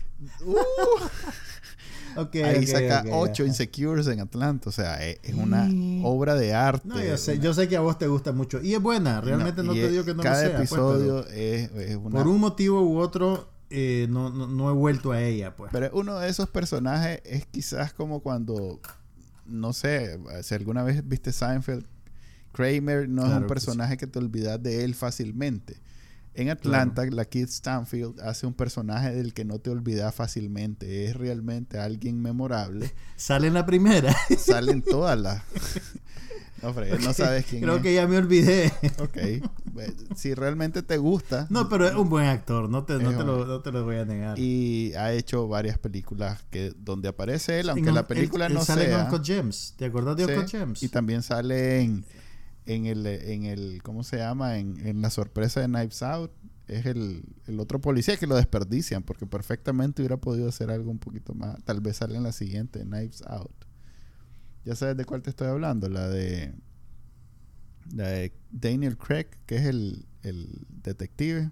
Uh, 0.45 0.55
Ok, 2.15 2.35
ahí 2.37 2.65
saca 2.65 3.01
ok, 3.05 3.07
ocho. 3.11 3.45
Insecures 3.45 4.07
en 4.07 4.19
Atlanta. 4.19 4.67
O 4.69 4.71
sea, 4.71 4.95
es, 5.05 5.19
es 5.23 5.35
una 5.35 5.67
Y- 5.69 6.01
obra 6.03 6.33
de 6.35 6.53
arte. 6.53 6.87
No, 6.87 7.01
yo 7.01 7.17
sé, 7.17 7.33
una- 7.33 7.43
yo 7.43 7.53
sé 7.53 7.67
que 7.67 7.77
a 7.77 7.81
vos 7.81 7.97
te 7.99 8.07
gusta 8.07 8.31
mucho. 8.31 8.59
Y 8.61 8.73
es 8.73 8.81
buena, 8.81 9.21
realmente 9.21 9.61
no, 9.63 9.73
te 9.73 9.85
es- 9.85 9.91
digo 9.91 10.03
que 10.03 10.15
no 10.15 10.23
cada 10.23 10.41
lo 10.41 10.47
sea. 10.49 10.57
pues, 10.57 10.71
episodio 10.71 11.27
es 11.27 11.95
una... 11.95 12.09
por 12.17 12.27
un 12.27 12.39
motivo 12.39 12.81
u 12.81 12.97
otro, 12.97 13.51
eh, 13.69 14.07
no, 14.09 14.31
no, 14.31 14.47
no 14.47 14.69
he 14.69 14.73
vuelto 14.73 15.11
a 15.11 15.21
ella, 15.21 15.55
pues. 15.55 15.71
Pero 15.71 15.89
uno 15.93 16.17
de 16.17 16.29
esos 16.29 16.49
personajes 16.49 17.21
es 17.23 17.45
quizás 17.45 17.93
como 17.93 18.21
cuando, 18.21 18.81
no 19.45 19.71
sé, 19.71 20.19
si 20.41 20.55
alguna 20.55 20.81
vez 20.83 21.07
viste 21.07 21.31
Seinfeld, 21.31 21.85
Kramer 22.59 23.07
no 23.09 23.25
es 23.25 23.31
un 23.33 23.41
que 23.43 23.47
personaje 23.47 23.97
que, 23.97 24.07
te 24.07 24.19
olvidas 24.19 24.61
de 24.61 24.83
él 24.83 24.95
fácilmente. 24.95 25.77
En 26.35 26.49
Atlanta, 26.49 27.03
la 27.05 27.25
Kid 27.25 27.47
Stanfield 27.47 28.19
hace 28.21 28.45
un 28.47 28.53
personaje 28.53 29.13
del 29.13 29.33
que 29.33 29.43
no 29.45 29.59
te 29.59 29.69
olvidas 29.71 30.13
fácilmente. 30.15 31.05
Es 31.05 31.15
realmente 31.15 31.79
alguien 31.79 32.21
memorable. 32.21 32.93
Sale 33.17 33.47
en 33.47 33.53
la 33.55 33.65
primera. 33.65 34.15
Salen 34.37 34.81
todas 34.81 35.19
las... 35.19 35.41
No, 36.61 36.73
Fred, 36.73 36.99
no 36.99 37.13
sabes 37.13 37.45
quién 37.45 37.61
Creo 37.61 37.77
es. 37.77 37.81
que 37.81 37.93
ya 37.93 38.05
me 38.05 38.17
olvidé. 38.17 38.69
Ok. 38.97 39.17
Si 40.17 40.33
realmente 40.33 40.83
te 40.83 40.97
gusta... 40.97 41.47
No, 41.49 41.69
pero 41.69 41.87
es 41.87 41.95
un 41.95 42.09
buen 42.09 42.25
actor, 42.25 42.69
no 42.69 42.83
te, 42.83 42.95
no 42.99 43.11
lo, 43.13 43.45
no 43.45 43.61
te 43.61 43.71
lo 43.71 43.85
voy 43.85 43.95
a 43.95 44.03
negar. 44.03 44.37
Y 44.37 44.91
ha 44.95 45.13
hecho 45.13 45.47
varias 45.47 45.77
películas 45.77 46.43
que 46.49 46.73
donde 46.77 47.07
aparece 47.07 47.61
él, 47.61 47.69
aunque 47.69 47.87
un- 47.87 47.95
la 47.95 48.05
película 48.07 48.47
él- 48.47 48.51
él 48.51 48.57
no 48.57 48.65
sale 48.65 48.87
sea. 48.87 48.99
en 48.99 49.05
Uncut 49.05 49.25
Gems. 49.25 49.73
¿Te 49.77 49.85
acordás 49.85 50.17
de 50.17 50.25
Sí, 50.25 50.31
Uncut 50.33 50.49
Gems? 50.49 50.83
Y 50.83 50.89
también 50.89 51.23
sale 51.23 51.79
en, 51.79 52.03
en 52.73 52.85
el 52.85 53.05
en 53.05 53.45
el 53.45 53.81
¿cómo 53.83 54.03
se 54.03 54.17
llama? 54.17 54.57
En, 54.57 54.85
en 54.85 55.01
la 55.01 55.09
sorpresa 55.09 55.59
de 55.61 55.67
Knives 55.67 56.03
Out. 56.03 56.31
Es 56.67 56.85
el, 56.85 57.23
el 57.47 57.59
otro 57.59 57.81
policía 57.81 58.15
que 58.17 58.27
lo 58.27 58.35
desperdician 58.35 59.01
porque 59.01 59.25
perfectamente 59.25 60.03
hubiera 60.03 60.17
podido 60.17 60.47
hacer 60.47 60.69
algo 60.69 60.91
un 60.91 60.99
poquito 60.99 61.33
más. 61.33 61.57
Tal 61.63 61.81
vez 61.81 61.97
sale 61.97 62.15
en 62.15 62.23
la 62.23 62.31
siguiente, 62.31 62.81
Knives 62.83 63.23
Out. 63.25 63.65
Ya 64.65 64.75
sabes 64.75 64.95
de 64.95 65.05
cuál 65.05 65.23
te 65.23 65.31
estoy 65.31 65.47
hablando, 65.47 65.89
la 65.89 66.07
de 66.09 66.53
la 67.91 68.09
de 68.09 68.33
Daniel 68.51 68.97
Craig, 68.97 69.27
que 69.47 69.55
es 69.55 69.65
el, 69.65 70.05
el 70.21 70.67
detective. 70.69 71.49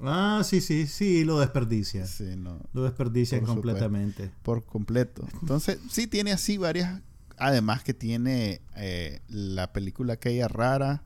Ah, 0.00 0.42
sí, 0.44 0.60
sí, 0.60 0.86
sí, 0.86 1.24
lo 1.24 1.38
desperdicia. 1.38 2.06
Sí, 2.06 2.34
no. 2.36 2.60
Lo 2.72 2.84
desperdician 2.84 3.42
supuesto. 3.42 3.62
completamente. 3.62 4.30
por 4.42 4.64
completo. 4.64 5.28
Entonces, 5.40 5.78
sí 5.90 6.06
tiene 6.06 6.32
así 6.32 6.56
varias. 6.56 7.02
Además 7.40 7.82
que 7.82 7.94
tiene 7.94 8.60
eh, 8.76 9.20
la 9.28 9.72
película 9.72 10.12
aquella 10.14 10.46
rara 10.46 11.02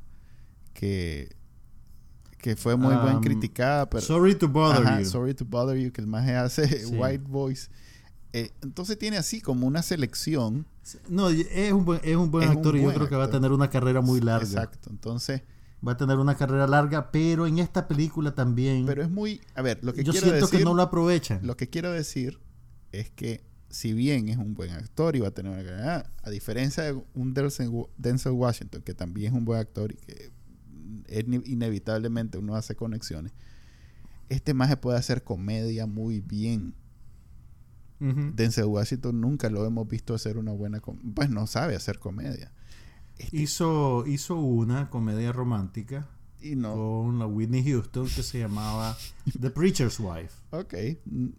que, 0.73 1.35
que 2.39 2.57
fue 2.57 2.77
muy 2.77 2.95
bien 2.97 3.17
Um, 3.17 3.21
criticada. 3.23 3.89
Pero, 3.89 4.03
Sorry 4.03 4.35
to 4.35 4.49
bother 4.49 4.85
Ajá, 4.87 5.01
you. 5.01 5.07
Sorry 5.07 5.35
to 5.35 5.45
bother 5.45 5.79
you, 5.79 5.93
que 5.93 6.01
el 6.01 6.07
más 6.07 6.29
hace 6.29 6.67
Sí. 6.87 6.95
White 6.95 7.25
Voice. 7.29 7.71
Eh, 8.33 8.51
entonces 8.63 8.99
tiene 8.99 9.17
así 9.17 9.41
como 9.41 9.67
una 9.67 9.83
selección. 9.83 10.67
No, 11.09 11.31
es 11.31 11.73
un 11.73 11.85
buen, 11.85 12.01
es 12.03 12.17
un 12.17 12.31
buen 12.31 12.45
Es 12.45 12.51
un 12.51 12.57
actor 12.59 12.77
y 12.77 12.83
yo 12.83 12.93
creo 12.93 13.09
que 13.09 13.17
va 13.17 13.25
a 13.25 13.31
tener 13.31 13.53
una 13.53 13.71
carrera 13.71 14.01
muy 14.01 14.21
larga. 14.21 14.45
Exacto. 14.47 14.91
Entonces, 14.91 15.43
Va 15.87 15.93
a 15.93 15.97
tener 15.99 16.17
una 16.17 16.35
carrera 16.35 16.67
larga, 16.67 17.13
pero 17.13 17.47
en 17.47 17.59
esta 17.59 17.87
película 17.87 18.35
también 18.35 18.87
pero 18.87 19.03
es 19.03 19.11
muy. 19.11 19.43
A 19.55 19.61
ver, 19.61 19.81
lo 19.83 19.93
que 19.93 20.03
yo 20.03 20.13
quiero 20.13 20.29
siento 20.29 20.47
decir. 20.47 20.61
que 20.61 20.65
no 20.65 20.73
lo 20.73 20.81
aprovechan. 20.83 21.47
Lo 21.47 21.59
que 21.59 21.69
quiero 21.69 21.93
decir 21.93 22.41
es 22.91 23.11
que 23.11 23.45
si 23.75 23.93
bien 23.93 24.29
es 24.29 24.37
un 24.39 24.55
buen 24.55 24.71
actor 24.71 25.17
y 25.17 25.21
va 25.21 25.29
a 25.29 25.31
tener 25.33 25.53
una 25.53 25.65
carrera, 25.65 26.11
a 26.23 26.31
diferencia 26.31 26.85
de 26.85 26.93
un 27.15 27.35
Denzel 27.99 28.33
Washington, 28.33 28.83
que 28.83 28.95
también 28.95 29.33
es 29.33 29.39
un 29.39 29.45
buen 29.45 29.59
actor 29.59 29.93
y 29.93 29.97
que 29.97 30.33
es 31.09 31.27
ni- 31.27 31.43
inevitablemente 31.45 32.39
uno 32.39 32.55
hace 32.55 32.77
conexiones, 32.77 33.33
este 34.29 34.55
más 34.55 34.69
se 34.71 34.77
puede 34.77 34.97
hacer 34.99 35.25
comedia 35.25 35.87
muy 35.87 36.21
bien. 36.21 36.75
Denzel 38.37 38.67
Washington 38.67 39.21
nunca 39.21 39.49
lo 39.51 39.65
hemos 39.65 39.89
visto 39.89 40.15
hacer 40.15 40.37
una 40.37 40.53
buena. 40.53 40.81
Pues 41.15 41.31
no 41.31 41.47
sabe 41.47 41.75
hacer 41.75 41.99
comedia. 41.99 42.53
Este- 43.19 43.37
Hizo, 43.37 44.07
hizo 44.07 44.37
una 44.37 44.91
comedia 44.91 45.33
romántica 45.33 46.09
y 46.45 46.57
no. 46.57 46.75
con 46.75 47.19
la 47.19 47.27
Whitney 47.27 47.65
Houston 47.65 48.07
que 48.07 48.23
se 48.23 48.39
llamaba 48.41 48.97
The 49.41 49.51
Preacher's 49.51 49.99
Wife. 50.01 50.31
Ok. 50.55 50.73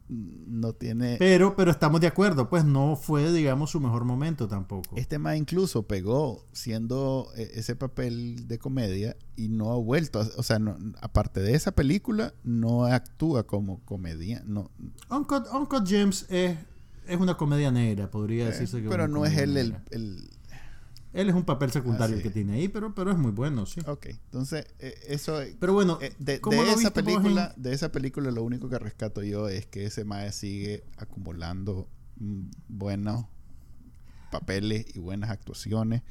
No 0.09 0.73
tiene. 0.73 1.15
Pero, 1.19 1.55
pero 1.55 1.71
estamos 1.71 2.01
de 2.01 2.07
acuerdo, 2.07 2.49
pues 2.49 2.65
no 2.65 2.97
fue, 2.97 3.31
digamos, 3.31 3.71
su 3.71 3.79
mejor 3.79 4.03
momento 4.03 4.47
tampoco. 4.49 4.95
Este 4.97 5.19
más 5.19 5.37
incluso 5.37 5.83
pegó 5.83 6.45
siendo 6.51 7.29
eh, 7.37 7.49
ese 7.53 7.75
papel 7.77 8.47
de 8.49 8.59
comedia 8.59 9.15
y 9.37 9.47
no 9.47 9.71
ha 9.71 9.77
vuelto. 9.77 10.19
a- 10.19 10.27
o 10.37 10.43
sea, 10.43 10.59
no- 10.59 10.77
aparte 11.01 11.39
de 11.39 11.55
esa 11.55 11.71
película, 11.71 12.33
no 12.43 12.85
actúa 12.85 13.47
como 13.47 13.79
comedia. 13.85 14.43
No, 14.45 14.69
Uncut, 15.09 15.45
Uncut 15.53 15.87
Gems 15.87 16.25
es, 16.29 16.57
es 17.07 17.17
una 17.19 17.35
comedia 17.37 17.71
negra, 17.71 18.11
podría 18.11 18.43
eh, 18.43 18.47
decirse 18.51 18.81
que 18.81 18.89
pero 18.89 19.07
no 19.07 19.25
es 19.25 19.37
él 19.37 19.55
el, 19.57 19.77
el- 19.91 20.29
Él 21.15 21.29
es 21.29 21.35
un 21.35 21.45
papel 21.45 21.71
secundario 21.71 22.15
Ah, 22.15 22.19
sí. 22.19 22.23
que 22.23 22.29
tiene 22.29 22.53
ahí, 22.53 22.67
pero, 22.67 22.93
pero 22.93 23.09
es 23.11 23.17
muy 23.17 23.31
bueno, 23.31 23.65
sí. 23.65 23.79
Ok, 23.87 24.07
entonces 24.07 24.65
eh, 24.79 24.93
eso... 25.07 25.41
eh, 25.41 25.55
Pero 25.59 25.73
bueno, 25.73 25.97
eh, 26.01 26.13
de, 26.19 26.41
¿cómo 26.41 26.61
de 26.61 26.65
lo 26.67 26.71
esa 26.73 26.93
película, 26.93 27.53
en- 27.55 27.63
de 27.63 27.73
esa 27.73 27.91
película 27.91 28.31
lo 28.31 28.43
único 28.43 28.69
que 28.69 28.77
rescato 28.79 29.23
yo 29.23 29.47
es 29.49 29.65
que 29.65 29.85
ese 29.85 30.03
mae 30.03 30.31
sigue 30.31 30.83
acumulando 30.97 31.87
mm, 32.17 32.41
buenos 32.67 33.25
papeles 34.31 34.85
y 34.95 34.99
buenas 34.99 35.29
actuaciones 35.29 36.01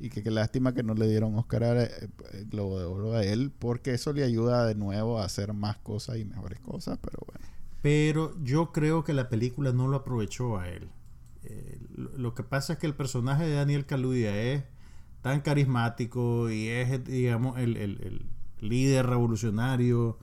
y 0.00 0.08
que 0.10 0.22
qué 0.22 0.30
lástima 0.30 0.74
que 0.74 0.82
no 0.82 0.94
le 0.94 1.06
dieron 1.08 1.34
Oscar 1.38 1.62
a, 1.64 1.82
eh, 1.84 1.90
eh, 2.32 2.44
Globo 2.48 2.78
de 2.78 2.84
Oro 2.84 3.14
a 3.14 3.24
él 3.24 3.50
porque 3.58 3.94
eso 3.94 4.12
le 4.12 4.24
ayuda 4.24 4.66
de 4.66 4.74
nuevo 4.74 5.18
a 5.18 5.24
hacer 5.24 5.52
más 5.52 5.78
cosas 5.78 6.18
y 6.18 6.24
mejores 6.24 6.60
cosas, 6.60 6.98
pero 7.00 7.18
bueno. 7.26 7.46
Pero 7.82 8.36
yo 8.42 8.70
creo 8.72 9.02
que 9.04 9.12
la 9.12 9.28
película 9.28 9.72
no 9.72 9.88
lo 9.88 9.96
aprovechó 9.98 10.58
a 10.58 10.68
él. 10.68 10.88
Eh, 11.44 11.78
lo, 11.96 12.34
que 12.34 12.42
pasa 12.44 12.74
es 12.74 12.78
que 12.78 12.86
el 12.86 12.94
personaje 12.94 13.44
de 13.46 13.54
Daniel 13.54 13.86
Kaluuya 13.86 14.36
es 14.40 14.64
tan 15.22 15.40
carismático 15.40 16.50
y 16.50 16.68
es, 16.68 17.04
digamos, 17.04 17.58
el, 17.58 17.76
el- 17.76 18.00
el 18.02 18.68
líder 18.68 19.06
revolucionario 19.06 20.18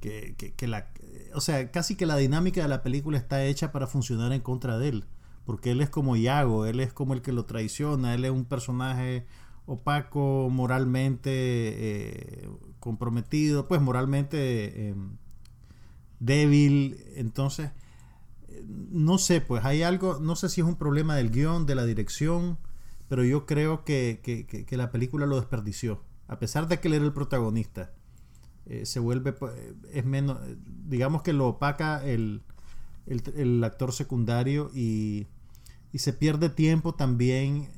que, 0.00 0.34
que- 0.38 0.54
que 0.54 0.68
la, 0.68 0.88
o 1.34 1.40
sea, 1.40 1.70
casi 1.70 1.96
que 1.96 2.06
la 2.06 2.16
dinámica 2.16 2.62
de 2.62 2.68
la 2.68 2.82
película 2.82 3.18
está 3.18 3.44
hecha 3.44 3.72
para 3.72 3.86
funcionar 3.86 4.32
en 4.32 4.40
contra 4.40 4.78
de 4.78 4.88
él. 4.88 5.04
Porque 5.44 5.70
él 5.72 5.80
es 5.80 5.90
como 5.90 6.16
Iago, 6.16 6.66
él 6.66 6.80
es 6.80 6.92
como 6.92 7.14
el 7.14 7.22
que 7.22 7.32
lo 7.32 7.44
traiciona, 7.46 8.14
él 8.14 8.24
es 8.24 8.30
un 8.30 8.44
personaje 8.44 9.26
opaco, 9.66 10.48
moralmente 10.50 11.30
eh, 11.32 12.48
comprometido, 12.80 13.66
pues 13.68 13.80
moralmente 13.80 14.88
em, 14.90 15.16
débil. 16.20 16.96
Entonces, 17.16 17.70
no 18.66 19.18
sé, 19.18 19.40
pues 19.40 19.64
hay 19.64 19.82
algo, 19.82 20.18
no 20.20 20.36
sé 20.36 20.48
si 20.48 20.60
es 20.60 20.66
un 20.66 20.76
problema 20.76 21.16
del 21.16 21.30
guion, 21.30 21.66
de 21.66 21.74
la 21.74 21.84
dirección, 21.84 22.58
pero 23.08 23.24
yo 23.24 23.46
creo 23.46 23.84
que, 23.84 24.20
que 24.22 24.76
la 24.76 24.90
película 24.90 25.26
lo 25.26 25.36
desperdició. 25.36 26.02
A 26.26 26.38
pesar 26.38 26.68
de 26.68 26.78
que 26.80 26.88
él 26.88 26.94
era 26.94 27.04
el 27.04 27.12
protagonista 27.12 27.92
eh, 28.68 28.84
se 28.84 29.00
vuelve, 29.00 29.32
pues, 29.32 29.54
es 29.92 30.04
menos, 30.04 30.38
digamos 30.86 31.22
que 31.22 31.32
lo 31.32 31.48
opaca 31.48 32.04
el, 32.04 32.42
el, 33.06 33.64
actor 33.64 33.92
secundario 33.94 34.70
y, 34.74 35.26
y, 35.90 36.00
se 36.00 36.12
pierde 36.12 36.50
tiempo 36.50 36.94
también. 36.94 37.70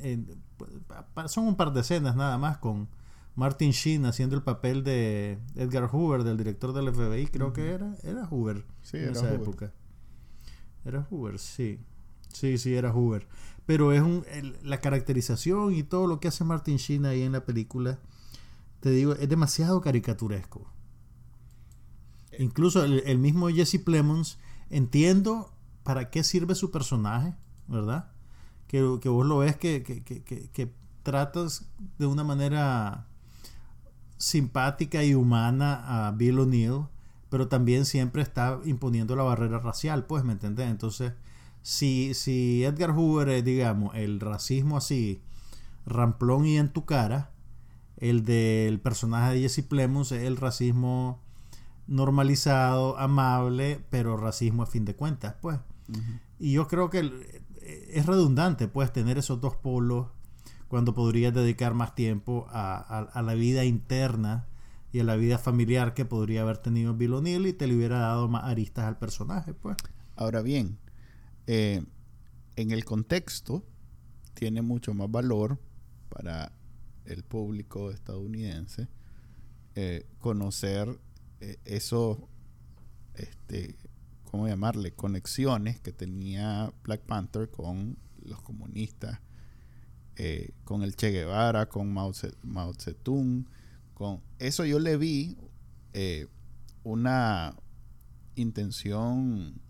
son 1.27 1.47
un 1.47 1.55
par 1.55 1.73
de 1.73 1.83
escenas 1.83 2.17
nada 2.17 2.39
más 2.39 2.59
con 2.59 2.89
Martin 3.37 3.71
Sheen 3.71 4.05
haciendo 4.05 4.35
el 4.35 4.43
papel 4.43 4.83
de 4.83 5.39
Edgar 5.55 5.85
Hoover, 5.85 6.25
del 6.25 6.37
director 6.37 6.73
del 6.73 6.93
FBI, 6.93 7.29
creo 7.29 7.53
que 7.53 7.71
era, 7.71 7.95
era 8.03 8.27
Hoover 8.27 8.65
en 8.93 9.11
esa 9.11 9.33
época. 9.33 9.73
Era 10.85 11.07
Hoover, 11.11 11.39
sí. 11.39 11.79
Sí, 12.33 12.59
sí, 12.59 12.75
era 12.75 12.93
Hoover. 12.93 13.27
Pero 13.67 13.93
es 13.93 14.03
un, 14.03 14.25
la 14.63 14.81
caracterización 14.81 15.75
y 15.75 15.83
todo 15.83 16.07
lo 16.07 16.21
que 16.21 16.29
hace 16.29 16.45
Martin 16.45 16.77
Sheen 16.77 17.07
ahí 17.07 17.23
en 17.23 17.33
la 17.33 17.45
película, 17.45 17.99
te 18.81 18.91
digo, 18.91 19.13
es 19.13 19.29
demasiado 19.29 19.81
caricaturesco. 19.81 20.71
Incluso 22.39 22.85
el, 22.85 23.19
mismo 23.19 23.49
Jesse 23.49 23.79
Plemons, 23.85 24.39
entiendo 24.71 25.53
para 25.83 26.11
qué 26.11 26.25
sirve 26.25 26.55
su 26.55 26.71
personaje, 26.71 27.35
¿verdad? 27.67 28.11
Que, 28.67 28.83
vos 28.83 29.27
lo 29.27 29.39
ves 29.39 29.57
que, 29.57 29.83
que, 29.83 30.73
tratas 31.03 31.67
de 31.99 32.07
una 32.07 32.25
manera 32.25 33.07
simpática 34.17 35.03
y 35.03 35.15
humana 35.15 36.07
a 36.07 36.13
Bill 36.13 36.41
O'Neill, 36.41 36.87
pero 37.31 37.49
también 37.49 37.87
siempre 37.87 38.23
está 38.23 38.61
imponiendo 38.65 39.17
la 39.17 39.23
barrera 39.23 39.59
racial, 39.59 40.05
pues, 40.05 40.25
¿me 40.25 40.33
entendés? 40.33 40.69
Entonces, 40.69 41.13
si, 41.63 42.13
si 42.15 42.65
Edgar 42.65 42.91
Hoover 42.91 43.29
es, 43.31 43.45
digamos, 43.45 43.95
el 43.95 44.21
racismo 44.21 44.77
así, 44.77 45.23
ramplón 45.87 46.45
y 46.45 46.59
en 46.59 46.73
tu 46.73 46.85
cara, 46.85 47.31
el 47.97 48.25
del 48.25 48.81
personaje 48.81 49.35
de 49.35 49.41
Jesse 49.43 49.63
Plemons 49.63 50.13
es 50.13 50.25
el 50.25 50.37
racismo 50.37 51.23
normalizado, 51.87 52.99
amable, 52.99 53.85
pero 53.91 54.17
racismo 54.17 54.63
a 54.63 54.67
fin 54.67 54.85
de 54.85 54.97
cuentas, 54.97 55.37
pues. 55.41 55.59
Y 56.39 56.53
yo 56.53 56.69
creo 56.69 56.91
que 56.91 57.01
eh, 57.01 57.91
es 57.93 58.07
redundante, 58.07 58.69
pues, 58.69 58.93
tener 58.93 59.19
esos 59.19 59.41
dos 59.41 59.57
polos 59.57 60.09
cuando 60.69 60.95
podrías 60.95 61.35
dedicar 61.35 61.75
más 61.75 61.97
tiempo 61.97 62.47
a, 62.51 63.23
la 63.23 63.35
vida 63.35 63.65
interna 63.65 64.47
y 64.93 65.01
a 65.01 65.05
la 65.05 65.17
vida 65.17 65.39
familiar 65.39 65.95
que 65.95 66.05
podría 66.05 66.43
haber 66.43 66.59
tenido 66.59 66.95
Bill 66.95 67.15
O'Neill 67.15 67.47
y 67.47 67.53
te 67.53 67.67
le 67.67 67.77
hubiera 67.77 68.01
dado 68.01 68.29
más 68.29 68.45
aristas 68.45 68.87
al 68.87 68.99
personaje, 68.99 69.55
pues. 69.55 69.77
Ahora 70.17 70.43
bien, 70.43 70.79
eh, 71.47 71.83
en 72.57 72.71
el 72.73 72.85
contexto 72.85 73.65
tiene 74.35 74.63
mucho 74.63 74.93
más 74.95 75.11
valor 75.11 75.59
para 76.09 76.53
el 77.05 77.23
público 77.23 77.91
estadounidense 77.91 78.89
eh, 79.75 80.07
conocer 80.19 80.99
eh, 81.41 81.57
eso, 81.65 82.29
este, 83.15 83.77
¿cómo 84.25 84.49
llamarle? 84.49 84.93
Conexiones 84.93 85.81
que 85.81 85.93
tenía 85.93 86.73
Black 86.83 87.03
Panther 87.03 87.51
con 87.51 87.97
los 88.23 88.43
comunistas, 88.43 89.21
con 90.65 90.83
el 90.83 90.97
Che 90.97 91.11
Guevara, 91.13 91.71
con 91.71 91.91
Mao, 91.95 92.13
Zedong, 92.13 93.47
con 94.01 94.23
eso 94.39 94.65
yo 94.65 94.79
le 94.79 94.97
vi 94.97 95.37
eh, 95.93 96.27
una 96.85 97.55
intención 98.35 99.61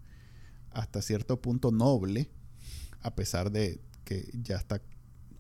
hasta 0.71 1.03
cierto 1.03 1.43
punto 1.43 1.73
noble, 1.73 2.31
a 3.01 3.17
pesar 3.17 3.51
de 3.51 3.81
que 4.05 4.31
ya 4.33 4.55
está 4.55 4.81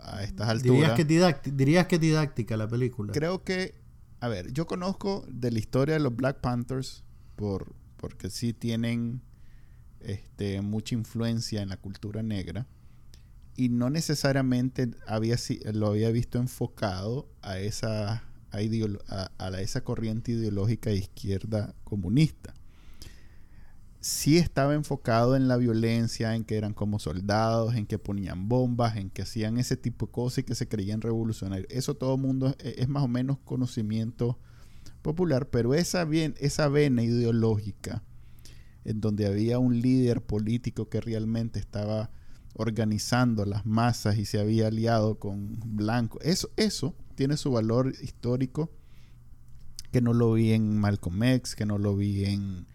a 0.00 0.24
estas 0.24 0.48
alturas. 0.48 0.96
Dirías 1.06 1.38
que, 1.38 1.52
dirías 1.52 1.86
que 1.86 2.00
didáctica 2.00 2.56
la 2.56 2.66
película. 2.66 3.12
Creo 3.12 3.44
que 3.44 3.80
a 4.18 4.26
ver, 4.26 4.52
yo 4.52 4.66
conozco 4.66 5.24
de 5.28 5.52
la 5.52 5.60
historia 5.60 5.94
de 5.94 6.00
los 6.00 6.16
Black 6.16 6.40
Panthers 6.40 7.04
por, 7.36 7.76
porque 7.96 8.28
sí 8.28 8.52
tienen 8.52 9.22
este, 10.00 10.62
mucha 10.62 10.96
influencia 10.96 11.62
en 11.62 11.68
la 11.68 11.76
cultura 11.76 12.24
negra 12.24 12.66
y 13.54 13.68
no 13.68 13.88
necesariamente 13.88 14.90
había, 15.06 15.36
lo 15.74 15.90
había 15.90 16.10
visto 16.10 16.38
enfocado 16.38 17.28
a 17.40 17.60
esa, 17.60 18.24
a, 18.52 19.60
esa 19.60 19.82
corriente 19.82 20.32
ideológica 20.32 20.90
de 20.90 20.96
izquierda 20.96 21.74
comunista 21.84 22.54
sí 24.00 24.38
estaba 24.38 24.74
enfocado 24.74 25.36
en 25.36 25.46
la 25.46 25.58
violencia, 25.58 26.34
en 26.34 26.44
que 26.44 26.56
eran 26.56 26.72
como 26.72 26.98
soldados, 26.98 27.74
en 27.74 27.86
que 27.86 27.98
ponían 27.98 28.48
bombas, 28.48 28.96
en 28.96 29.10
que 29.10 29.22
hacían 29.22 29.58
ese 29.58 29.76
tipo 29.76 30.06
de 30.06 30.12
cosas 30.12 30.38
y 30.38 30.42
que 30.44 30.54
se 30.54 30.68
creían 30.68 31.02
revolucionarios. 31.02 31.68
Eso 31.70 31.94
todo 31.94 32.14
el 32.14 32.20
mundo 32.20 32.54
es, 32.58 32.88
más 32.88 33.02
o 33.02 33.08
menos 33.08 33.38
conocimiento 33.44 34.38
popular, 35.02 35.48
pero 35.50 35.74
esa, 35.74 36.04
bien, 36.04 36.34
esa 36.40 36.68
vena 36.68 37.02
ideológica 37.02 38.02
en 38.84 39.00
donde 39.00 39.26
había 39.26 39.58
un 39.58 39.80
líder 39.80 40.22
político 40.22 40.88
que 40.88 41.02
realmente 41.02 41.58
estaba 41.58 42.10
organizando 42.54 43.44
las 43.44 43.66
masas 43.66 44.16
y 44.18 44.24
se 44.24 44.40
había 44.40 44.68
aliado 44.68 45.18
con 45.18 45.58
Blanco, 45.76 46.18
eso, 46.22 46.50
eso 46.56 46.94
tiene 47.20 47.36
su 47.36 47.50
valor 47.50 47.92
histórico 48.00 48.70
que 49.92 50.00
no 50.00 50.14
lo 50.14 50.32
vi 50.32 50.54
en 50.54 50.78
Malcolm 50.78 51.22
X, 51.22 51.54
que 51.54 51.66
no 51.66 51.76
lo 51.76 51.94
vi 51.94 52.24
en 52.24 52.66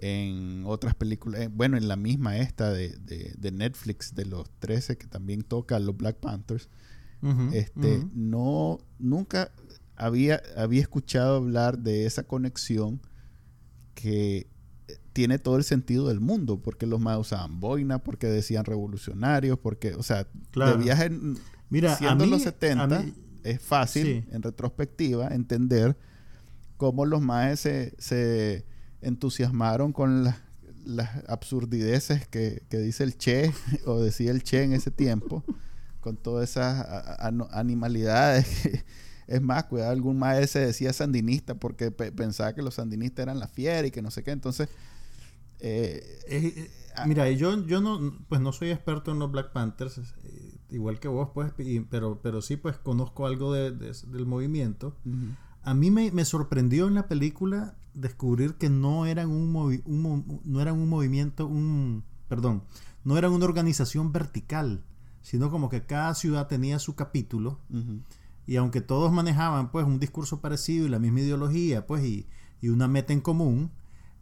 en 0.00 0.64
otras 0.66 0.94
películas, 0.94 1.40
eh, 1.40 1.48
bueno, 1.50 1.78
en 1.78 1.88
la 1.88 1.96
misma 1.96 2.36
esta 2.36 2.70
de, 2.70 2.90
de, 2.98 3.52
Netflix 3.52 4.14
de 4.14 4.26
los 4.26 4.50
13 4.58 4.98
que 4.98 5.06
también 5.06 5.42
toca 5.42 5.76
a 5.76 5.78
los 5.78 5.96
Black 5.96 6.16
Panthers, 6.16 6.68
este, 7.52 8.06
no, 8.12 8.80
nunca 8.98 9.50
había, 9.96 10.42
había 10.58 10.82
escuchado 10.82 11.36
hablar 11.36 11.78
de 11.78 12.04
esa 12.04 12.24
conexión 12.24 13.00
que 13.94 14.46
tiene 15.14 15.38
todo 15.38 15.56
el 15.56 15.64
sentido 15.64 16.08
del 16.08 16.20
mundo, 16.20 16.60
porque 16.60 16.86
los 16.86 17.00
más 17.00 17.18
usaban 17.18 17.60
boina, 17.60 17.98
porque 17.98 18.26
decían 18.26 18.66
revolucionarios, 18.66 19.58
porque, 19.58 19.94
o 19.94 20.02
sea, 20.02 20.26
de 20.54 20.76
viaje, 20.76 21.10
Mira, 21.70 21.96
siendo 21.96 22.26
los 22.26 22.42
70, 22.42 23.04
es 23.44 23.60
fácil 23.60 24.26
en 24.30 24.42
retrospectiva 24.42 25.28
entender 25.28 25.96
cómo 26.76 27.06
los 27.06 27.20
más 27.20 27.60
se 27.60 28.64
entusiasmaron 29.02 29.92
con 29.92 30.32
las 30.84 31.28
absurdideces 31.28 32.26
que, 32.26 32.62
dice 32.70 33.04
el 33.04 33.16
Che 33.16 33.52
o 33.86 34.00
decía 34.00 34.30
el 34.30 34.42
Che 34.42 34.62
en 34.62 34.72
ese 34.72 34.90
tiempo, 34.90 35.44
con 36.00 36.16
todas 36.16 36.50
esas 36.50 36.86
animalidades. 37.52 38.46
es 39.26 39.40
más, 39.40 39.64
cuidado, 39.64 39.92
algún 39.92 40.18
maestro 40.18 40.60
decía 40.60 40.92
sandinista 40.92 41.54
porque 41.54 41.90
pensaba 41.90 42.54
que 42.54 42.62
los 42.62 42.74
sandinistas 42.74 43.24
eran 43.24 43.38
la 43.38 43.46
fiera 43.46 43.86
y 43.86 43.90
que 43.90 44.02
no 44.02 44.10
sé 44.10 44.24
qué. 44.24 44.32
Entonces, 44.32 44.68
eh, 45.60 46.02
eh, 46.26 46.70
mira, 47.06 47.30
yo, 47.30 47.64
yo 47.66 47.80
no, 47.80 48.18
pues 48.28 48.40
no 48.40 48.52
soy 48.52 48.70
experto 48.70 49.12
en 49.12 49.18
los 49.18 49.30
Black 49.30 49.52
Panthers, 49.52 49.98
eh, 49.98 50.49
igual 50.70 51.00
que 51.00 51.08
vos, 51.08 51.30
pues, 51.34 51.52
pero, 51.90 52.20
pero 52.22 52.42
sí, 52.42 52.56
pues 52.56 52.76
conozco 52.78 53.26
algo 53.26 53.52
de, 53.52 53.72
del 53.72 54.26
movimiento. 54.26 54.96
A 55.62 55.74
mí 55.74 55.90
me, 55.90 56.10
me, 56.10 56.24
sorprendió 56.24 56.88
en 56.88 56.94
la 56.94 57.08
película 57.08 57.76
descubrir 57.94 58.54
que 58.54 58.70
no 58.70 59.06
eran 59.06 59.30
un, 59.30 59.52
no 60.44 60.60
eran 60.60 60.80
un 60.80 60.88
movimiento, 60.88 61.46
un, 61.46 62.04
perdón, 62.28 62.62
no 63.04 63.16
eran 63.18 63.32
una 63.32 63.44
organización 63.44 64.12
vertical, 64.12 64.84
sino 65.22 65.50
como 65.50 65.68
que 65.68 65.84
cada 65.84 66.14
ciudad 66.14 66.46
tenía 66.46 66.78
su 66.78 66.94
capítulo 66.94 67.60
y 68.46 68.56
aunque 68.56 68.80
todos 68.80 69.12
manejaban 69.12 69.70
pues 69.70 69.86
un 69.86 70.00
discurso 70.00 70.40
parecido 70.40 70.86
y 70.86 70.88
la 70.88 70.98
misma 70.98 71.20
ideología 71.20 71.86
pues 71.86 72.04
y, 72.04 72.26
una 72.62 72.88
meta 72.88 73.14
en 73.14 73.20
común, 73.20 73.70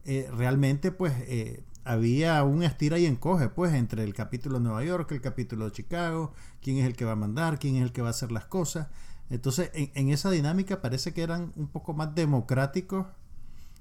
eh, 0.05 0.29
realmente 0.33 0.93
pues 0.93 1.13
eh, 1.23 1.65
había 1.89 2.45
un 2.45 2.63
estira 2.63 2.99
y 2.99 3.07
encoge 3.07 3.49
pues 3.49 3.73
entre 3.73 4.05
el 4.05 4.13
capítulo 4.13 4.59
de 4.59 4.65
Nueva 4.65 4.85
York, 4.85 5.11
el 5.13 5.23
capítulo 5.23 5.65
de 5.65 5.73
Chicago, 5.73 6.35
quién 6.61 6.77
es 6.77 6.85
el 6.85 6.95
que 6.95 7.07
va 7.07 7.13
a 7.13 7.17
mandar, 7.17 7.59
quién 7.59 7.77
es 7.77 7.83
el 7.83 7.93
que 7.93 8.03
va 8.03 8.09
a 8.09 8.11
hacer 8.11 8.31
las 8.31 8.45
cosas. 8.45 8.89
Entonces, 9.31 9.71
en, 9.73 9.91
en, 9.95 10.11
esa 10.11 10.31
dinámica 10.31 10.83
parece 10.83 11.15
que 11.15 11.23
eran 11.23 11.51
un 11.57 11.69
poco 11.69 11.95
más 11.95 12.15
democráticos 12.15 13.07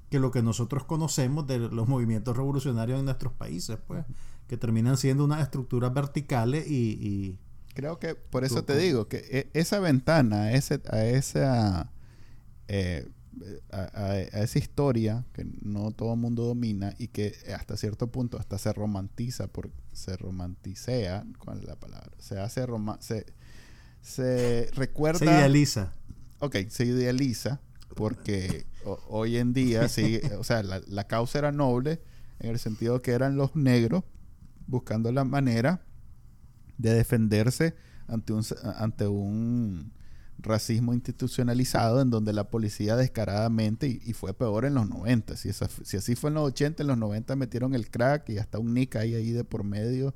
que 0.10 0.20
lo 0.20 0.32
que 0.32 0.41
nosotros 0.41 0.86
conocemos 0.86 1.47
de 1.47 1.60
los 1.60 1.89
movimientos 1.89 2.38
revolucionarios 2.38 2.97
en 2.97 3.05
nuestros 3.05 3.34
países, 3.34 3.78
pues, 3.86 4.05
que 4.47 4.55
terminan 4.55 4.95
siendo 4.95 5.26
unas 5.26 5.41
estructuras 5.41 5.93
verticales 5.93 6.66
y... 6.66 7.39
Creo 7.74 7.99
que 7.99 8.16
por 8.16 8.43
eso 8.43 8.64
te 8.64 8.76
digo 8.76 9.08
que 9.08 9.18
e, 9.30 9.49
esa 9.53 9.80
ventana, 9.80 10.53
ese, 10.53 10.82
a 10.89 11.05
esa, 11.05 11.91
eh, 12.68 13.08
a, 13.72 14.18
esa 14.20 14.60
historia 14.60 15.26
que 15.34 15.46
no 15.62 15.92
todo 15.92 16.14
el 16.14 16.20
mundo 16.20 16.44
domina 16.44 16.94
y 16.98 17.08
que 17.08 17.36
hasta 17.56 17.78
cierto 17.78 18.08
punto 18.08 18.38
hasta 18.38 18.58
se 18.58 18.74
romantiza, 18.74 19.48
por, 19.48 19.72
se 19.94 20.18
romanticea, 20.18 21.26
¿cuál 21.40 21.60
es 21.60 21.66
la 21.66 21.76
palabra? 21.76 22.12
Se 22.20 22.40
hace 22.40 22.66
se, 23.00 23.26
se 24.02 24.70
recuerda... 24.74 25.20
Se 25.20 25.26
idealiza. 25.26 25.94
Ok, 26.40 26.56
se 26.70 26.86
idealiza 26.86 27.62
porque 27.96 28.66
hoy 29.08 29.38
en 29.38 29.54
día, 29.54 29.88
sí, 29.90 30.20
o 30.38 30.44
sea, 30.44 30.64
la, 30.64 30.82
la 30.88 31.08
causa 31.08 31.40
era 31.40 31.52
noble 31.52 32.02
en 32.40 32.52
el 32.52 32.60
sentido 32.60 33.02
que 33.02 33.12
eran 33.12 33.36
los 33.36 33.56
negros 33.56 34.04
buscando 34.68 35.12
la 35.12 35.24
manera 35.24 35.82
de 36.78 36.94
defenderse 36.94 37.76
ante 38.08 38.34
un, 38.34 38.44
ante 38.76 39.08
un 39.08 39.92
racismo 40.40 40.94
institucionalizado 40.94 42.02
en 42.02 42.10
donde 42.10 42.34
la 42.34 42.50
policía 42.50 42.96
descaradamente, 42.96 43.88
y, 43.88 44.14
fue 44.14 44.34
peor 44.34 44.66
en 44.66 44.76
los 44.76 44.88
90, 44.88 45.36
si, 45.36 45.52
si 45.54 45.98
así 45.98 46.16
fue 46.16 46.30
en 46.30 46.36
los 46.36 46.44
80, 46.48 46.84
en 46.84 46.88
los 46.88 46.98
90 46.98 47.36
metieron 47.36 47.74
el 47.74 47.90
crack 47.90 48.30
y 48.30 48.38
hasta 48.38 48.60
un 48.60 48.74
nick 48.74 48.96
ahí, 48.96 49.16
ahí 49.16 49.32
de 49.32 49.44
por 49.44 49.64
medio 49.64 50.14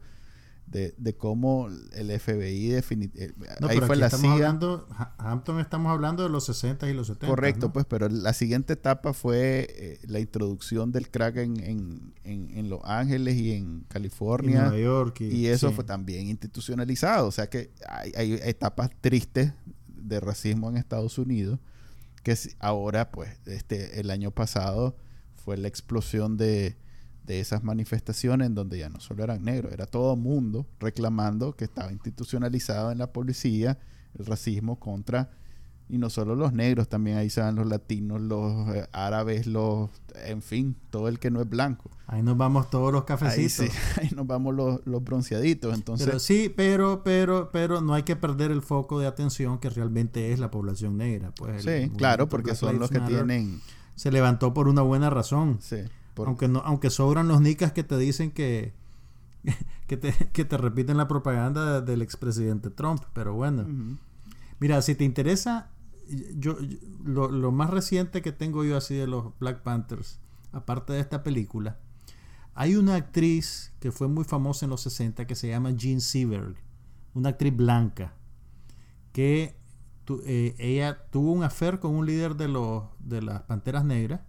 de, 0.72 0.94
de 0.98 1.16
cómo 1.16 1.68
el 1.94 2.20
FBI 2.20 2.70
definitivamente... 2.70 3.44
Eh, 3.44 3.68
ahí 3.68 3.80
fue 3.82 3.98
la 3.98 4.06
estamos 4.06 4.32
Hablando, 4.32 4.88
Hampton 5.18 5.60
estamos 5.60 5.92
hablando 5.92 6.24
de 6.24 6.30
los 6.30 6.46
60 6.46 6.90
y 6.90 6.94
los 6.94 7.08
70. 7.08 7.28
Correcto, 7.28 7.74
pues, 7.74 7.86
pero 7.86 8.08
la 8.08 8.32
siguiente 8.34 8.74
etapa 8.74 9.14
fue 9.14 9.68
eh, 9.70 10.00
la 10.08 10.20
introducción 10.20 10.94
del 10.94 11.10
crack 11.10 11.38
en, 11.38 11.60
en, 11.60 12.14
en, 12.24 12.70
Los 12.70 12.80
Ángeles 12.86 13.36
y 13.36 13.52
en 13.52 13.82
California. 13.90 14.52
Y 14.52 14.70
Nueva 14.70 14.78
York. 14.78 15.22
Y, 15.22 15.48
eso 15.48 15.72
fue 15.74 15.84
también 15.84 16.30
institucionalizado. 16.30 17.28
O 17.28 17.32
sea 17.32 17.50
que 17.50 17.72
hay, 17.88 18.14
hay 18.16 18.34
etapas 18.44 18.92
tristes 19.02 19.52
de 20.16 20.22
racismo 20.22 20.70
en 20.70 20.78
Estados 20.78 21.18
Unidos 21.18 21.60
que 22.24 22.38
ahora, 22.60 23.12
pues, 23.12 23.36
este, 23.48 24.00
el 24.00 24.12
año 24.12 24.32
pasado 24.32 24.96
fue 25.36 25.58
la 25.58 25.68
explosión 25.68 26.38
de 26.38 26.78
de 27.26 27.40
esas 27.40 27.64
manifestaciones 27.64 28.48
en 28.48 28.56
donde 28.56 28.80
ya 28.80 28.90
no 28.90 29.00
solo 29.00 29.24
eran 29.24 29.44
negros, 29.44 29.72
era 29.72 29.86
todo 29.86 30.16
mundo 30.16 30.66
reclamando 30.80 31.56
que 31.56 31.66
estaba 31.66 31.92
institucionalizado 31.92 32.92
en 32.92 32.98
la 32.98 33.14
policía 33.14 33.78
el 34.18 34.26
racismo 34.26 34.80
contra, 34.80 35.32
y 35.92 35.98
no 35.98 36.10
solo 36.10 36.36
los 36.36 36.54
negros, 36.54 36.88
también 36.88 37.18
ahí 37.18 37.30
se 37.30 37.42
van 37.42 37.56
los 37.56 37.68
latinos, 37.68 38.22
los 38.22 38.74
eh, 38.74 38.88
árabes, 38.94 39.46
los, 39.46 39.90
en 40.16 40.42
fin, 40.42 40.78
todo 40.90 41.10
el 41.10 41.20
que 41.20 41.30
no 41.30 41.42
es 41.42 41.50
blanco. 41.50 41.92
Ahí 42.08 42.24
nos 42.24 42.38
vamos 42.38 42.70
todos 42.70 42.94
los 42.94 43.04
cafecitos. 43.04 43.60
Ahí, 43.60 43.68
sí, 43.68 43.78
ahí 44.02 44.10
nos 44.16 44.26
vamos 44.26 44.56
los, 44.56 44.80
los, 44.86 45.04
bronceaditos, 45.04 45.76
entonces. 45.76 46.08
Pero 46.08 46.20
sí, 46.20 46.52
pero, 46.56 47.04
pero, 47.04 47.52
pero 47.52 47.82
no 47.82 47.94
hay 47.94 48.04
que 48.04 48.16
perder 48.16 48.52
el 48.52 48.62
foco 48.62 49.02
de 49.02 49.08
atención 49.08 49.60
que 49.60 49.70
realmente 49.70 50.32
es 50.32 50.40
la 50.40 50.50
población 50.50 50.96
negra. 50.96 51.34
Pues 51.36 51.62
sí, 51.64 51.92
claro, 51.98 52.30
porque 52.30 52.56
son 52.56 52.80
los 52.80 52.90
que 52.90 53.02
tienen... 53.02 53.60
Se 53.96 54.14
levantó 54.14 54.54
por 54.54 54.70
una 54.70 54.84
buena 54.84 55.10
razón. 55.10 55.58
Sí. 55.60 55.76
Aunque, 56.16 56.48
no, 56.48 56.60
aunque 56.60 56.90
sobran 56.90 57.28
los 57.28 57.42
nicas 57.42 57.74
que 57.74 57.84
te 57.84 57.98
dicen 57.98 58.32
que, 58.32 58.74
que, 59.88 59.98
te, 59.98 60.14
que 60.32 60.46
te 60.46 60.58
repiten 60.58 60.96
la 60.96 61.10
propaganda 61.10 61.82
del 61.82 62.02
expresidente 62.02 62.70
Trump. 62.70 63.04
Pero 63.12 63.34
bueno. 63.34 63.66
Mira, 64.62 64.82
si 64.82 64.96
te 64.96 65.04
interesa, 65.04 65.70
yo, 66.38 66.58
lo, 67.04 67.30
lo, 67.30 67.52
más 67.52 67.70
reciente 67.70 68.22
que 68.22 68.32
tengo 68.32 68.64
yo 68.64 68.78
así 68.78 68.96
de 68.96 69.08
los 69.08 69.38
Black 69.40 69.62
Panthers, 69.64 70.20
aparte 70.52 70.94
de 70.94 71.00
esta 71.00 71.24
película, 71.24 71.80
hay 72.54 72.76
una 72.76 72.96
actriz 72.96 73.74
que 73.80 73.92
fue 73.92 74.08
muy 74.08 74.24
famosa 74.24 74.66
en 74.66 74.72
los 74.72 74.82
60 74.82 75.26
que 75.26 75.36
se 75.36 75.48
llama 75.48 75.72
Jean 75.72 76.02
Seberg, 76.02 76.56
una 77.14 77.30
actriz 77.30 77.56
blanca, 77.56 78.14
que 79.14 79.56
eh, 80.26 80.56
ella 80.58 81.06
tuvo 81.10 81.32
un 81.32 81.44
affair 81.44 81.80
con 81.80 81.96
un 81.96 82.06
líder 82.06 82.36
de, 82.36 82.48
los, 82.48 82.84
de 83.00 83.22
las 83.22 83.44
Panteras 83.44 83.86
Negras 83.86 84.22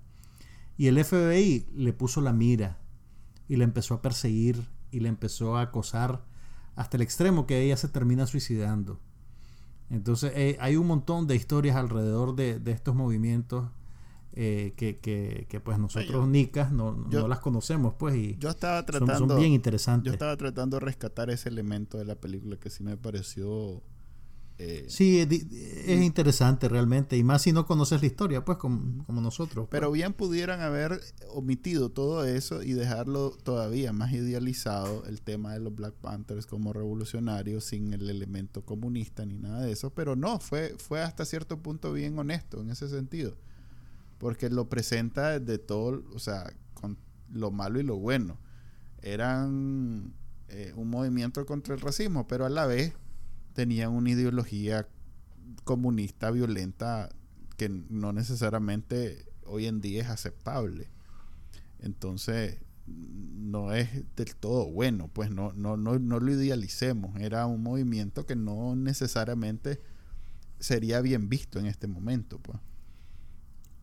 y 0.76 0.86
el 0.86 1.02
FBI 1.02 1.66
le 1.74 1.92
puso 1.92 2.20
la 2.20 2.32
mira 2.32 2.78
y 3.48 3.56
le 3.56 3.64
empezó 3.64 3.94
a 3.94 4.02
perseguir 4.02 4.68
y 4.90 5.00
le 5.00 5.08
empezó 5.08 5.56
a 5.56 5.62
acosar 5.62 6.24
hasta 6.76 6.96
el 6.96 7.02
extremo 7.02 7.46
que 7.46 7.60
ella 7.60 7.76
se 7.76 7.88
termina 7.88 8.26
suicidando. 8.26 9.00
Entonces 9.90 10.32
eh, 10.34 10.56
hay 10.60 10.76
un 10.76 10.86
montón 10.86 11.26
de 11.26 11.36
historias 11.36 11.76
alrededor 11.76 12.34
de, 12.34 12.60
estos 12.66 12.94
movimientos 12.94 13.68
eh, 14.34 14.72
que, 14.76 15.60
pues 15.62 15.78
nosotros 15.78 16.26
nicas 16.26 16.72
no, 16.72 16.92
no, 16.92 17.28
las 17.28 17.40
conocemos 17.40 17.92
pues 17.94 18.16
y 18.16 18.36
yo 18.38 18.48
estaba 18.48 18.84
tratando, 18.86 19.28
son, 19.28 19.38
bien 19.38 19.52
interesantes. 19.52 20.06
Yo 20.06 20.12
estaba 20.12 20.36
tratando 20.36 20.78
de 20.78 20.86
rescatar 20.86 21.28
ese 21.30 21.50
elemento 21.50 21.98
de 21.98 22.06
la 22.06 22.14
película 22.14 22.56
que 22.56 22.70
sí 22.70 22.82
me 22.82 22.96
pareció 22.96 23.82
eh, 24.58 24.84
sí, 24.88 25.18
es, 25.20 26.02
interesante 26.02 26.68
realmente, 26.68 27.16
y 27.16 27.24
más 27.24 27.42
si 27.42 27.52
no 27.52 27.66
conoces 27.66 28.00
la 28.00 28.06
historia, 28.06 28.44
pues 28.44 28.58
como, 28.58 29.04
nosotros. 29.08 29.66
Pero 29.70 29.88
pues. 29.88 29.98
bien 29.98 30.12
pudieran 30.12 30.60
haber 30.60 31.00
omitido 31.30 31.90
todo 31.90 32.24
eso 32.24 32.62
y 32.62 32.72
dejarlo 32.72 33.30
todavía 33.42 33.92
más 33.92 34.12
idealizado, 34.12 35.04
el 35.06 35.20
tema 35.22 35.54
de 35.54 35.60
los 35.60 35.74
Black 35.74 35.94
Panthers 35.94 36.46
como 36.46 36.72
revolucionarios, 36.72 37.64
sin 37.64 37.92
el 37.92 38.08
elemento 38.08 38.64
comunista 38.64 39.24
ni 39.26 39.38
nada 39.38 39.62
de 39.62 39.72
eso, 39.72 39.90
pero 39.90 40.16
no, 40.16 40.38
fue, 40.38 40.76
fue 40.78 41.02
hasta 41.02 41.24
cierto 41.24 41.58
punto 41.58 41.92
bien 41.92 42.18
honesto 42.18 42.60
en 42.60 42.70
ese 42.70 42.88
sentido, 42.88 43.36
porque 44.18 44.48
lo 44.48 44.68
presenta 44.68 45.40
de 45.40 45.58
todo, 45.58 46.04
o 46.14 46.18
sea, 46.18 46.52
con 46.74 46.98
lo 47.32 47.50
malo 47.50 47.80
y 47.80 47.82
lo 47.82 47.96
bueno. 47.96 48.38
Eran 49.00 50.14
eh, 50.48 50.72
un 50.76 50.88
movimiento 50.88 51.44
contra 51.46 51.74
el 51.74 51.80
racismo, 51.80 52.28
pero 52.28 52.46
a 52.46 52.50
la 52.50 52.66
vez 52.66 52.94
tenían 53.52 53.92
una 53.92 54.10
ideología 54.10 54.88
comunista 55.64 56.30
violenta 56.30 57.10
que 57.56 57.68
no 57.68 58.12
necesariamente 58.12 59.26
hoy 59.44 59.66
en 59.66 59.80
día 59.80 60.02
es 60.02 60.08
aceptable. 60.08 60.88
Entonces, 61.78 62.58
no 62.86 63.72
es 63.72 63.88
del 64.16 64.34
todo 64.36 64.70
bueno, 64.70 65.08
pues 65.12 65.30
no, 65.30 65.52
no, 65.52 65.76
no, 65.76 65.98
no 65.98 66.20
lo 66.20 66.32
idealicemos. 66.32 67.20
Era 67.20 67.46
un 67.46 67.62
movimiento 67.62 68.26
que 68.26 68.36
no 68.36 68.74
necesariamente 68.76 69.80
sería 70.58 71.00
bien 71.00 71.28
visto 71.28 71.58
en 71.58 71.66
este 71.66 71.86
momento, 71.86 72.38
pues. 72.38 72.58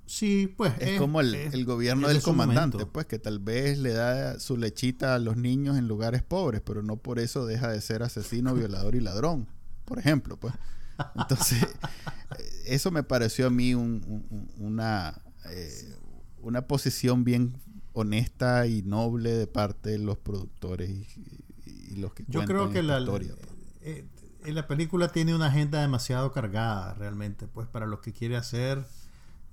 Sí, 0.05 0.51
pues. 0.57 0.73
Es, 0.79 0.99
como 0.99 1.21
el, 1.21 1.65
gobierno 1.65 2.07
del 2.07 2.23
comandante, 2.23 2.85
pues, 2.87 3.05
que 3.05 3.19
tal 3.19 3.37
vez 3.37 3.77
le 3.77 3.93
da 3.93 4.39
su 4.39 4.57
lechita 4.57 5.13
a 5.13 5.19
los 5.19 5.37
niños 5.37 5.77
en 5.77 5.87
lugares 5.87 6.23
pobres, 6.23 6.61
pero 6.61 6.81
no 6.81 6.97
por 6.97 7.19
eso 7.19 7.45
deja 7.45 7.69
de 7.69 7.79
ser 7.79 8.01
asesino, 8.01 8.53
violador 8.55 8.95
y 8.95 9.01
ladrón 9.01 9.47
por 9.89 9.99
ejemplo, 9.99 10.37
pues. 10.37 10.53
Entonces, 11.15 11.67
eso 12.65 12.91
me 12.91 13.03
pareció 13.03 13.47
a 13.47 13.49
mí 13.49 13.73
una, 13.73 15.21
eh, 15.49 15.95
una 16.41 16.61
posición 16.61 17.23
bien 17.23 17.57
honesta 17.93 18.67
y 18.67 18.83
noble 18.83 19.31
de 19.31 19.47
parte 19.47 19.89
de 19.89 19.97
los 19.97 20.17
productores 20.17 20.89
y, 20.89 21.95
los 21.95 22.13
que 22.13 22.23
Yo 22.27 22.45
creo 22.45 22.69
que 22.69 22.83
la, 22.83 22.99
historia. 22.99 23.33
Pues. 23.35 23.49
Eh, 23.81 24.05
la 24.53 24.67
película 24.67 25.11
tiene 25.11 25.35
una 25.35 25.47
agenda 25.47 25.81
demasiado 25.81 26.31
cargada 26.31 26.93
realmente, 26.93 27.47
pues 27.47 27.67
para 27.67 27.87
lo 27.87 27.99
que 27.99 28.13
quiere 28.13 28.37
hacer, 28.37 28.85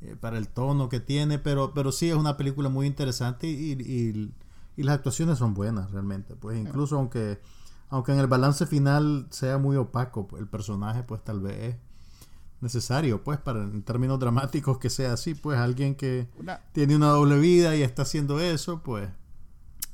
eh, 0.03 0.15
para 0.21 0.39
el 0.39 0.47
tono 0.47 0.89
que 0.89 1.01
tiene, 1.01 1.39
pero, 1.39 1.73
pero 1.75 1.91
sí 1.91 2.09
es 2.11 2.15
una 2.15 2.37
película 2.37 2.69
muy 2.69 2.87
interesante 2.87 3.49
y, 3.49 3.73
y, 3.73 4.33
y 4.77 4.83
las 4.83 4.97
actuaciones 4.97 5.39
son 5.39 5.55
buenas 5.55 5.91
realmente, 5.91 6.37
pues 6.37 6.59
incluso 6.59 6.97
aunque 6.97 7.41
aunque 7.89 8.13
en 8.13 8.19
el 8.19 8.27
balance 8.27 8.67
final 8.67 9.27
sea 9.31 9.59
muy 9.59 9.77
opaco 9.77 10.29
el 10.39 10.49
personaje, 10.49 11.03
pues 11.03 11.23
tal 11.23 11.41
vez 11.41 11.57
es 11.59 11.77
necesario, 12.61 13.23
pues, 13.23 13.39
para 13.39 13.63
en 13.63 13.83
términos 13.83 14.19
dramáticos 14.19 14.79
que 14.79 14.91
sea 14.91 15.13
así, 15.13 15.35
pues 15.35 15.59
alguien 15.59 15.95
que 15.95 16.29
tiene 16.73 16.97
una 16.97 17.09
doble 17.09 17.39
vida 17.39 17.77
y 17.77 17.83
está 17.83 18.03
haciendo 18.03 18.41
eso, 18.41 18.83
pues. 18.83 19.09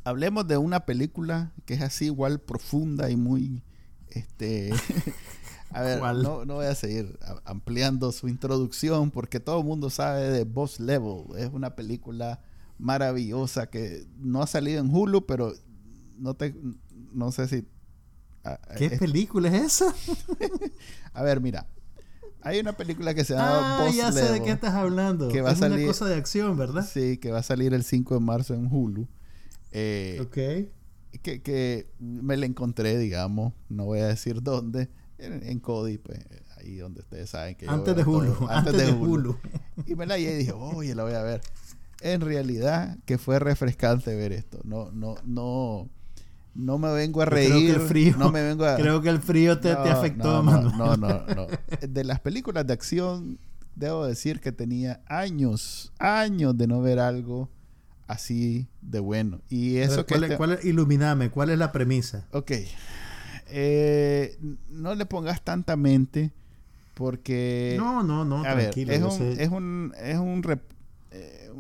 Hablemos 0.05 0.49
de 0.49 0.57
una 0.57 0.80
película 0.80 1.53
que 1.64 1.74
es 1.74 1.82
así 1.82 2.07
igual 2.07 2.40
profunda 2.40 3.11
y 3.11 3.16
muy, 3.16 3.62
este, 4.09 4.72
a 5.70 5.82
ver, 5.82 6.01
no, 6.01 6.45
no, 6.45 6.55
voy 6.55 6.66
a 6.66 6.74
seguir 6.74 7.18
ampliando 7.45 8.11
su 8.11 8.28
introducción 8.28 9.11
porque 9.11 9.38
todo 9.38 9.61
el 9.61 9.64
mundo 9.64 9.90
sabe 9.90 10.30
de 10.30 10.45
Boss 10.45 10.80
Level, 10.80 11.24
es 11.36 11.51
una 11.53 11.76
película 11.76 12.40
maravillosa 12.78 13.68
que 13.68 14.09
no 14.18 14.43
ha 14.43 14.47
salido 14.47 14.80
en 14.80 14.93
Hulu, 14.93 15.24
pero 15.24 15.53
no 16.18 16.34
te, 16.34 16.57
no 17.12 17.30
sé 17.30 17.47
si 17.47 17.66
¿Qué 18.76 18.90
película 18.90 19.49
es 19.49 19.80
esa? 19.80 19.95
a 21.12 21.22
ver, 21.22 21.40
mira. 21.40 21.66
Hay 22.45 22.59
una 22.59 22.72
película 22.72 23.14
que 23.14 23.24
se 23.24 23.34
llama 23.34 23.86
ah, 23.86 23.90
ya 23.90 24.11
sé 24.11 24.32
de 24.32 24.43
qué 24.43 24.51
estás 24.51 24.74
hablando. 24.74 25.28
Que 25.28 25.43
va 25.43 25.53
es 25.53 25.59
a 25.59 25.61
salir, 25.61 25.78
una 25.78 25.86
cosa 25.86 26.07
de 26.07 26.16
acción, 26.16 26.57
¿verdad? 26.57 26.84
Sí, 26.84 27.18
que 27.18 27.30
va 27.30 27.38
a 27.38 27.43
salir 27.45 27.72
el 27.72 27.84
5 27.84 28.14
de 28.14 28.20
marzo 28.20 28.55
en 28.55 28.66
Hulu. 28.66 29.07
Eh, 29.70 30.18
ok. 30.20 31.20
Que, 31.22 31.40
que, 31.43 31.86
me 32.01 32.36
la 32.36 32.47
encontré, 32.47 32.99
digamos, 32.99 33.53
no 33.68 33.84
voy 33.84 34.01
a 34.01 34.09
decir 34.09 34.43
dónde, 34.43 34.88
en, 35.18 35.43
en 35.45 35.61
Cody, 35.61 35.99
pues, 35.99 36.18
ahí 36.57 36.78
donde 36.78 37.01
ustedes 37.01 37.30
saben 37.30 37.55
que... 37.55 37.68
Antes 37.68 37.95
de 37.95 38.03
Hulu. 38.03 38.49
Antes, 38.49 38.76
de, 38.76 38.93
Hulu. 38.93 39.36
Y 39.86 39.95
me 39.95 40.07
la 40.07 40.18
y 40.18 40.26
dije, 40.26 40.53
oye, 40.53 40.97
la 40.97 41.05
voy 41.05 41.14
a 41.14 41.22
ver. 41.22 41.43
En 42.01 42.22
realidad, 42.22 42.99
que 43.05 43.18
fue 43.18 43.38
refrescante 43.38 44.16
ver 44.16 44.32
esto. 44.32 44.59
No, 44.64 44.90
no, 44.90 45.14
no 45.24 45.88
no 46.55 46.78
me 46.78 46.92
vengo 46.92 47.22
a 47.22 47.24
reír. 47.24 47.50
Creo 47.50 47.61
que 47.61 47.70
el 47.82 47.88
frío, 47.88 48.14
no 48.18 48.30
me 48.30 48.42
vengo 48.42 48.64
a... 48.64 48.76
Creo 48.76 49.00
que 49.03 49.09
el 49.09 49.20
frío 49.20 49.59
te, 49.61 49.74
te 49.74 49.90
afectó, 49.90 50.42
no, 50.42 50.62
no, 50.62 50.96
no, 50.96 50.96
no, 51.36 51.46
De 51.80 52.05
las 52.05 52.20
películas 52.20 52.66
de 52.66 52.72
acción 52.74 53.38
debo 53.74 54.07
decir 54.07 54.40
que 54.40 54.53
tenía 54.53 55.00
años, 55.07 55.92
años 55.98 56.57
de 56.59 56.66
no 56.66 56.80
ver 56.82 56.98
algo 56.98 57.48
así 58.07 58.66
de 58.82 59.00
bueno. 59.00 59.40
Y 59.48 59.76
eso 59.78 60.05
Pero, 60.05 60.07
que... 60.07 60.14
¿cuál, 60.14 60.24
es- 60.24 60.30
te- 60.30 60.36
cuál 60.36 60.53
es- 60.53 60.64
ilumíname, 60.64 61.30
¿cuál 61.30 61.50
es 61.50 61.59
la 61.59 61.72
premisa? 61.72 62.26
Ok. 62.32 62.53
Eh, 63.55 64.38
no 64.70 64.94
le 64.94 65.07
pongas 65.07 65.42
tanta 65.42 65.76
mente 65.76 66.32
porque... 66.94 67.74
no, 67.78 68.03
no, 68.03 68.24
no, 68.24 68.44
a 68.44 68.55
ver, 68.55 68.64
tranquilo. 68.70 68.92
es 68.92 69.00
yo 69.00 69.09
un, 69.11 69.18
sé. 69.18 69.42
es 69.42 69.48
un, 69.50 69.92
es 70.00 70.18
un 70.18 70.42
rep- 70.42 70.61
eh, 71.11 71.50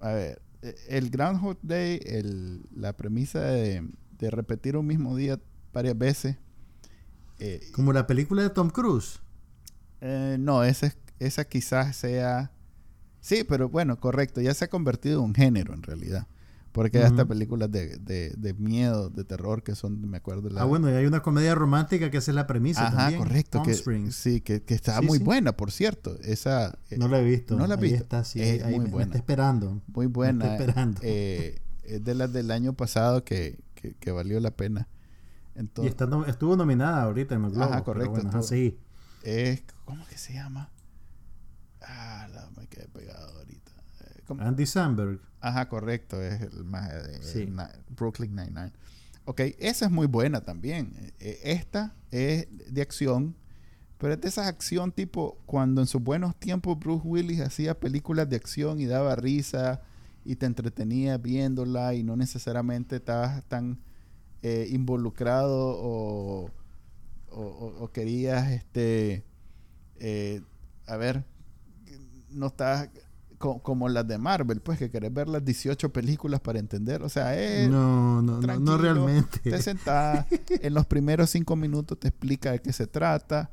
a 0.00 0.12
ver, 0.12 0.40
el 0.88 1.10
Groundhog 1.10 1.58
Day, 1.62 2.00
el, 2.04 2.62
la 2.74 2.94
premisa 2.94 3.40
de, 3.40 3.86
de 4.18 4.30
repetir 4.30 4.76
un 4.76 4.86
mismo 4.86 5.16
día 5.16 5.38
varias 5.72 5.96
veces. 5.96 6.36
eh, 7.38 7.60
Como 7.72 7.92
la 7.92 8.06
película 8.06 8.42
de 8.42 8.50
Tom 8.50 8.70
Cruise. 8.70 9.20
eh, 10.00 10.36
no, 10.38 10.64
esa, 10.64 10.86
es- 10.86 10.96
esa 11.18 11.44
quizás 11.44 11.96
sea. 11.96 12.52
Sí, 13.20 13.44
pero 13.44 13.68
bueno, 13.68 13.98
correcto. 14.00 14.40
Ya 14.40 14.54
se 14.54 14.64
ha 14.66 14.68
convertido 14.70 15.18
en 15.20 15.26
un 15.26 15.34
género 15.34 15.74
en 15.74 15.82
realidad. 15.82 16.26
Porque 16.72 16.98
hay 16.98 17.04
hasta 17.04 17.22
Ujú. 17.22 17.30
películas 17.30 17.72
de, 17.72 17.96
de, 17.96 18.30
de 18.36 18.54
miedo, 18.54 19.08
de 19.10 19.24
terror, 19.24 19.62
que 19.64 19.74
son, 19.74 20.08
me 20.08 20.18
acuerdo. 20.18 20.48
La, 20.50 20.60
Ah, 20.62 20.64
bueno, 20.64 20.88
y 20.90 20.92
hay 20.92 21.06
una 21.06 21.20
comedia 21.22 21.54
romántica 21.54 22.10
que 22.10 22.18
es 22.18 22.28
la 22.28 22.46
premisa 22.46 22.86
Ajá, 22.86 22.96
también. 22.96 23.20
correcto. 23.20 23.62
Que, 23.62 23.72
Springs. 23.72 24.14
sí, 24.14 24.40
que, 24.42 24.62
que 24.62 24.74
está 24.74 25.00
Sí, 25.00 25.06
muy 25.06 25.18
sí. 25.18 25.24
buena, 25.24 25.56
por 25.56 25.72
cierto. 25.72 26.16
Esa. 26.20 26.78
eh, 26.90 26.98
No 26.98 27.08
la 27.08 27.20
he 27.20 27.24
visto. 27.24 27.56
¿No 27.56 27.66
la 27.66 27.74
has 27.74 27.80
Ahí 27.82 27.88
visto? 27.90 28.04
está, 28.04 28.22
sí. 28.22 28.40
Es 28.40 28.62
ahí 28.62 28.70
muy 28.74 28.80
me- 28.80 28.84
me 28.84 28.90
buena. 28.92 29.06
está 29.06 29.18
esperando. 29.18 29.82
Muy 29.88 30.06
buena. 30.06 30.44
estoy 30.52 30.66
esperando. 30.68 31.00
eh, 31.02 31.58
es 31.84 32.04
de 32.04 32.14
las 32.14 32.32
del 32.32 32.50
año 32.52 32.74
pasado 32.74 33.24
que, 33.24 33.58
que, 33.80 33.94
que 33.94 34.10
valió 34.10 34.40
la 34.40 34.50
pena. 34.50 34.88
Y 35.54 35.60
Entonces, 35.60 35.90
está 35.92 36.06
nom- 36.06 36.28
estuvo 36.28 36.56
nominada 36.56 37.02
ahorita 37.02 37.34
en 37.34 37.42
los 37.42 37.52
Globos. 37.52 37.72
Ajá, 37.72 37.84
correcto, 37.84 38.12
Bueno, 38.12 38.38
así. 38.38 38.78
es, 39.22 39.62
¿cómo 39.84 40.06
que 40.06 40.18
se 40.18 40.34
llama? 40.34 40.70
Ah, 41.80 42.28
la, 42.32 42.50
me 42.56 42.66
quedé 42.66 42.88
pegado 42.88 43.38
ahorita. 43.38 43.72
Eh. 44.00 44.34
Andy 44.40 44.66
Samberg. 44.66 45.20
Ajá, 45.40 45.68
correcto, 45.68 46.20
es 46.22 46.40
el 46.42 46.64
más 46.64 46.88
de 46.92 47.22
Sí. 47.22 47.46
na- 47.46 47.72
Brooklyn 47.90 48.34
Nine-Nine. 48.34 48.72
Ok, 49.24 49.40
esa 49.58 49.86
es 49.86 49.90
muy 49.90 50.06
buena 50.06 50.40
también. 50.40 51.12
Eh, 51.20 51.38
esta 51.44 51.94
es 52.10 52.46
de 52.72 52.82
acción, 52.82 53.36
pero 53.98 54.14
es 54.14 54.20
de 54.20 54.28
esa 54.28 54.48
acción 54.48 54.90
tipo 54.92 55.38
cuando 55.46 55.80
en 55.80 55.86
sus 55.86 56.02
buenos 56.02 56.34
tiempos 56.36 56.78
Bruce 56.78 57.06
Willis 57.06 57.40
hacía 57.40 57.78
películas 57.78 58.28
de 58.28 58.36
acción 58.36 58.80
y 58.80 58.86
daba 58.86 59.14
risa 59.16 59.82
y 60.24 60.36
te 60.36 60.46
entretenía 60.46 61.16
viéndola 61.18 61.94
y 61.94 62.02
no 62.02 62.16
necesariamente 62.16 62.96
estabas 62.96 63.44
tan 63.48 63.78
eh, 64.42 64.66
involucrado 64.70 65.56
o, 65.80 66.50
o- 67.30 67.90
querías, 67.92 68.50
este, 68.52 69.24
eh, 70.00 70.42
a 70.86 70.96
ver, 70.96 71.24
no 72.30 72.46
estás 72.48 72.88
co- 73.38 73.60
como 73.62 73.88
las 73.88 74.06
de 74.06 74.18
Marvel, 74.18 74.60
pues 74.60 74.78
que 74.78 74.90
querés 74.90 75.12
ver 75.12 75.28
las 75.28 75.44
18 75.44 75.92
películas 75.92 76.40
para 76.40 76.58
entender. 76.58 77.02
O 77.02 77.08
sea, 77.08 77.38
es 77.38 77.68
no, 77.70 78.22
no, 78.22 78.40
no, 78.42 78.58
no 78.60 78.76
realmente. 78.78 79.38
te 79.40 79.62
sentás, 79.62 80.26
en 80.48 80.74
los 80.74 80.86
primeros 80.86 81.30
cinco 81.30 81.56
minutos 81.56 81.98
te 81.98 82.08
explica 82.08 82.52
de 82.52 82.60
qué 82.60 82.72
se 82.72 82.86
trata 82.86 83.50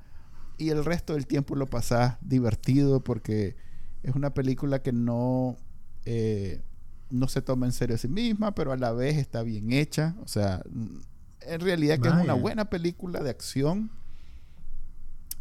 y 0.58 0.70
el 0.70 0.86
resto 0.86 1.14
del 1.14 1.28
tiempo 1.28 1.56
lo 1.56 1.66
pasás 1.68 2.18
divertido 2.22 3.04
porque 3.04 3.56
es 4.04 4.16
una 4.16 4.34
película 4.34 4.82
que 4.82 4.94
no, 4.94 5.58
eh, 6.06 6.62
no 7.10 7.28
se 7.28 7.42
toma 7.42 7.66
en 7.66 7.72
serio 7.72 7.96
a 7.96 8.00
sí 8.00 8.08
misma, 8.08 8.54
pero 8.56 8.72
a 8.72 8.78
la 8.78 8.92
vez 8.92 9.18
está 9.18 9.44
bien 9.44 9.72
hecha. 9.72 10.16
O 10.24 10.28
sea, 10.28 10.62
mm, 10.70 10.98
en 11.42 11.62
realidad 11.62 12.00
que 12.00 12.08
es 12.08 12.14
una 12.14 12.34
buena 12.34 12.66
película 12.66 13.22
de 13.22 13.30
acción. 13.30 13.92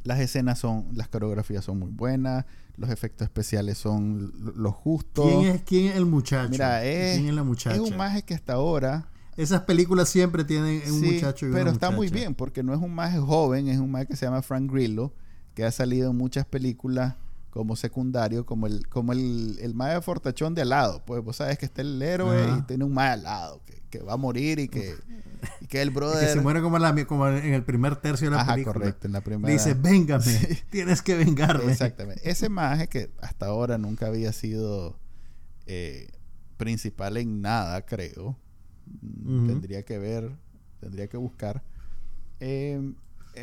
Las 0.03 0.21
escenas 0.21 0.59
son, 0.59 0.89
las 0.93 1.09
coreografías 1.09 1.65
son 1.65 1.79
muy 1.79 1.91
buenas, 1.91 2.45
los 2.77 2.91
efectos 2.91 3.25
especiales 3.25 3.79
son 3.79 4.33
los 4.55 4.75
justos. 4.75 5.25
¿Quién 5.25 5.55
es, 5.55 5.62
¿Quién 5.62 5.87
es 5.87 5.97
el 5.97 6.05
muchacho? 6.05 6.51
Mira, 6.51 6.85
es, 6.85 7.17
¿Quién 7.17 7.29
es 7.29 7.35
la 7.35 7.43
muchacha? 7.43 7.75
es 7.75 7.81
un 7.81 7.97
maje 7.97 8.23
que 8.23 8.35
hasta 8.35 8.53
ahora 8.53 9.09
Esas 9.39 9.62
películas 9.62 10.11
siempre 10.11 10.45
tienen 10.45 10.83
un 10.93 11.01
Sí, 11.01 11.12
muchacho 11.15 11.47
y 11.47 11.49
una 11.49 11.59
pero 11.59 11.71
está 11.71 11.91
muy 11.91 12.09
bien 12.09 12.35
porque 12.35 12.62
no 12.62 12.75
es 12.75 12.81
un 12.81 12.95
maje 12.95 13.19
joven, 13.19 13.69
es 13.69 13.79
un 13.79 13.91
maje 13.91 14.07
que 14.07 14.17
se 14.17 14.27
llama 14.27 14.43
Frank 14.43 14.71
Grillo, 14.71 15.15
que 15.55 15.65
ha 15.65 15.71
salido 15.71 16.11
en 16.11 16.19
muchas 16.19 16.45
películas 16.45 17.15
como 17.55 17.76
secundario, 17.76 18.44
como 18.44 18.66
el 18.66 18.88
como 18.88 19.12
el, 19.12 19.57
el 19.61 19.74
maje 19.74 20.00
fortachón 20.02 20.55
de 20.57 20.62
al 20.62 20.70
lado. 20.70 21.05
Pues 21.07 21.22
vos 21.22 21.36
sabes 21.36 21.57
que 21.57 21.64
está 21.66 21.82
el 21.82 22.02
héroe 22.02 22.42
Ajá. 22.42 22.59
y 22.59 22.62
tiene 22.62 22.84
un 22.84 22.92
maje 22.92 23.12
al 23.12 23.22
lado 23.22 23.62
que, 23.64 23.80
que 23.90 24.00
va 24.00 24.14
a 24.14 24.16
morir 24.16 24.59
y 24.59 24.66
que, 24.68 24.96
y 25.61 25.66
que 25.68 25.80
el 25.80 25.88
Y 25.92 25.92
brother... 25.92 26.26
que 26.26 26.32
se 26.32 26.40
muere 26.40 26.61
como, 26.62 26.80
la- 26.80 27.07
como 27.07 27.28
en 27.28 27.55
el 27.55 27.62
primer 27.62 27.94
tercio 27.94 28.28
de 28.28 28.34
la 28.36 28.42
Ajá, 28.42 28.55
película. 28.55 28.72
correcto, 28.74 29.07
en 29.07 29.12
la 29.12 29.20
primera... 29.20 29.52
Dice, 29.52 29.74
véngame, 29.74 30.24
tienes 30.70 31.00
que 31.00 31.14
vengarme. 31.14 31.70
Exactamente. 31.70 32.28
Ese 32.28 32.48
maje 32.48 32.88
que 32.88 33.12
hasta 33.22 33.46
ahora 33.46 33.78
nunca 33.78 34.09
había 34.09 34.32
sido 34.32 34.98
eh, 35.66 36.11
principal 36.57 37.16
en 37.18 37.40
nada, 37.40 37.86
creo. 37.86 38.36
Tendría 39.46 39.84
que 39.84 39.98
ver, 39.98 40.32
tendría 40.80 41.07
que 41.09 41.16
buscar. 41.16 41.62
Eh, 42.40 42.92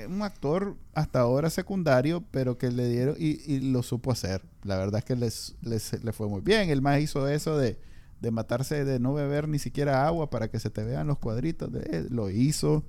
un 0.10 0.22
actor 0.22 0.76
hasta 0.94 1.20
ahora 1.20 1.50
secundario, 1.50 2.24
pero 2.32 2.58
que 2.58 2.72
le 2.72 2.88
dieron 2.90 3.16
y, 3.20 3.42
y 3.52 3.60
lo 3.72 3.84
supo 3.84 4.12
hacer. 4.12 4.44
La 4.64 4.78
verdad 4.78 5.00
es 5.00 5.06
que 5.06 5.16
les, 5.16 5.56
les- 5.62 6.04
le 6.04 6.14
fue 6.14 6.28
muy 6.28 6.42
bien. 6.42 6.70
El 6.70 6.82
más 6.82 7.00
hizo 7.02 7.28
eso 7.28 7.58
de, 7.58 7.78
de 8.22 8.32
matarse, 8.32 8.86
de 8.86 9.00
no 9.00 9.14
beber 9.14 9.48
ni 9.48 9.60
siquiera 9.60 10.06
agua 10.08 10.30
para 10.30 10.50
que 10.50 10.60
se 10.60 10.70
te 10.70 10.84
vean 10.84 11.08
los 11.08 11.18
cuadritos. 11.20 11.72
De, 11.72 12.08
lo 12.10 12.30
hizo. 12.30 12.84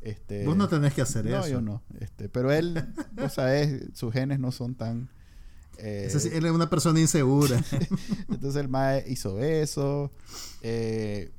Este, 0.00 0.44
Vos 0.44 0.56
no 0.56 0.68
tenés 0.68 0.94
que 0.94 1.02
hacer 1.02 1.24
no, 1.26 1.38
eso. 1.40 1.48
yo 1.48 1.60
no. 1.60 1.82
Este, 2.00 2.28
pero 2.28 2.52
él, 2.52 2.84
o 3.24 3.28
sea, 3.28 3.48
sus 3.94 4.12
genes 4.12 4.40
no 4.40 4.50
son 4.50 4.74
tan. 4.74 5.08
eh, 5.78 6.08
sí, 6.16 6.28
él 6.32 6.44
es 6.44 6.50
una 6.52 6.68
persona 6.68 6.98
insegura. 7.00 7.62
entonces 8.28 8.56
el 8.60 8.68
Mae 8.68 9.04
hizo 9.08 9.40
eso. 9.40 10.10
Eh, 10.62 11.30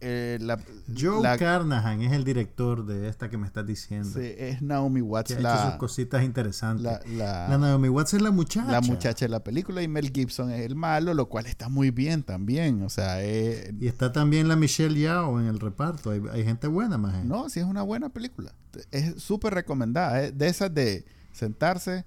eh, 0.00 0.38
la, 0.40 0.58
Joe 0.98 1.22
la- 1.22 1.36
Carnahan 1.36 2.00
es 2.02 2.12
el 2.12 2.24
director 2.24 2.86
de 2.86 3.08
esta 3.08 3.28
que 3.30 3.36
me 3.38 3.46
estás 3.46 3.66
diciendo. 3.66 4.08
sí, 4.08 4.20
es 4.38 4.62
Naomi 4.62 5.00
que 5.00 5.04
Watts, 5.06 5.30
ha 5.32 5.34
hecho 5.34 5.42
sus 5.56 5.64
la, 5.72 5.78
cositas 5.78 6.24
interesantes. 6.24 6.82
la, 6.84 7.00
La, 7.16 7.48
la, 7.48 7.58
Naomi 7.58 7.88
Watts 7.88 8.14
es 8.14 8.22
la 8.22 8.30
muchacha. 8.30 8.70
la 8.70 8.80
muchacha 8.80 9.24
de 9.26 9.28
la 9.30 9.44
película 9.44 9.82
y 9.82 9.88
Mel 9.88 10.10
Gibson 10.10 10.50
es 10.50 10.60
el 10.62 10.74
malo, 10.76 11.12
lo 11.14 11.26
cual 11.28 11.46
está 11.46 11.68
muy 11.68 11.90
bien 11.90 12.22
también. 12.22 12.82
O 12.82 12.88
sea, 12.88 13.22
eh, 13.22 13.74
Y 13.78 13.86
está 13.88 14.10
también 14.12 14.48
la 14.48 14.56
Michelle 14.56 14.98
Yao 14.98 15.38
en 15.40 15.46
el 15.46 15.60
reparto. 15.60 16.10
Hay, 16.10 16.22
hay 16.32 16.44
gente 16.44 16.66
buena, 16.66 16.96
más. 16.98 17.24
no, 17.24 17.48
sí 17.48 17.60
es 17.60 17.66
una 17.66 17.82
buena 17.82 18.08
película. 18.08 18.52
Es 18.90 19.22
súper 19.22 19.52
recomendada. 19.54 20.30
De 20.30 20.46
esas 20.48 20.72
de 20.74 21.04
sentarse, 21.32 22.04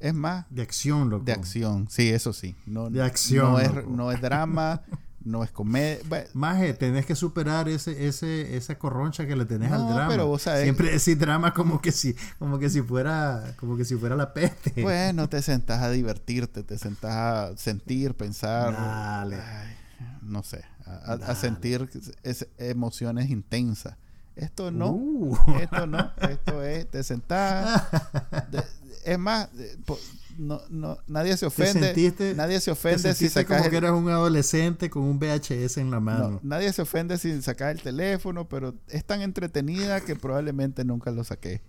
es 0.00 0.14
más, 0.14 0.46
De 0.50 0.62
acción, 0.62 1.10
loco. 1.10 1.24
De 1.24 1.32
acción, 1.32 1.86
sí, 1.88 2.08
eso 2.08 2.32
sí. 2.32 2.56
No, 2.66 2.90
De 2.90 3.02
acción, 3.02 3.52
No 3.52 3.58
es, 3.60 3.74
loco. 3.74 3.90
no 3.90 4.10
es 4.12 4.20
drama, 4.20 4.82
no 5.24 5.44
es 5.44 5.50
comedia. 5.50 5.98
Bueno, 6.08 6.26
Maje, 6.34 6.74
tenés 6.74 7.06
que 7.06 7.14
superar 7.14 7.68
ese, 7.68 8.06
ese, 8.08 8.56
esa 8.56 8.78
corroncha 8.78 9.26
que 9.26 9.36
le 9.36 9.44
tenés 9.44 9.70
No, 9.70 9.76
al 9.76 9.94
drama. 9.94 10.08
pero 10.08 10.26
vos 10.26 10.46
sabés- 10.46 10.62
Siempre 10.64 10.90
decís 10.90 11.18
drama 11.18 11.52
como 11.54 11.80
que 11.80 11.92
si, 11.92 12.14
como 12.38 12.58
que 12.58 12.68
si 12.70 12.82
fuera, 12.82 13.54
como 13.58 13.76
que 13.76 13.84
si 13.84 13.96
fuera 13.96 14.16
la 14.16 14.32
peste. 14.34 14.82
bueno, 14.82 15.28
te 15.28 15.40
sentás 15.42 15.82
a 15.82 15.90
divertirte, 15.90 16.62
te 16.62 16.78
sentás 16.78 17.12
a 17.12 17.56
sentir, 17.56 18.14
pensar. 18.14 18.72
Dale. 18.72 19.36
ay, 19.36 19.76
no 20.22 20.42
sé, 20.42 20.64
a, 20.86 21.34
sentir 21.34 21.88
es- 22.22 22.46
emociones 22.58 23.30
intensas. 23.30 23.96
Esto 24.34 24.70
no, 24.70 24.92
Uh. 24.92 25.36
esto 25.60 25.86
no, 25.86 26.10
esto 26.28 26.62
es, 26.62 26.90
te 26.90 27.02
sentás. 27.04 27.82
de- 28.50 28.64
es 29.04 29.18
más, 29.18 29.52
de- 29.56 29.76
po- 29.84 29.98
no, 30.42 30.60
no, 30.70 30.98
nadie 31.06 31.36
se 31.36 31.46
ofende. 31.46 31.94
sentiste- 31.94 32.34
nadie 32.34 32.58
se 32.60 32.66
Te 32.66 32.70
ofende 32.72 33.14
si 33.14 33.28
sacas 33.28 33.58
como 33.58 33.64
el- 33.66 33.70
que 33.70 33.76
eras 33.76 33.92
un 33.92 34.08
adolescente 34.08 34.90
con 34.90 35.02
un 35.04 35.18
VHS 35.18 35.78
en 35.80 35.90
la 35.90 36.00
mano. 36.00 36.30
No, 36.30 36.40
nadie 36.42 36.72
se 36.72 36.82
ofende 36.82 37.16
si 37.18 37.40
sacas 37.42 37.70
el 37.74 37.80
teléfono, 37.82 38.48
pero 38.48 38.74
es 38.88 39.04
tan 39.04 39.22
entretenida 39.22 40.00
que 40.00 40.16
probablemente 40.16 40.84
nunca 40.84 41.10
lo 41.10 41.24
saqué. 41.24 41.62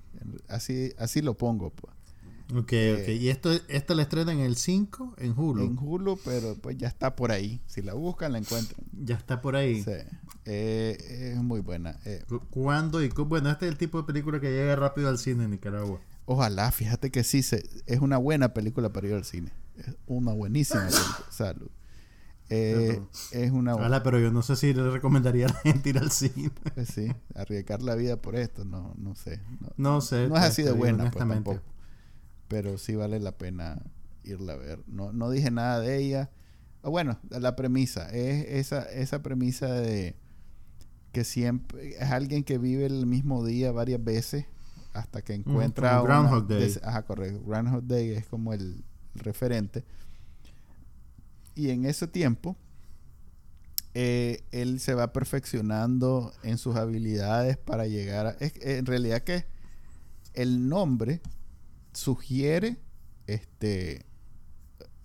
Así, 0.47 0.93
así 0.97 1.21
lo 1.21 1.35
pongo, 1.37 1.69
pues. 1.71 1.93
Ok, 2.55 2.73
Eh, 2.73 2.99
ok. 3.03 3.09
Y 3.21 3.29
esto, 3.29 3.51
esta 3.67 3.95
la 3.95 4.01
estrenan 4.03 4.39
el 4.39 4.57
5 4.57 5.15
en 5.17 5.31
Hulu. 5.37 5.63
En 5.63 5.77
Hulu, 5.79 6.19
pero 6.25 6.55
pues 6.55 6.77
ya 6.77 6.87
está 6.87 7.15
por 7.15 7.31
ahí. 7.31 7.61
Si 7.67 7.81
la 7.81 7.93
buscan, 7.93 8.31
la 8.33 8.37
encuentran. 8.39 8.79
Ya 8.91 9.15
está 9.15 9.41
por 9.41 9.55
ahí. 9.55 9.81
Sí. 9.83 9.91
Eh, 10.45 11.31
es 11.35 11.41
muy 11.41 11.61
buena. 11.61 11.97
Eh, 12.05 12.21
Cu- 12.27 12.41
¿Cuándo 12.49 13.01
y 13.01 13.09
cómo? 13.09 13.29
Bueno, 13.29 13.49
este 13.49 13.65
es 13.65 13.71
el 13.71 13.77
tipo 13.77 13.97
de 13.99 14.03
película 14.05 14.39
que 14.39 14.51
llega 14.51 14.75
rápido 14.75 15.07
al 15.09 15.17
cine 15.17 15.45
en 15.45 15.51
Nicaragua. 15.51 15.99
Ojalá, 16.25 16.71
fíjate 16.71 17.11
que 17.11 17.23
sí, 17.23 17.43
se, 17.43 17.63
es 17.85 17.99
una 17.99 18.17
buena 18.17 18.53
película 18.53 18.91
para 18.91 19.07
ir 19.07 19.13
al 19.13 19.25
cine. 19.25 19.51
Es 19.77 19.95
una 20.05 20.33
buenísima 20.33 20.81
película. 20.81 21.25
Salud. 21.29 21.69
Eh, 22.49 23.01
es 23.31 23.51
una 23.51 23.73
buena. 23.73 23.87
Ojalá, 23.87 24.03
pero 24.03 24.19
yo 24.19 24.31
no 24.31 24.41
sé 24.43 24.55
si 24.55 24.73
le 24.73 24.89
recomendaría 24.91 25.47
a 25.47 25.49
la 25.49 25.59
gente 25.61 25.89
ir 25.89 25.97
al 25.97 26.11
cine. 26.11 26.51
Pues 26.75 26.87
sí, 26.93 27.11
arriesgar 27.35 27.81
la 27.81 27.95
vida 27.95 28.21
por 28.21 28.35
esto, 28.35 28.65
no, 28.65 28.93
no 28.97 29.15
sé. 29.15 29.41
No, 29.59 29.69
No 29.77 30.01
sé. 30.01 30.27
no 30.27 30.35
es 30.35 30.43
así 30.43 30.61
de 30.63 30.71
buena, 30.71 31.09
pues, 31.09 31.25
tampoco. 31.27 31.61
Pero 32.47 32.77
sí 32.77 32.95
vale 32.95 33.19
la 33.19 33.37
pena 33.37 33.81
irla 34.23 34.53
a 34.53 34.57
ver. 34.57 34.83
No, 34.87 35.11
no 35.11 35.29
dije 35.29 35.49
nada 35.51 35.79
de 35.79 35.97
ella. 35.97 36.29
Ah, 36.83 36.89
Bueno, 36.89 37.17
la 37.29 37.55
premisa 37.55 38.09
es 38.09 38.45
esa, 38.49 38.83
esa 38.83 39.23
premisa 39.23 39.67
de 39.73 40.15
que 41.11 41.23
siempre 41.23 41.95
es 41.95 42.11
alguien 42.11 42.43
que 42.43 42.57
vive 42.57 42.85
el 42.85 43.05
mismo 43.05 43.45
día 43.45 43.71
varias 43.71 44.03
veces 44.03 44.45
hasta 44.93 45.21
que 45.21 45.33
encuentra 45.33 45.97
como 45.99 46.03
una- 46.05 46.13
Groundhog 46.21 46.47
Day. 46.47 46.59
des- 46.61 46.79
ajá, 46.83 47.03
correcto. 47.03 47.43
Groundhog 47.45 47.83
Day 47.83 48.09
es 48.11 48.25
como 48.27 48.53
el 48.53 48.83
referente. 49.15 49.83
Y 51.55 51.69
en 51.69 51.85
ese 51.85 52.07
tiempo, 52.07 52.55
eh, 53.93 54.43
él 54.51 54.79
se 54.79 54.93
va 54.95 55.13
perfeccionando 55.13 56.33
en 56.43 56.57
sus 56.57 56.75
habilidades 56.75 57.57
para 57.57 57.85
llegar 57.87 58.25
a... 58.27 58.31
Es, 58.39 58.53
en 58.61 58.85
realidad 58.85 59.21
que 59.21 59.45
el 60.33 60.67
nombre 60.67 61.21
sugiere 61.93 62.77
este 63.27 64.05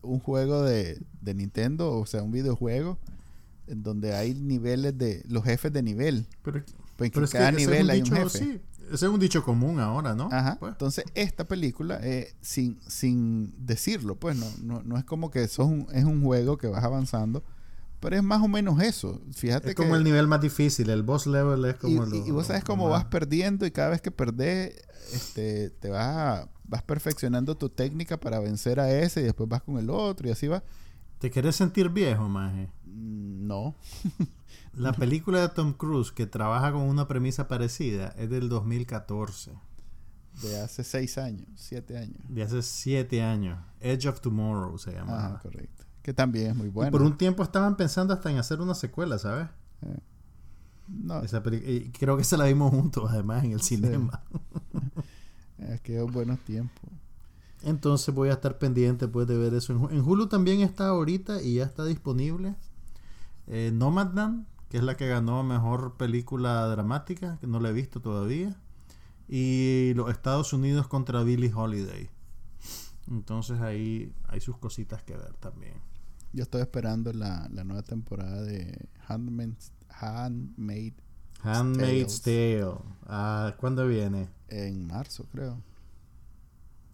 un 0.00 0.20
juego 0.20 0.62
de, 0.62 1.02
de 1.20 1.34
Nintendo, 1.34 1.92
o 1.98 2.06
sea, 2.06 2.22
un 2.22 2.30
videojuego 2.32 2.98
en 3.66 3.82
donde 3.82 4.14
hay 4.14 4.32
niveles 4.34 4.96
de 4.96 5.22
los 5.28 5.44
jefes 5.44 5.70
de 5.72 5.82
nivel. 5.82 6.26
Pero, 6.42 6.62
Pues 6.96 7.08
en 7.08 7.12
pero 7.12 7.24
es 7.26 7.32
que 7.32 7.38
cada 7.38 7.52
nivel 7.52 7.90
hay 7.90 8.00
un 8.00 8.06
jefe. 8.06 8.38
sí, 8.38 8.60
ese 8.92 9.06
es 9.06 9.12
un 9.12 9.20
dicho 9.20 9.42
común 9.44 9.80
ahora, 9.80 10.14
¿no? 10.14 10.28
Ajá. 10.32 10.56
Pues, 10.58 10.72
Entonces, 10.72 11.04
esta 11.14 11.46
película, 11.46 11.98
eh, 12.02 12.34
sin, 12.40 12.78
sin 12.86 13.54
decirlo, 13.66 14.16
pues 14.16 14.36
no, 14.36 14.46
no, 14.62 14.82
no 14.82 14.96
es 14.98 15.04
como 15.04 15.30
que 15.30 15.42
eso 15.44 15.62
es 15.62 15.68
un, 15.68 15.86
es 15.92 16.04
un 16.04 16.22
juego 16.22 16.56
que 16.58 16.66
vas 16.68 16.82
avanzando, 16.84 17.42
pero 18.00 18.16
es 18.16 18.22
más 18.22 18.40
o 18.42 18.48
menos 18.48 18.80
eso. 18.82 19.20
Fíjate 19.32 19.68
es 19.70 19.74
que. 19.74 19.82
como 19.82 19.96
el 19.96 20.04
nivel 20.04 20.26
más 20.28 20.40
difícil, 20.40 20.88
el 20.90 21.02
boss 21.02 21.26
level 21.26 21.64
es 21.64 21.76
como 21.76 22.04
y- 22.06 22.10
lo- 22.10 22.26
y 22.26 22.30
vos 22.30 22.46
sabes 22.46 22.64
cómo 22.64 22.88
vas 22.88 23.04
perdiendo 23.06 23.66
y 23.66 23.70
cada 23.70 23.88
vez 23.90 24.00
que 24.00 24.10
perdés, 24.10 24.74
este, 25.12 25.70
te 25.70 25.90
vas, 25.90 26.06
a- 26.06 26.48
vas 26.64 26.82
perfeccionando 26.82 27.56
tu 27.56 27.68
técnica 27.70 28.18
para 28.20 28.38
vencer 28.40 28.78
a 28.80 28.90
ese 28.90 29.20
y 29.20 29.24
después 29.24 29.48
vas 29.48 29.62
con 29.62 29.78
el 29.78 29.90
otro 29.90 30.28
y 30.28 30.30
así 30.32 30.46
va. 30.46 30.62
¿Te 31.18 31.30
querés 31.30 31.56
sentir 31.56 31.88
viejo, 31.88 32.28
maje? 32.28 32.68
Mm, 32.86 33.46
No. 33.48 33.74
La 34.78 34.92
película 34.92 35.40
de 35.40 35.48
Tom 35.48 35.72
Cruise 35.72 36.12
que 36.12 36.26
trabaja 36.26 36.72
con 36.72 36.82
una 36.82 37.08
premisa 37.08 37.48
parecida 37.48 38.14
es 38.16 38.30
del 38.30 38.48
2014, 38.48 39.52
De 40.42 40.60
hace 40.60 40.84
seis 40.84 41.18
años, 41.18 41.46
siete 41.56 41.98
años. 41.98 42.18
de 42.28 42.42
hace 42.42 42.62
siete 42.62 43.22
años. 43.22 43.58
Edge 43.80 44.06
of 44.08 44.20
Tomorrow 44.20 44.78
se 44.78 44.92
llama. 44.92 45.16
Ajá, 45.18 45.40
correcto. 45.42 45.84
Que 46.02 46.12
también 46.14 46.52
es 46.52 46.56
muy 46.56 46.68
Y 46.68 46.70
bueno. 46.70 46.90
por 46.92 47.02
un 47.02 47.18
tiempo 47.18 47.42
estaban 47.42 47.76
pensando 47.76 48.14
hasta 48.14 48.30
en 48.30 48.38
hacer 48.38 48.60
una 48.60 48.74
secuela, 48.74 49.18
¿sabes? 49.18 49.48
No, 50.86 51.20
Esa 51.20 51.42
y 51.52 51.90
creo 51.90 52.16
que 52.16 52.24
se 52.24 52.36
la 52.38 52.46
vimos 52.46 52.70
juntos, 52.70 53.10
además, 53.10 53.44
en 53.44 53.52
el 53.52 53.60
cinema. 53.60 54.22
es 55.58 56.12
buenos 56.12 56.38
tiempos. 56.40 56.90
Entonces 57.62 58.14
voy 58.14 58.28
a 58.30 58.34
estar 58.34 58.58
pendiente 58.58 59.08
pues, 59.08 59.26
de 59.26 59.36
ver 59.36 59.52
eso. 59.54 59.72
En, 59.72 59.98
en 59.98 60.00
Hulu 60.04 60.28
también 60.28 60.60
está 60.60 60.88
ahorita 60.88 61.42
y 61.42 61.56
ya 61.56 61.64
está 61.64 61.84
disponible. 61.84 62.54
Eh, 63.46 63.70
Nomadland, 63.74 64.46
que 64.68 64.78
es 64.78 64.82
la 64.82 64.96
que 64.96 65.08
ganó 65.08 65.42
mejor 65.42 65.96
película 65.96 66.66
dramática, 66.68 67.38
que 67.40 67.46
no 67.46 67.60
la 67.60 67.70
he 67.70 67.72
visto 67.72 68.00
todavía. 68.00 68.56
Y 69.28 69.92
los 69.94 70.10
Estados 70.10 70.52
Unidos 70.52 70.86
contra 70.88 71.22
Billie 71.22 71.52
Holiday. 71.54 72.10
Entonces 73.08 73.60
ahí 73.60 74.12
hay 74.26 74.40
sus 74.40 74.58
cositas 74.58 75.02
que 75.02 75.16
ver 75.16 75.34
también. 75.34 75.74
Yo 76.32 76.42
estoy 76.42 76.60
esperando 76.60 77.12
la, 77.12 77.48
la 77.52 77.64
nueva 77.64 77.82
temporada 77.82 78.42
de 78.42 78.88
Handmaid's, 79.06 79.72
Handmaid 79.88 80.92
Handmaid's 81.42 82.20
Tale. 82.22 82.74
Ah, 83.06 83.54
¿Cuándo 83.58 83.86
viene? 83.86 84.28
en 84.48 84.86
marzo, 84.86 85.26
creo. 85.30 85.62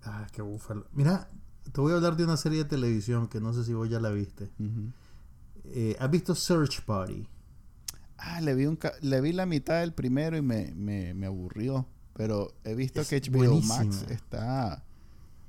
Ah, 0.02 0.26
qué 0.32 0.42
búfalo. 0.42 0.86
Mira, 0.92 1.28
te 1.72 1.80
voy 1.80 1.92
a 1.92 1.96
hablar 1.96 2.16
de 2.16 2.24
una 2.24 2.36
serie 2.36 2.58
de 2.58 2.64
televisión 2.68 3.28
que 3.28 3.40
no 3.40 3.52
sé 3.52 3.64
si 3.64 3.72
vos 3.72 3.88
ya 3.88 4.00
la 4.00 4.10
viste. 4.10 4.50
Eh, 5.64 5.96
¿Has 5.98 6.10
visto 6.10 6.34
Search 6.34 6.84
Party? 6.84 7.26
Ah, 8.18 8.40
le 8.40 8.54
vi, 8.54 8.66
un 8.66 8.78
le 9.00 9.20
vi 9.20 9.32
la 9.32 9.46
mitad 9.46 9.80
del 9.80 9.92
primero 9.92 10.36
y 10.36 10.42
me, 10.42 10.72
me, 10.74 11.14
me 11.14 11.26
aburrió. 11.26 11.86
Pero 12.14 12.52
he 12.62 12.74
visto 12.74 13.00
Es 13.00 13.08
que 13.08 13.20
HBO 13.20 13.60
Max 13.60 14.06
está 14.08 14.84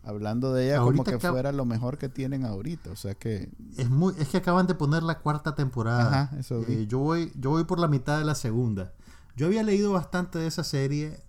hablando 0.03 0.53
de 0.53 0.67
ella 0.67 0.77
Ahorita 0.77 1.03
como 1.03 1.19
que 1.19 1.27
fuera 1.27 1.51
lo 1.51 1.65
mejor 1.65 1.97
que 1.97 2.09
tienen 2.09 2.45
ahorita. 2.45 2.91
O 2.91 2.95
sea 2.95 3.15
que... 3.15 3.49
Es 3.77 3.89
muy, 3.89 4.13
es 4.17 4.29
que 4.29 4.37
acaban 4.37 4.67
de 4.67 4.75
poner 4.75 5.03
la 5.03 5.19
cuarta 5.19 5.55
temporada. 5.55 6.23
Ajá, 6.23 6.37
eso 6.39 6.61
vi. 6.61 6.73
Eh, 6.73 6.87
yo 6.87 6.99
voy, 6.99 7.31
yo 7.35 7.51
voy 7.51 7.63
por 7.65 7.79
la 7.79 7.87
mitad 7.87 8.17
de 8.17 8.25
la 8.25 8.35
segunda. 8.35 8.93
Yo 9.35 9.47
había 9.47 9.63
leído 9.63 9.91
bastante 9.91 10.39
de 10.39 10.47
esa 10.47 10.63
serie 10.63 11.19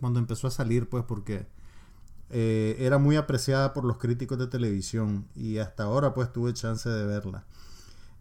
cuando 0.00 0.18
empezó 0.18 0.46
a 0.46 0.50
salir, 0.50 0.88
pues, 0.88 1.04
porque 1.04 1.46
eh, 2.30 2.76
era 2.78 2.98
muy 2.98 3.16
apreciada 3.16 3.72
por 3.72 3.84
los 3.84 3.98
críticos 3.98 4.38
de 4.38 4.46
televisión 4.46 5.26
y 5.34 5.58
hasta 5.58 5.84
ahora, 5.84 6.14
pues, 6.14 6.32
tuve 6.32 6.52
chance 6.52 6.88
de 6.88 7.04
verla. 7.06 7.44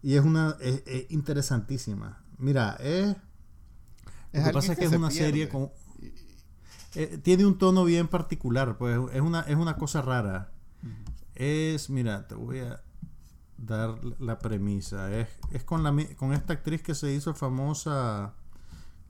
Y 0.02 0.16
es 0.16 0.24
una, 0.24 0.56
es, 0.62 0.84
es 0.86 1.12
interesantísima. 1.12 2.25
Mira, 2.38 2.76
es, 2.80 3.16
Es 4.32 4.42
lo 4.42 4.44
que 4.44 4.52
pasa 4.54 4.74
es 4.74 4.80
que 4.80 4.86
es 4.86 4.92
una 4.94 5.10
pierde. 5.10 5.26
serie 5.26 5.50
con, 5.50 5.72
eh, 6.96 7.20
tiene 7.24 7.46
un 7.46 7.58
tono 7.58 7.84
bien 7.86 8.08
particular, 8.08 8.78
pues, 8.78 8.98
es 9.14 9.22
una, 9.22 9.42
es 9.42 9.56
una 9.56 9.76
cosa 9.78 10.02
rara. 10.02 10.52
Es, 11.36 11.90
mira, 11.90 12.28
te 12.28 12.36
voy 12.36 12.60
a 12.60 12.82
dar 13.58 14.00
la 14.20 14.40
premisa. 14.40 15.12
Es, 15.14 15.28
es 15.52 15.64
con, 15.64 15.84
la, 15.84 15.94
con 16.16 16.34
esta 16.34 16.54
actriz 16.54 16.82
que 16.82 16.96
se 16.96 17.12
hizo 17.14 17.34
famosa 17.34 18.34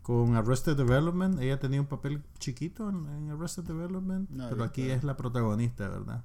con 0.01 0.35
Arrested 0.35 0.75
Development. 0.77 1.39
Ella 1.39 1.59
tenía 1.59 1.81
un 1.81 1.87
papel 1.87 2.23
chiquito 2.39 2.89
en, 2.89 3.07
en 3.07 3.31
Arrested 3.31 3.63
Development, 3.63 4.29
No, 4.29 4.49
pero 4.49 4.63
aquí 4.63 4.89
es 4.89 5.03
la 5.03 5.17
protagonista, 5.17 5.87
¿verdad? 5.87 6.23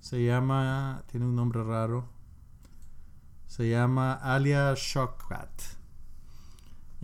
Se 0.00 0.24
llama, 0.24 1.04
tiene 1.10 1.26
un 1.26 1.34
nombre 1.36 1.62
raro. 1.62 2.08
Se 3.46 3.68
llama 3.68 4.14
Alia 4.14 4.74
Shawkat. 4.76 5.50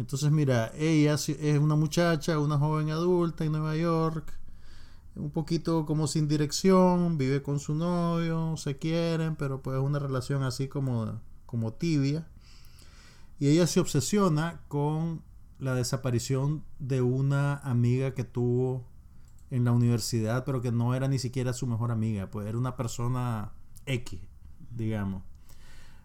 Entonces, 0.00 0.30
mira, 0.30 0.72
ella 0.78 1.12
es 1.14 1.58
una 1.58 1.76
muchacha, 1.76 2.38
una 2.38 2.56
joven 2.56 2.88
adulta 2.88 3.44
en 3.44 3.52
Nueva 3.52 3.76
York, 3.76 4.32
un 5.14 5.30
poquito 5.30 5.84
como 5.84 6.06
sin 6.06 6.26
dirección, 6.26 7.18
vive 7.18 7.42
con 7.42 7.60
su 7.60 7.74
novio, 7.74 8.56
se 8.56 8.78
quieren, 8.78 9.36
pero 9.36 9.60
pues 9.60 9.76
es 9.76 9.82
una 9.82 9.98
relación 9.98 10.42
así 10.42 10.68
como, 10.68 11.20
como 11.44 11.74
tibia. 11.74 12.26
Y 13.38 13.48
ella 13.48 13.66
se 13.66 13.78
obsesiona 13.78 14.62
con 14.68 15.22
la 15.58 15.74
desaparición 15.74 16.64
de 16.78 17.02
una 17.02 17.58
amiga 17.58 18.14
que 18.14 18.24
tuvo 18.24 18.86
en 19.50 19.64
la 19.64 19.72
universidad, 19.72 20.46
pero 20.46 20.62
que 20.62 20.72
no 20.72 20.94
era 20.94 21.08
ni 21.08 21.18
siquiera 21.18 21.52
su 21.52 21.66
mejor 21.66 21.90
amiga, 21.90 22.30
pues 22.30 22.46
era 22.46 22.56
una 22.56 22.74
persona 22.74 23.52
X, 23.84 24.18
digamos. 24.70 25.24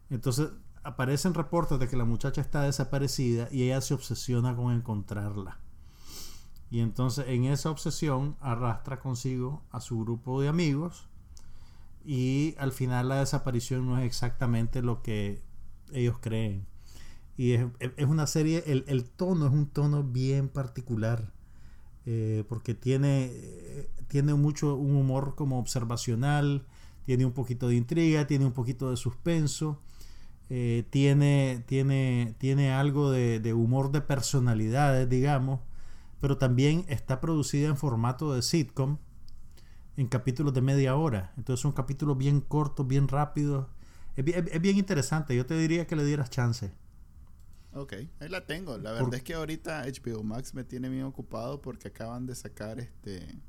Entonces 0.10 0.50
aparecen 0.86 1.34
reportes 1.34 1.80
de 1.80 1.88
que 1.90 1.98
la 1.98 2.06
muchacha 2.06 2.42
está 2.42 2.62
desaparecida 2.64 3.50
y 3.52 3.64
ella 3.64 3.82
se 3.82 3.94
obsesiona 3.96 4.56
con 4.56 4.74
encontrarla. 4.74 5.60
Y 6.70 6.80
entonces 6.80 7.26
en 7.30 7.46
esa 7.46 7.70
obsesión 7.72 8.38
arrastra 8.42 9.00
consigo 9.00 9.64
a 9.72 9.80
su 9.82 10.00
grupo 10.02 10.42
de 10.42 10.48
amigos 10.50 11.10
y 12.06 12.56
al 12.60 12.72
final 12.72 13.10
la 13.10 13.20
desaparición 13.20 13.88
no 13.88 13.98
es 14.00 14.06
exactamente 14.06 14.82
lo 14.82 15.02
que 15.02 15.44
ellos 15.94 16.18
creen. 16.22 16.68
Y 17.38 17.54
es, 17.54 17.68
es 17.80 18.08
una 18.08 18.28
serie, 18.28 18.64
el, 18.68 18.86
el 18.88 19.06
tono 19.10 19.48
es 19.48 19.54
un 19.54 19.68
tono 19.68 20.04
bien 20.04 20.50
particular. 20.50 21.34
eh, 22.06 22.44
porque 22.50 22.74
tiene, 22.76 23.32
eh, 23.34 23.90
tiene 24.08 24.34
mucho 24.36 24.76
un 24.76 24.96
humor 24.96 25.36
como 25.36 25.60
observacional, 25.60 26.66
tiene 27.06 27.26
un 27.26 27.34
poquito 27.34 27.68
de 27.68 27.76
intriga, 27.76 28.28
tiene 28.28 28.46
un 28.46 28.54
poquito 28.54 28.90
de 28.92 28.98
suspenso, 28.98 29.82
eh, 30.50 30.86
tiene, 30.90 31.64
tiene, 31.68 32.36
tiene 32.40 32.72
algo 32.74 33.12
de, 33.12 33.40
de 33.40 33.54
humor 33.54 33.92
de 33.92 34.02
personalidades, 34.02 35.10
digamos, 35.10 35.62
pero 36.22 36.38
también 36.38 36.86
está 36.90 37.22
producida 37.22 37.68
en 37.70 37.78
formato 37.78 38.34
de 38.34 38.42
sitcom, 38.42 38.98
en 39.98 40.08
capítulos 40.08 40.54
de 40.54 40.62
media 40.62 40.96
hora. 40.96 41.34
Entonces 41.38 41.62
son 41.62 41.72
capítulos 41.74 42.18
bien 42.18 42.42
cortos, 42.42 42.88
bien 42.88 43.08
rápidos. 43.08 43.68
Es, 44.16 44.24
bien- 44.26 44.50
es 44.52 44.62
bien 44.62 44.78
interesante, 44.78 45.36
yo 45.36 45.46
te 45.46 45.58
diría 45.58 45.88
que 45.88 45.96
le 45.96 46.06
dieras 46.06 46.30
chance. 46.30 46.72
Ok, 47.74 47.94
ahí 48.20 48.30
la 48.30 48.46
tengo. 48.46 48.78
La 48.78 48.92
Por- 48.96 48.96
verdad 49.06 49.16
es 49.16 49.24
que 49.24 49.34
ahorita 49.34 49.86
HBO 49.86 50.24
Max 50.24 50.54
me 50.54 50.64
tiene 50.64 50.90
bien 50.90 51.04
ocupado 51.04 51.62
porque 51.62 51.90
acaban 51.90 52.26
de 52.26 52.36
sacar 52.36 52.80
este... 52.80 53.42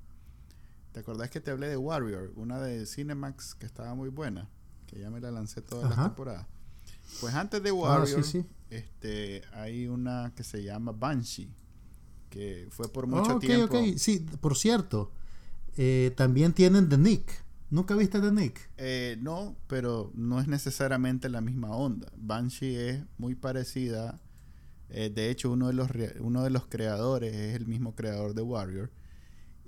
¿Te 0.93 1.01
acordás 1.01 1.31
que 1.31 1.41
te 1.41 1.51
hablé 1.51 1.69
de 1.69 1.77
Warrior? 1.77 2.33
Una 2.37 2.61
de 2.61 2.87
Cinemax 2.87 3.55
que 3.55 3.67
estaba 3.67 3.95
muy 3.95 4.09
buena. 4.09 4.49
Que 4.87 4.99
ya 5.01 5.11
me 5.11 5.21
la 5.21 5.31
lancé 5.31 5.63
todas 5.63 5.89
las 5.89 5.99
Ajá. 5.99 6.03
temporadas. 6.03 6.47
Pues 7.21 7.35
antes 7.35 7.63
de 7.63 7.71
Ah, 7.71 7.75
Warrior, 7.75 8.25
sí, 8.25 8.25
sí. 8.25 8.47
este, 8.71 9.43
hay 9.53 9.87
una 9.89 10.33
que 10.37 10.45
se 10.45 10.63
llama 10.63 10.93
Banshee. 10.93 11.51
Que 12.31 12.67
fue 12.71 12.93
por 12.93 13.07
mucho 13.07 13.37
ok, 13.37 13.41
tiempo... 13.41 13.79
ok. 13.79 13.97
Sí, 13.97 14.27
por 14.41 14.57
cierto, 14.57 15.13
eh, 15.77 16.13
también 16.17 16.53
tienen 16.53 16.89
The 16.89 16.99
Nick. 16.99 17.45
¿Nunca 17.71 17.95
viste 17.97 18.21
The 18.21 18.31
Nick? 18.33 18.71
Eh, 18.77 19.17
no, 19.21 19.57
pero 19.67 20.13
no 20.15 20.41
es 20.41 20.47
necesariamente 20.49 21.29
la 21.29 21.41
misma 21.41 21.71
onda. 21.77 22.13
Banshee 22.17 22.77
es 22.77 23.05
muy 23.19 23.35
parecida. 23.35 24.21
eh, 24.91 25.11
de 25.11 25.31
hecho, 25.31 25.51
uno 25.53 25.69
de, 25.69 25.73
los 25.75 25.89
uno 26.21 26.43
de 26.45 26.51
los 26.51 26.67
creadores 26.67 27.35
es 27.35 27.57
el 27.57 27.67
mismo 27.67 27.95
creador 27.95 28.35
de 28.35 28.43
Warrior. 28.43 28.91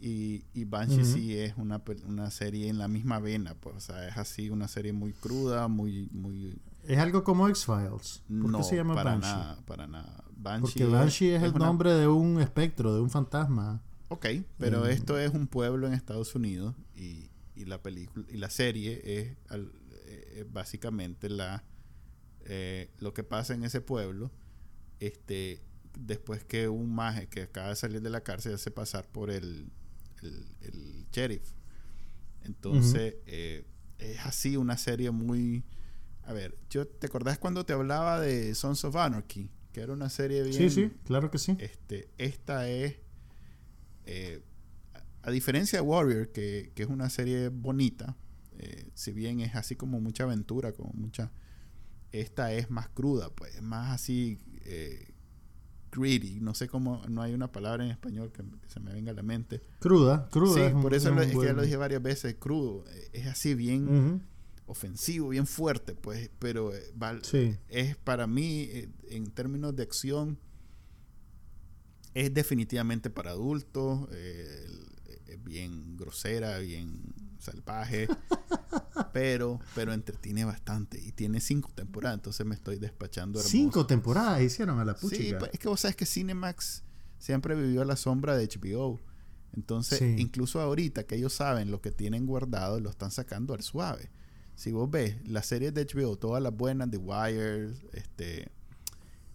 Y, 0.00 0.44
y 0.54 0.64
Banshee 0.64 1.04
sí 1.04 1.36
es 1.38 1.54
una, 1.56 1.82
una 2.06 2.30
serie 2.30 2.68
en 2.68 2.78
la 2.78 2.88
misma 2.88 3.18
vena. 3.20 3.54
Pues, 3.54 3.76
o 3.76 3.80
sea, 3.80 4.06
es 4.08 4.16
así, 4.16 4.50
una 4.50 4.68
serie 4.68 4.92
muy 4.92 5.12
cruda, 5.12 5.68
muy... 5.68 6.08
muy 6.12 6.60
Es 6.88 6.98
algo 6.98 7.22
como 7.22 7.48
X-Files. 7.48 8.22
¿Por 8.26 8.50
no, 8.50 8.58
qué 8.58 8.64
se 8.64 8.76
llama 8.76 8.94
para 8.94 9.12
Banshee? 9.12 9.26
nada, 9.28 9.60
para 9.66 9.86
nada. 9.86 10.24
Banshee 10.36 10.60
Porque 10.62 10.84
Banshee 10.86 11.28
es, 11.30 11.42
el 11.42 11.50
una- 11.54 11.66
nombre 11.66 11.92
de 11.92 12.06
un 12.08 12.40
espectro, 12.40 12.94
de 12.94 13.00
un 13.00 13.10
fantasma. 13.10 13.82
Ok, 14.08 14.26
pero 14.56 14.84
Mm. 14.84 14.86
esto 14.88 15.18
es 15.18 15.32
un 15.34 15.46
pueblo 15.48 15.86
en 15.86 15.92
Estados 15.92 16.34
Unidos 16.34 16.74
y, 16.94 17.30
y 17.54 17.66
la 17.66 17.82
película 17.82 18.24
y 18.30 18.38
la 18.38 18.48
serie 18.48 19.02
es, 19.04 19.36
al- 19.50 19.70
eh, 20.06 20.46
básicamente 20.50 21.28
la 21.28 21.62
eh, 22.46 22.90
lo 23.00 23.12
que 23.12 23.22
pasa 23.22 23.52
en 23.52 23.64
ese 23.64 23.82
pueblo 23.82 24.30
este 25.00 25.60
después 25.98 26.44
que 26.44 26.68
un 26.68 26.94
maje 26.94 27.28
que 27.28 27.42
acaba 27.42 27.68
de 27.68 27.76
salir 27.76 28.00
de 28.00 28.08
la 28.08 28.22
cárcel 28.22 28.54
hace 28.54 28.70
pasar 28.70 29.06
por 29.08 29.30
el, 29.30 29.70
el, 30.22 30.46
el 30.62 31.06
sheriff 31.12 31.52
entonces 32.44 33.16
eh, 33.26 33.66
es 33.98 34.18
así 34.24 34.56
una 34.56 34.78
serie 34.78 35.10
muy 35.10 35.64
a 36.28 36.32
ver 36.32 36.56
yo 36.70 36.86
te 36.86 37.06
acordás 37.06 37.38
cuando 37.38 37.64
te 37.64 37.72
hablaba 37.72 38.20
de 38.20 38.54
Sons 38.54 38.84
of 38.84 38.94
Anarchy 38.96 39.50
que 39.72 39.80
era 39.80 39.92
una 39.92 40.08
serie 40.10 40.42
bien 40.42 40.54
Sí, 40.54 40.70
sí, 40.70 40.92
claro 41.04 41.30
que 41.30 41.38
sí. 41.38 41.56
este, 41.58 42.08
esta 42.18 42.68
es, 42.68 42.96
eh, 44.06 44.42
a, 45.22 45.30
diferencia 45.30 45.78
de 45.80 45.86
Warrior, 45.86 46.28
que, 46.32 46.72
que 46.74 46.82
es 46.84 46.88
una 46.88 47.10
serie 47.10 47.48
bonita, 47.48 48.16
eh, 48.58 48.88
si 48.94 49.12
bien 49.12 49.40
es 49.40 49.54
así 49.54 49.76
como 49.76 50.00
mucha 50.00 50.24
aventura, 50.24 50.72
como 50.72 50.90
mucha, 50.94 51.30
esta 52.12 52.52
es 52.54 52.70
más 52.70 52.88
cruda, 52.88 53.28
pues, 53.30 53.60
más 53.60 53.92
así 53.92 54.38
eh, 54.64 55.12
greedy, 55.92 56.40
no 56.40 56.54
sé 56.54 56.66
cómo, 56.68 57.02
no 57.08 57.20
hay 57.22 57.34
una 57.34 57.52
palabra 57.52 57.84
en 57.84 57.90
español 57.90 58.32
que, 58.32 58.42
que 58.42 58.68
se 58.70 58.80
me 58.80 58.92
venga 58.92 59.12
a 59.12 59.14
la 59.14 59.22
mente. 59.22 59.62
Cruda, 59.80 60.28
cruda. 60.30 60.54
sí, 60.54 60.60
es 60.62 60.72
un- 60.74 60.82
por 60.82 60.94
eso 60.94 61.10
es 61.10 61.14
lo- 61.34 61.40
que 61.40 61.46
ya 61.46 61.52
lo 61.52 61.62
dije 61.62 61.76
varias 61.76 62.02
veces, 62.02 62.34
crudo, 62.36 62.84
eh, 62.90 63.10
es 63.12 63.26
así 63.26 63.54
bien. 63.54 64.22
Ofensivo, 64.68 65.30
bien 65.30 65.46
fuerte, 65.46 65.94
pues, 65.94 66.30
pero 66.38 66.74
eh, 66.74 66.82
Sí. 67.22 67.56
es 67.68 67.96
para 67.96 68.26
mí, 68.26 68.68
eh, 68.70 68.88
en 69.10 69.30
términos 69.30 69.74
de 69.74 69.82
acción, 69.82 70.38
es 72.14 72.32
definitivamente 72.32 73.10
para 73.10 73.30
adultos, 73.30 74.08
eh, 74.12 74.66
es 75.26 75.42
bien 75.44 75.96
grosera, 75.96 76.58
bien 76.58 77.00
salvaje, 77.38 78.08
pero, 79.12 79.60
pero 79.74 79.92
entretiene 79.92 80.44
bastante 80.44 81.00
y 81.00 81.12
tiene 81.12 81.40
cinco 81.40 81.70
temporadas, 81.74 82.18
entonces 82.18 82.44
me 82.46 82.54
estoy 82.54 82.78
despachando 82.78 83.38
hermoso. 83.38 83.50
Cinco 83.56 83.86
temporadas 83.86 84.42
hicieron 84.42 84.78
a 84.80 84.84
la 84.84 84.94
Sí, 84.94 85.00
puchica. 85.08 85.38
pues, 85.38 85.50
es 85.52 85.58
que 85.60 85.68
vos 85.68 85.80
sabes 85.80 85.96
que 85.96 86.06
Cinemax 86.06 86.82
siempre 87.18 87.54
vivió 87.54 87.82
a 87.82 87.84
la 87.84 87.96
sombra 87.96 88.36
de 88.36 88.44
HBO. 88.48 89.00
Entonces, 89.56 89.98
Sí. 89.98 90.14
incluso 90.18 90.60
ahorita 90.60 91.04
que 91.04 91.16
ellos 91.16 91.32
saben 91.32 91.70
lo 91.70 91.80
que 91.80 91.90
tienen 91.90 92.26
guardado, 92.26 92.80
lo 92.80 92.90
están 92.90 93.10
sacando 93.10 93.54
al 93.54 93.62
suave. 93.62 94.10
Si 94.58 94.72
vos 94.72 94.90
ves 94.90 95.16
las 95.28 95.46
series 95.46 95.72
de 95.72 95.86
HBO, 95.86 96.16
todas 96.16 96.42
las 96.42 96.52
buenas, 96.56 96.90
The 96.90 96.96
Wire, 96.96 97.72
este, 97.92 98.48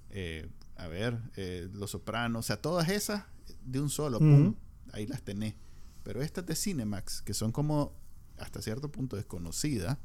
eh, 0.10 0.50
a 0.76 0.88
ver, 0.88 1.18
eh, 1.38 1.70
Los 1.74 1.92
Sopranos, 1.92 2.40
o 2.40 2.48
sea, 2.48 2.62
todas 2.62 2.90
esas 2.90 3.24
de 3.64 3.80
un 3.80 3.90
solo, 3.90 4.20
pum, 4.20 4.56
ahí 4.92 5.08
las 5.08 5.22
tenés. 5.22 5.56
Pero 6.04 6.22
estas 6.22 6.46
de 6.46 6.56
Cinemax, 6.56 7.22
que 7.22 7.34
son 7.34 7.54
como 7.54 7.94
hasta 8.38 8.62
cierto 8.62 8.92
punto 8.92 9.16
desconocidas, 9.16 9.98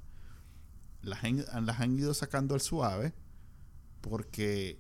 las, 1.03 1.25
han- 1.25 1.45
las 1.67 1.81
han 1.81 1.99
ido 1.99 2.15
sacando 2.15 2.55
al 2.55 2.61
suave 2.61 3.13
porque 4.01 4.79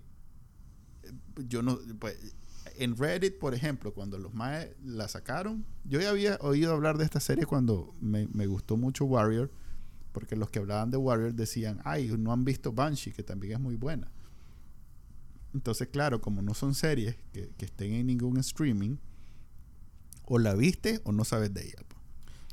eh, 1.02 1.12
yo 1.48 1.62
no 1.62 1.78
pues, 1.98 2.16
en 2.76 2.96
Reddit 2.96 3.38
por 3.38 3.54
ejemplo 3.54 3.92
cuando 3.92 4.18
los 4.18 4.34
más 4.34 4.66
la 4.84 5.08
sacaron 5.08 5.64
yo 5.84 6.00
ya 6.00 6.10
había 6.10 6.36
oído 6.40 6.72
hablar 6.72 6.98
de 6.98 7.04
esta 7.04 7.18
serie 7.20 7.46
cuando 7.46 7.94
me, 8.00 8.26
me 8.28 8.46
gustó 8.46 8.76
mucho 8.76 9.04
Warrior 9.06 9.50
porque 10.18 10.34
los 10.34 10.50
que 10.50 10.58
hablaban 10.58 10.90
de 10.90 10.96
Warrior 10.96 11.32
decían 11.34 11.80
ay 11.84 12.08
no 12.18 12.32
han 12.32 12.44
visto 12.44 12.72
Banshee 12.72 13.12
que 13.12 13.22
también 13.22 13.52
es 13.52 13.60
muy 13.60 13.76
buena 13.76 14.10
entonces 15.54 15.86
claro 15.88 16.20
como 16.20 16.42
no 16.42 16.54
son 16.54 16.74
series 16.74 17.14
que, 17.32 17.50
que 17.56 17.66
estén 17.66 17.92
en 17.92 18.06
ningún 18.08 18.36
streaming 18.38 18.96
o 20.24 20.38
la 20.40 20.54
viste 20.54 21.00
o 21.04 21.12
no 21.12 21.24
sabes 21.24 21.54
de 21.54 21.62
ella 21.66 21.76
pues. 21.86 21.98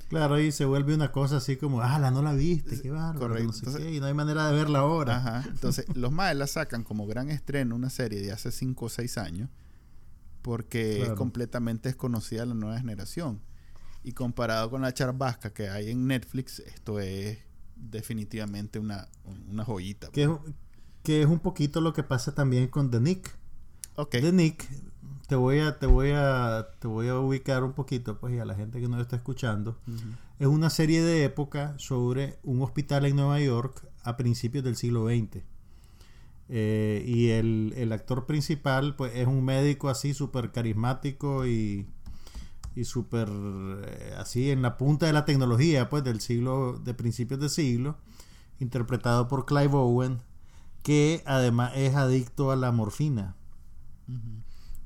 Claro, 0.07 0.39
y 0.39 0.51
se 0.51 0.65
vuelve 0.65 0.93
una 0.93 1.11
cosa 1.11 1.37
así 1.37 1.57
como, 1.57 1.81
ah, 1.81 1.97
la 1.97 2.11
no 2.11 2.21
la 2.21 2.33
viste, 2.33 2.79
qué 2.79 2.91
bárbaro, 2.91 3.19
Correcto. 3.21 3.47
no 3.47 3.53
sé 3.53 3.59
Entonces- 3.65 3.81
qué, 3.85 3.95
y 3.95 3.99
no 3.99 4.05
hay 4.05 4.13
manera 4.13 4.47
de 4.51 4.55
verla 4.55 4.79
ahora. 4.79 5.17
Ajá. 5.17 5.43
Entonces, 5.49 5.87
los 5.95 6.11
maes 6.11 6.37
la 6.37 6.45
sacan 6.45 6.83
como 6.83 7.07
gran 7.07 7.31
estreno, 7.31 7.75
una 7.75 7.89
serie 7.89 8.21
de 8.21 8.31
hace 8.31 8.51
5 8.51 8.85
o 8.85 8.89
6 8.89 9.17
años, 9.17 9.49
porque 10.43 11.01
es 11.01 11.09
completamente 11.13 11.89
desconocida 11.89 12.43
a 12.43 12.45
la 12.45 12.53
nueva 12.53 12.77
generación. 12.77 13.41
Y 14.03 14.11
comparado 14.11 14.69
con 14.69 14.83
la 14.83 14.93
charbasca 14.93 15.51
que 15.51 15.69
hay 15.69 15.89
en 15.89 16.05
Netflix, 16.05 16.59
esto 16.59 16.99
es 16.99 17.39
definitivamente 17.75 18.79
una, 18.79 19.07
una 19.49 19.63
joyita. 19.63 20.09
Que, 20.09 20.23
es, 20.23 20.29
que 21.03 21.21
es 21.21 21.27
un 21.27 21.39
poquito 21.39 21.81
lo 21.81 21.93
que 21.93 22.03
pasa 22.03 22.33
también 22.33 22.67
con 22.67 22.91
The 22.91 22.99
Nick. 22.99 23.37
Ok. 23.95 24.11
The 24.11 24.31
Nick, 24.31 24.67
te 25.27 25.35
voy 25.35 25.59
a, 25.59 25.79
te 25.79 25.85
voy 25.85 26.11
a, 26.13 26.67
te 26.79 26.87
voy 26.87 27.07
a 27.07 27.19
ubicar 27.19 27.63
un 27.63 27.73
poquito, 27.73 28.19
pues, 28.19 28.33
y 28.35 28.39
a 28.39 28.45
la 28.45 28.55
gente 28.55 28.79
que 28.79 28.87
nos 28.87 29.01
está 29.01 29.15
escuchando. 29.15 29.77
Es 30.39 30.47
una 30.47 30.69
serie 30.69 31.01
de 31.01 31.23
época 31.23 31.75
sobre 31.77 32.37
un 32.43 32.61
hospital 32.61 33.05
en 33.05 33.15
Nueva 33.15 33.39
York 33.39 33.87
a 34.03 34.17
principios 34.17 34.63
del 34.63 34.75
siglo 34.75 35.07
XX. 35.07 35.43
Eh, 36.47 37.03
y 37.07 37.29
el, 37.29 37.73
el 37.75 37.91
actor 37.91 38.25
principal, 38.25 38.95
pues, 38.95 39.15
es 39.15 39.27
un 39.27 39.43
médico 39.43 39.89
así 39.89 40.13
súper 40.13 40.51
carismático 40.51 41.47
y, 41.47 41.87
y 42.75 42.83
súper 42.83 43.29
eh, 43.31 44.13
así 44.17 44.51
en 44.51 44.61
la 44.61 44.77
punta 44.77 45.05
de 45.05 45.13
la 45.13 45.25
tecnología, 45.25 45.89
pues, 45.89 46.03
del 46.03 46.19
siglo, 46.21 46.79
de 46.83 46.93
principios 46.93 47.39
de 47.39 47.49
siglo, 47.49 47.97
interpretado 48.59 49.27
por 49.27 49.45
Clive 49.45 49.73
Owen, 49.75 50.19
que 50.83 51.23
además 51.25 51.71
es 51.75 51.95
adicto 51.95 52.51
a 52.51 52.55
la 52.55 52.71
morfina. 52.71 53.35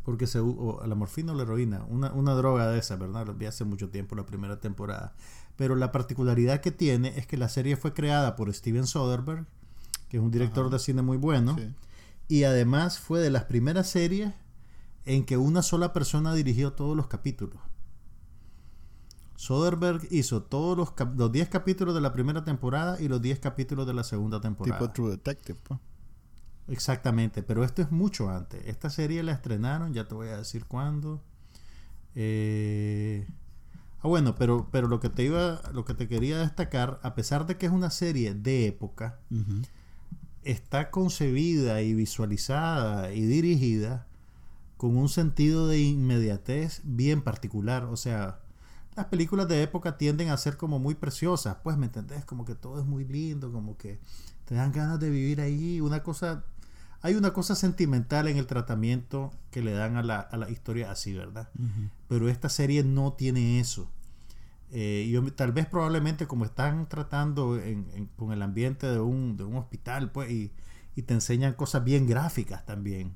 Porque 0.03 0.27
se 0.27 0.39
o 0.39 0.81
a 0.81 0.87
la 0.87 0.95
morfina 0.95 1.33
o 1.33 1.35
la 1.35 1.43
heroína, 1.43 1.85
una, 1.89 2.11
una 2.13 2.33
droga 2.33 2.67
de 2.71 2.79
esa, 2.79 2.95
¿verdad? 2.95 3.27
Lo 3.27 3.33
vi 3.33 3.45
hace 3.45 3.63
mucho 3.65 3.89
tiempo, 3.89 4.15
la 4.15 4.25
primera 4.25 4.59
temporada. 4.59 5.13
Pero 5.55 5.75
la 5.75 5.91
particularidad 5.91 6.61
que 6.61 6.71
tiene 6.71 7.09
es 7.17 7.27
que 7.27 7.37
la 7.37 7.49
serie 7.49 7.75
fue 7.75 7.93
creada 7.93 8.35
por 8.35 8.51
Steven 8.53 8.87
Soderbergh, 8.87 9.45
que 10.07 10.17
es 10.17 10.23
un 10.23 10.31
director 10.31 10.65
Ajá. 10.67 10.75
de 10.75 10.79
cine 10.79 11.01
muy 11.01 11.17
bueno, 11.17 11.55
Sí. 11.57 11.73
y 12.27 12.43
además 12.43 12.97
fue 12.97 13.19
de 13.19 13.29
las 13.29 13.43
primeras 13.43 13.89
series 13.89 14.33
en 15.05 15.25
que 15.25 15.37
una 15.37 15.61
sola 15.61 15.91
persona 15.93 16.33
dirigió 16.33 16.73
todos 16.73 16.95
los 16.95 17.07
capítulos. 17.07 17.59
Soderbergh 19.39 20.05
hizo 20.11 20.43
todos 20.43 20.77
los, 20.77 20.93
los 21.15 21.31
10 21.31 21.47
capítulos 21.47 21.95
de 21.95 22.01
la 22.01 22.11
primera 22.11 22.43
temporada 22.43 22.99
y 22.99 23.07
los 23.07 23.21
10 23.21 23.39
capítulos 23.39 23.87
de 23.87 23.93
la 23.93 24.03
segunda 24.03 24.41
temporada. 24.41 24.77
Tipo 24.77 24.91
True 24.91 25.11
Detective. 25.11 25.57
pues. 25.63 25.79
Exactamente, 26.67 27.41
pero 27.41 27.63
esto 27.63 27.81
es 27.81 27.89
mucho 27.89 28.29
antes. 28.29 28.61
Esta 28.65 28.89
serie 28.89 29.23
la 29.23 29.31
estrenaron, 29.31 29.93
ya 29.93 30.09
te 30.09 30.13
voy 30.13 30.27
a 30.27 30.37
decir 30.37 30.65
cuándo. 30.65 31.21
Eh, 32.15 33.25
Ah, 34.01 34.07
bueno, 34.07 34.35
pero, 34.35 34.67
pero 34.71 34.87
lo 34.87 34.99
que 34.99 35.09
te 35.09 35.23
iba, 35.23 35.61
lo 35.73 35.83
que 35.83 35.93
te 35.93 36.07
quería 36.07 36.39
destacar, 36.39 36.99
a 37.03 37.15
pesar 37.15 37.45
de 37.47 37.57
que 37.57 37.65
es 37.65 37.71
una 37.71 37.89
serie 37.89 38.33
de 38.33 38.67
época, 38.67 39.19
está 40.43 40.89
concebida 40.89 41.81
y 41.81 41.93
visualizada 41.93 43.13
y 43.13 43.21
dirigida 43.25 44.07
con 44.77 44.95
un 44.95 45.09
sentido 45.09 45.67
de 45.67 45.79
inmediatez 45.79 46.81
bien 46.85 47.21
particular. 47.21 47.83
O 47.85 47.97
sea, 47.97 48.39
las 48.99 49.07
películas 49.07 49.47
de 49.47 49.63
época 49.63 49.97
tienden 49.97 50.29
a 50.29 50.37
ser 50.37 50.57
como 50.57 50.79
muy 50.79 50.95
preciosas, 50.95 51.57
pues, 51.63 51.77
¿me 51.77 51.87
entendés? 51.87 52.25
Como 52.25 52.45
que 52.45 52.55
todo 52.55 52.79
es 52.79 52.85
muy 52.85 53.05
lindo, 53.05 53.51
como 53.51 53.77
que 53.77 53.99
te 54.45 54.55
dan 54.55 54.71
ganas 54.71 54.99
de 54.99 55.09
vivir 55.09 55.41
ahí. 55.41 55.81
Una 55.81 56.03
cosa, 56.03 56.43
hay 57.01 57.15
una 57.15 57.31
cosa 57.33 57.55
sentimental 57.55 58.27
en 58.27 58.37
el 58.37 58.45
tratamiento 58.47 59.31
que 59.51 59.61
le 59.61 59.71
dan 59.73 59.95
a 59.97 60.03
la, 60.03 60.19
a 60.19 60.37
la 60.37 60.49
historia 60.49 60.91
así, 60.91 61.13
¿verdad? 61.13 61.49
Pero 62.07 62.29
esta 62.29 62.49
serie 62.49 62.83
no 62.83 63.13
tiene 63.13 63.59
eso. 63.59 63.89
Eh, 64.71 65.09
yo, 65.11 65.23
tal 65.33 65.51
vez 65.51 65.65
probablemente 65.65 66.27
como 66.27 66.45
están 66.45 66.87
tratando 66.87 67.57
en- 67.59 67.87
en- 67.95 68.05
con 68.17 68.31
el 68.31 68.41
ambiente 68.41 68.85
de 68.87 68.99
un, 68.99 69.35
de 69.37 69.43
un 69.43 69.55
hospital, 69.55 70.11
pues, 70.11 70.29
y, 70.29 70.51
y 70.95 71.01
te 71.03 71.13
enseñan 71.15 71.53
cosas 71.53 71.83
bien 71.83 72.05
gráficas 72.07 72.65
también. 72.65 73.15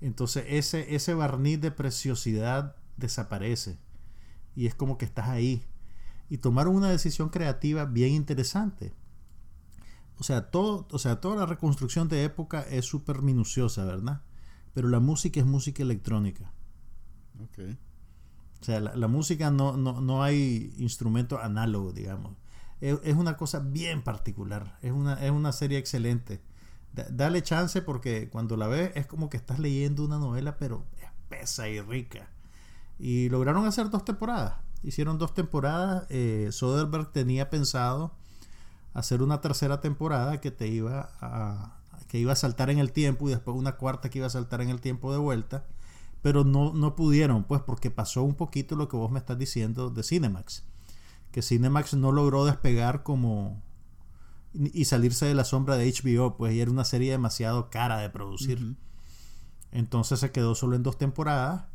Entonces 0.00 0.44
ese, 0.48 0.94
ese 0.94 1.14
barniz 1.14 1.60
de 1.60 1.70
preciosidad 1.70 2.76
desaparece. 2.96 3.78
Y 4.56 4.66
es 4.66 4.74
como 4.74 4.98
que 4.98 5.04
estás 5.04 5.28
ahí. 5.28 5.64
Y 6.30 6.38
tomaron 6.38 6.74
una 6.76 6.90
decisión 6.90 7.28
creativa 7.30 7.84
bien 7.86 8.12
interesante. 8.12 8.94
O 10.18 10.24
sea, 10.24 10.50
todo, 10.50 10.86
o 10.90 10.98
sea, 10.98 11.20
toda 11.20 11.36
la 11.36 11.46
reconstrucción 11.46 12.08
de 12.08 12.24
época 12.24 12.62
es 12.62 12.86
súper 12.86 13.22
minuciosa, 13.22 13.84
¿verdad? 13.84 14.22
Pero 14.74 14.88
la 14.88 15.00
música 15.00 15.40
es 15.40 15.46
música 15.46 15.82
electrónica. 15.82 16.52
Ok. 17.42 17.58
O 18.60 18.64
sea, 18.64 18.80
la, 18.80 18.96
la 18.96 19.08
música 19.08 19.50
no, 19.50 19.76
no, 19.76 20.00
no 20.00 20.22
hay 20.22 20.74
instrumento 20.78 21.38
análogo, 21.40 21.92
digamos. 21.92 22.34
Es, 22.80 22.98
es 23.04 23.14
una 23.14 23.36
cosa 23.36 23.60
bien 23.60 24.02
particular. 24.02 24.78
Es 24.82 24.92
una, 24.92 25.14
es 25.24 25.30
una 25.30 25.52
serie 25.52 25.78
excelente. 25.78 26.40
Da- 26.94 27.08
dale 27.10 27.42
chance 27.42 27.82
porque 27.82 28.28
cuando 28.30 28.56
la 28.56 28.66
ves 28.68 28.92
es 28.94 29.06
como 29.06 29.28
que 29.30 29.36
estás 29.36 29.58
leyendo 29.58 30.04
una 30.04 30.18
novela, 30.18 30.58
pero 30.58 30.84
espesa 31.02 31.68
y 31.68 31.80
rica. 31.80 32.28
Y 32.98 33.28
lograron 33.28 33.66
hacer 33.66 33.90
dos 33.90 34.04
temporadas. 34.04 34.54
Hicieron 34.82 35.18
dos 35.18 35.34
temporadas. 35.34 36.06
Eh, 36.08 36.48
Soderbergh 36.52 37.12
tenía 37.12 37.50
pensado 37.50 38.14
hacer 38.94 39.22
una 39.22 39.40
tercera 39.40 39.80
temporada 39.80 40.40
que 40.40 40.50
te 40.50 40.68
iba 40.68 41.10
a 41.20 41.72
que 42.08 42.18
iba 42.20 42.32
a 42.32 42.36
saltar 42.36 42.70
en 42.70 42.78
el 42.78 42.92
tiempo 42.92 43.26
y 43.26 43.32
después 43.32 43.56
una 43.56 43.76
cuarta 43.76 44.10
que 44.10 44.18
iba 44.18 44.28
a 44.28 44.30
saltar 44.30 44.60
en 44.60 44.68
el 44.70 44.80
tiempo 44.80 45.10
de 45.10 45.18
vuelta 45.18 45.66
pero 46.22 46.44
no, 46.44 46.72
no 46.72 46.94
pudieron 46.94 47.42
pues 47.42 47.62
porque 47.62 47.90
pasó 47.90 48.22
un 48.22 48.36
poquito 48.36 48.76
lo 48.76 48.88
que 48.88 48.96
vos 48.96 49.10
me 49.10 49.18
estás 49.18 49.36
diciendo 49.36 49.90
de 49.90 50.04
Cinemax 50.04 50.62
que 51.32 51.42
Cinemax 51.42 51.94
no 51.94 52.12
logró 52.12 52.44
despegar 52.44 53.02
como 53.02 53.60
y 54.54 54.86
salirse 54.86 55.26
de 55.26 55.34
la 55.34 55.44
sombra 55.44 55.76
de 55.76 55.92
HBO, 55.92 56.36
pues 56.36 56.54
y 56.54 56.60
era 56.60 56.70
una 56.70 56.84
serie 56.84 57.10
demasiado 57.10 57.68
cara 57.70 57.98
de 57.98 58.10
producir. 58.10 58.76
Entonces 59.70 60.20
se 60.20 60.30
quedó 60.32 60.54
solo 60.54 60.76
en 60.76 60.82
dos 60.82 60.96
temporadas, 60.96 61.66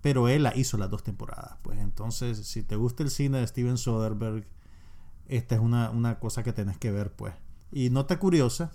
pero 0.00 0.28
él 0.28 0.42
la 0.42 0.56
hizo 0.56 0.76
las 0.78 0.90
dos 0.90 1.02
temporadas. 1.02 1.58
Pues 1.62 1.78
entonces, 1.78 2.46
si 2.46 2.62
te 2.62 2.76
gusta 2.76 3.02
el 3.02 3.10
cine 3.10 3.38
de 3.38 3.46
Steven 3.46 3.78
Soderbergh, 3.78 4.46
esta 5.26 5.54
es 5.54 5.60
una, 5.60 5.90
una 5.90 6.18
cosa 6.18 6.42
que 6.42 6.52
tenés 6.52 6.78
que 6.78 6.90
ver, 6.90 7.12
pues. 7.12 7.34
Y 7.70 7.90
nota 7.90 8.18
curiosa, 8.18 8.72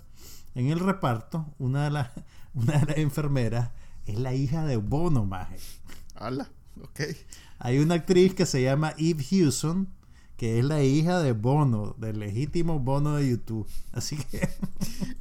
en 0.54 0.68
el 0.68 0.80
reparto, 0.80 1.46
una 1.58 1.84
de, 1.84 1.90
las 1.90 2.10
una 2.54 2.78
de 2.78 2.86
las 2.86 2.98
enfermeras 2.98 3.70
es 4.06 4.18
la 4.18 4.34
hija 4.34 4.64
de 4.64 4.76
Bono, 4.76 5.24
maje. 5.24 5.56
Hala, 6.14 6.50
ok. 6.80 7.00
Hay 7.58 7.78
una 7.78 7.94
actriz 7.94 8.34
que 8.34 8.46
se 8.46 8.62
llama 8.62 8.94
Eve 8.98 9.24
Hewson, 9.28 9.88
que 10.44 10.58
es 10.58 10.64
la 10.66 10.82
hija 10.82 11.22
de 11.22 11.32
Bono, 11.32 11.96
del 11.98 12.18
legítimo 12.18 12.78
Bono 12.78 13.16
de 13.16 13.30
YouTube. 13.30 13.66
Así 13.92 14.14
que... 14.16 14.46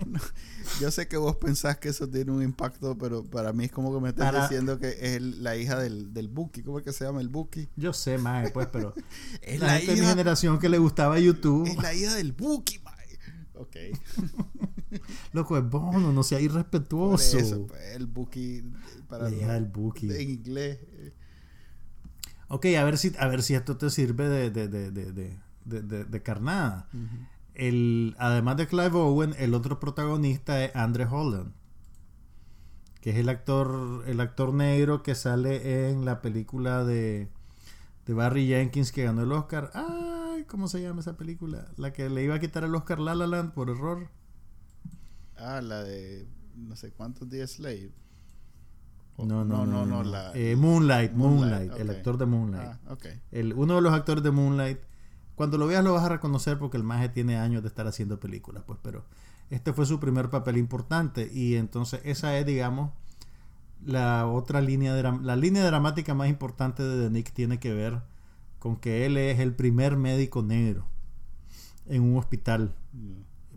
yo 0.82 0.91
sé 0.91 1.07
que 1.07 1.15
vos 1.15 1.38
pensás 1.38 1.78
que 1.78 1.88
eso 1.88 2.09
tiene 2.09 2.30
un 2.34 2.43
impacto, 2.43 2.97
pero 2.97 3.24
para 3.24 3.53
mí 3.53 3.63
es 3.63 3.71
como 3.71 3.93
que 3.93 4.01
me 4.01 4.09
estás 4.09 4.49
diciendo 4.49 4.80
que 4.80 5.15
es 5.15 5.21
la 5.21 5.55
hija 5.55 5.80
del, 5.80 6.13
del 6.13 6.28
Buki. 6.28 6.61
¿Cómo 6.61 6.78
es 6.78 6.84
que 6.84 6.91
se 6.91 7.05
llama 7.05 7.21
el 7.21 7.30
Buki? 7.30 7.69
Yo 7.78 7.93
sé, 7.93 8.17
mae, 8.17 8.51
pues, 8.51 8.67
pero... 8.67 8.93
es 9.41 9.61
la, 9.61 9.82
hija, 9.82 9.93
de 9.93 10.01
mi 10.01 10.07
generación 10.07 10.59
que 10.59 10.67
le 10.67 10.78
gustaba 10.78 11.17
YouTube. 11.17 11.69
Es 11.69 11.78
la 11.78 11.93
hija 11.93 12.15
del 12.15 12.34
Buki, 12.34 12.80
mae. 12.80 13.17
Ok. 13.53 13.78
Loco, 15.32 15.57
es 15.57 15.63
Bono, 15.63 16.11
no 16.11 16.24
sea 16.24 16.41
irrespetuoso. 16.41 17.38
eso, 17.38 17.65
pues, 17.65 17.95
el 17.95 18.07
Buki... 18.07 18.61
Para 19.07 19.30
la 19.30 19.38
hija 19.38 19.53
del 19.53 19.67
Buki. 19.67 20.11
En 20.11 20.30
inglés... 20.32 20.80
Ok, 22.48 22.66
a 22.78 22.84
ver 22.84 22.98
si, 22.98 23.14
a 23.18 23.28
ver 23.28 23.41
si 23.41 23.56
esto 23.56 23.78
te 23.78 23.89
sirve 23.89 24.30
de, 24.30 24.50
de, 24.52 24.68
de, 24.68 24.91
de, 25.66 26.06
de 26.06 26.24
carnada. 26.24 26.88
el, 27.56 28.16
además 28.20 28.58
de 28.58 28.68
Clive 28.68 28.96
Owen, 28.98 29.36
el 29.38 29.54
otro 29.54 29.80
protagonista 29.80 30.64
es 30.64 30.76
Andre 30.76 31.06
Holland. 31.06 31.52
Que 33.02 33.10
es 33.12 33.18
el 33.18 33.28
actor, 33.30 34.04
el 34.08 34.20
actor 34.22 34.54
negro 34.54 35.04
que 35.04 35.16
sale 35.16 35.89
en 35.89 36.06
la 36.06 36.22
película 36.22 36.86
de, 36.86 37.28
de 38.06 38.14
Barry 38.14 38.48
Jenkins 38.48 38.91
que 38.91 39.04
ganó 39.04 39.24
el 39.24 39.32
Oscar. 39.32 39.72
Ay, 39.74 40.46
¿cómo 40.46 40.68
se 40.68 40.82
llama 40.82 41.02
esa 41.02 41.18
película? 41.18 41.68
La 41.78 41.91
que 41.91 42.10
le 42.10 42.24
iba 42.24 42.36
a 42.36 42.39
quitar 42.39 42.64
el 42.64 42.76
Oscar 42.76 43.00
La 43.00 43.14
La 43.16 43.28
Land 43.28 43.54
por 43.54 43.70
error. 43.70 44.10
Ah, 45.36 45.62
la 45.62 45.84
de 45.84 46.28
no 46.56 46.76
sé 46.76 46.91
cuántos 46.91 47.30
días 47.30 47.52
Slave. 47.52 47.91
No, 49.18 49.45
no, 49.45 49.66
no, 49.66 49.86
no, 49.86 50.03
Moonlight, 50.57 51.14
Moonlight, 51.14 51.74
el 51.78 51.89
actor 51.89 52.18
de 52.18 52.26
Moonlight. 52.26 52.72
Ah, 52.88 52.97
el, 53.32 53.53
uno 53.53 53.76
de 53.76 53.82
los 53.82 53.93
actores 53.93 54.24
de 54.24 54.32
Moonlight. 54.32 54.80
Cuando 55.36 55.57
lo 55.57 55.68
veas 55.68 55.84
lo 55.84 55.93
vas 55.93 56.03
a 56.03 56.09
reconocer 56.09 56.59
porque 56.59 56.78
el 56.78 56.84
maje 56.84 57.09
tiene 57.09 57.38
años 57.38 57.64
de 57.64 57.68
estar 57.68 57.88
haciendo 57.88 58.20
películas, 58.20 58.64
pues, 58.66 58.80
pero 58.82 59.05
este 59.49 59.74
fue 59.74 59.86
su 59.86 59.99
primer 59.99 60.30
papel 60.30 60.57
importante 60.57 61.30
y 61.32 61.55
entonces 61.55 62.01
esa 62.03 62.38
es, 62.38 62.45
digamos, 62.45 62.91
la 63.86 64.28
otra 64.28 64.61
línea, 64.61 64.93
de, 64.93 65.03
la 65.03 65.36
línea 65.36 65.66
dramática 65.66 66.14
más 66.14 66.30
importante 66.30 66.84
de 66.84 67.03
The 67.03 67.09
Nick 67.11 67.34
tiene 67.34 67.59
que 67.59 67.74
ver 67.74 68.01
con 68.59 68.78
que 68.78 69.05
él 69.05 69.18
es 69.18 69.39
el 69.39 69.53
primer 69.53 69.97
médico 69.97 70.41
negro 70.41 70.88
en 71.88 72.01
un 72.03 72.18
hospital 72.18 72.74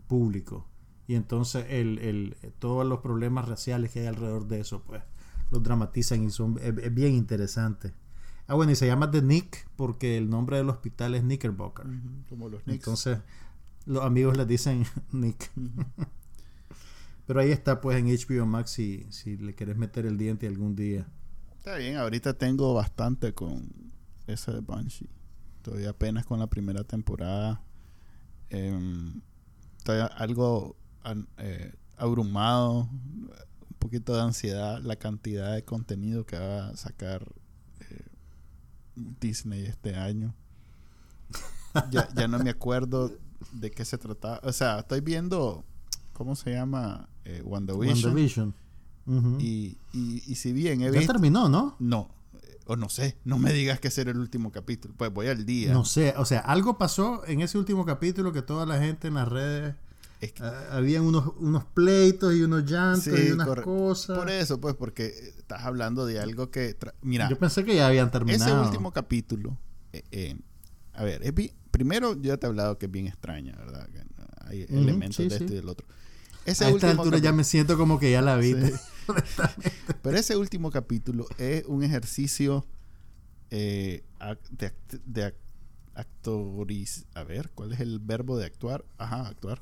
público 0.07 0.65
y 1.07 1.15
entonces 1.15 1.65
el, 1.69 1.99
el, 1.99 2.35
todos 2.59 2.85
los 2.85 2.99
problemas 2.99 3.47
raciales 3.47 3.91
que 3.91 4.01
hay 4.01 4.07
alrededor 4.07 4.47
de 4.47 4.59
eso, 4.59 4.83
pues 4.85 5.01
los 5.51 5.63
dramatizan 5.63 6.23
y 6.23 6.29
son 6.29 6.59
es, 6.61 6.93
bien 6.93 7.13
interesante. 7.13 7.93
Ah, 8.47 8.55
bueno, 8.55 8.71
y 8.71 8.75
se 8.75 8.87
llama 8.87 9.11
The 9.11 9.21
Nick 9.21 9.67
porque 9.75 10.17
el 10.17 10.29
nombre 10.29 10.57
del 10.57 10.69
hospital 10.69 11.15
es 11.15 11.21
Knickerbocker. 11.21 11.85
como 12.29 12.49
los 12.49 12.61
Entonces, 12.65 13.19
los 13.85 14.03
amigos 14.03 14.37
le 14.37 14.45
dicen 14.45 14.85
Nick. 15.11 15.51
Pero 17.27 17.41
ahí 17.41 17.51
está, 17.51 17.81
pues, 17.81 17.97
en 17.97 18.07
HBO 18.07 18.45
Max 18.45 18.71
si, 18.71 19.05
si 19.09 19.35
le 19.35 19.53
quieres 19.53 19.75
meter 19.75 20.05
el 20.05 20.17
diente 20.17 20.47
algún 20.47 20.75
día. 20.75 21.07
Está 21.57 21.75
bien, 21.75 21.97
ahorita 21.97 22.33
tengo 22.35 22.73
bastante 22.73 23.33
con 23.33 23.69
esa 24.27 24.53
de 24.53 24.61
Banshee. 24.61 25.09
Todavía 25.61 25.89
apenas 25.89 26.25
con 26.25 26.39
la 26.39 26.47
primera 26.47 26.85
temporada. 26.85 27.61
Eh, 28.49 29.11
estoy 29.77 29.97
algo 30.15 30.77
eh, 31.37 31.73
abrumado 31.97 32.89
poquito 33.77 34.15
de 34.15 34.21
ansiedad 34.21 34.81
la 34.81 34.95
cantidad 34.97 35.53
de 35.53 35.63
contenido 35.63 36.25
que 36.25 36.37
va 36.37 36.69
a 36.69 36.77
sacar 36.77 37.27
eh, 37.79 38.05
Disney 38.95 39.65
este 39.65 39.95
año. 39.95 40.35
ya, 41.91 42.09
ya, 42.15 42.27
no 42.27 42.39
me 42.39 42.49
acuerdo 42.49 43.17
de 43.51 43.71
qué 43.71 43.85
se 43.85 43.97
trataba. 43.97 44.39
O 44.43 44.51
sea, 44.51 44.79
estoy 44.79 45.01
viendo, 45.01 45.65
¿cómo 46.13 46.35
se 46.35 46.51
llama? 46.51 47.09
Eh, 47.25 47.41
WandaVision. 47.43 48.53
y, 49.39 49.77
y, 49.93 50.35
si 50.35 50.53
bien 50.53 50.81
he 50.81 50.91
Ya 50.91 51.05
terminó, 51.05 51.49
¿no? 51.49 51.75
No. 51.79 52.09
O 52.69 52.75
no 52.75 52.89
sé, 52.89 53.17
no 53.23 53.39
me 53.39 53.53
digas 53.53 53.79
que 53.79 53.89
será 53.89 54.11
el 54.11 54.19
último 54.19 54.51
capítulo. 54.51 54.93
Pues 54.97 55.13
voy 55.13 55.27
al 55.27 55.45
día. 55.45 55.71
No 55.71 55.85
sé, 55.85 56.13
o 56.17 56.25
sea, 56.25 56.39
algo 56.39 56.77
pasó 56.77 57.25
en 57.25 57.39
ese 57.39 57.57
último 57.57 57.85
capítulo 57.85 58.33
que 58.33 58.41
toda 58.41 58.65
la 58.65 58.77
gente 58.77 59.07
en 59.07 59.13
las 59.13 59.29
redes 59.29 59.75
Ah, 60.39 60.67
habían 60.71 61.03
unos, 61.03 61.31
unos 61.37 61.65
pleitos 61.65 62.33
y 62.35 62.41
unos 62.41 62.65
llantos 62.65 63.07
y 63.07 63.31
unas 63.31 63.47
cosas. 63.61 64.17
Por 64.17 64.29
eso, 64.29 64.59
pues, 64.59 64.75
porque 64.75 65.07
estás 65.37 65.63
hablando 65.63 66.05
de 66.05 66.19
algo 66.19 66.49
que... 66.49 66.75
Mira. 67.01 67.29
Yo 67.29 67.37
pensé 67.37 67.63
que 67.63 67.75
ya 67.75 67.87
habían 67.87 68.09
terminado. 68.11 68.61
Ese 68.61 68.67
último 68.67 68.91
capítulo... 68.91 69.57
Eh, 69.93 70.03
eh, 70.11 70.35
a 70.93 71.03
ver, 71.03 71.21
primero 71.71 72.15
yo 72.15 72.21
ya 72.23 72.37
te 72.37 72.47
he 72.47 72.49
hablado 72.49 72.77
que 72.77 72.87
es 72.87 72.91
bien 72.91 73.07
extraña, 73.07 73.55
¿verdad? 73.55 73.87
hay 74.45 74.63
elementos 74.63 75.17
de 75.17 75.27
este 75.27 75.43
y 75.43 75.47
del 75.47 75.69
otro. 75.69 75.85
Ese 76.45 76.65
a 76.65 76.69
esta 76.69 76.91
altura 76.91 77.19
ya 77.19 77.31
me 77.31 77.43
siento 77.43 77.77
como 77.77 77.99
que 77.99 78.09
ya 78.11 78.21
la 78.21 78.37
vi. 78.37 78.55
Pero 80.01 80.17
ese 80.17 80.35
último 80.37 80.71
capítulo 80.71 81.27
es 81.37 81.65
un 81.65 81.83
ejercicio 81.83 82.65
eh, 83.51 84.03
de, 84.51 84.73
de, 85.05 85.33
actoriz 85.97 87.05
a 87.15 87.23
ver 87.23 87.49
cuál 87.55 87.73
es 87.73 87.79
el 87.79 87.99
verbo 87.99 88.37
de 88.37 88.45
actuar 88.45 88.85
ajá 88.97 89.27
actuar. 89.27 89.59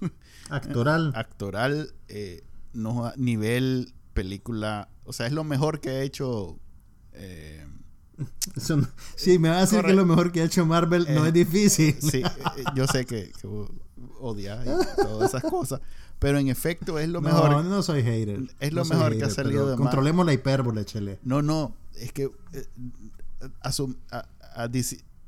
Actoral. 0.50 1.12
Actoral 1.14 1.94
eh, 2.08 2.42
no 2.72 3.12
nivel 3.16 3.94
película 4.12 4.88
o 5.04 5.12
sea 5.12 5.26
es 5.26 5.32
lo 5.32 5.44
mejor 5.44 5.80
que 5.80 5.90
ha 5.90 6.02
hecho 6.02 6.58
eh, 7.12 7.64
sí 9.16 9.38
me 9.38 9.48
va 9.48 9.58
a 9.58 9.60
decir 9.60 9.82
que 9.82 9.94
lo 9.94 10.04
mejor 10.04 10.32
que 10.32 10.40
ha 10.40 10.44
hecho 10.44 10.66
Marvel 10.66 11.06
no 11.08 11.22
es 11.24 11.28
eh, 11.28 11.32
difícil. 11.32 11.96
sí 12.00 12.22
yo 12.74 12.86
sé 12.88 13.06
que, 13.06 13.30
que 13.40 13.46
odia 14.18 14.60
y 14.64 14.96
todas 15.02 15.30
esas 15.34 15.42
cosas 15.48 15.80
pero 16.18 16.38
en 16.38 16.48
efecto 16.48 16.98
es 16.98 17.08
lo 17.08 17.20
mejor 17.20 17.50
no 17.50 17.62
no 17.62 17.82
soy 17.84 18.02
hater 18.02 18.40
es 18.58 18.72
lo 18.72 18.84
mejor 18.84 19.16
que 19.16 19.24
ha 19.24 19.30
salido 19.30 19.70
de 19.70 19.76
controlemos 19.76 20.26
la 20.26 20.32
hipérbole 20.32 20.84
chele. 20.84 21.20
No 21.22 21.42
no 21.42 21.76
es 21.94 22.12
que 22.12 22.28
a, 23.62 23.70
a, 24.10 24.26
a 24.56 24.68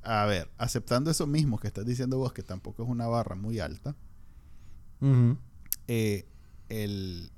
ver, 0.05 0.51
aceptando 0.59 1.11
eso 1.11 1.27
mismo 1.27 1.59
que 1.59 1.69
estás 1.69 1.85
diciendo 1.85 2.19
vos, 2.19 2.33
que 2.33 2.43
tampoco 2.43 2.83
es 2.83 2.89
una 2.89 3.07
barra 3.07 3.35
muy 3.35 3.61
alta, 3.61 3.95
eh, 5.87 6.27
el, 6.69 7.31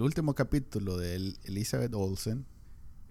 último 0.00 0.34
capítulo 0.34 0.96
de 0.96 1.34
Elizabeth 1.44 1.94
Olsen 1.94 2.46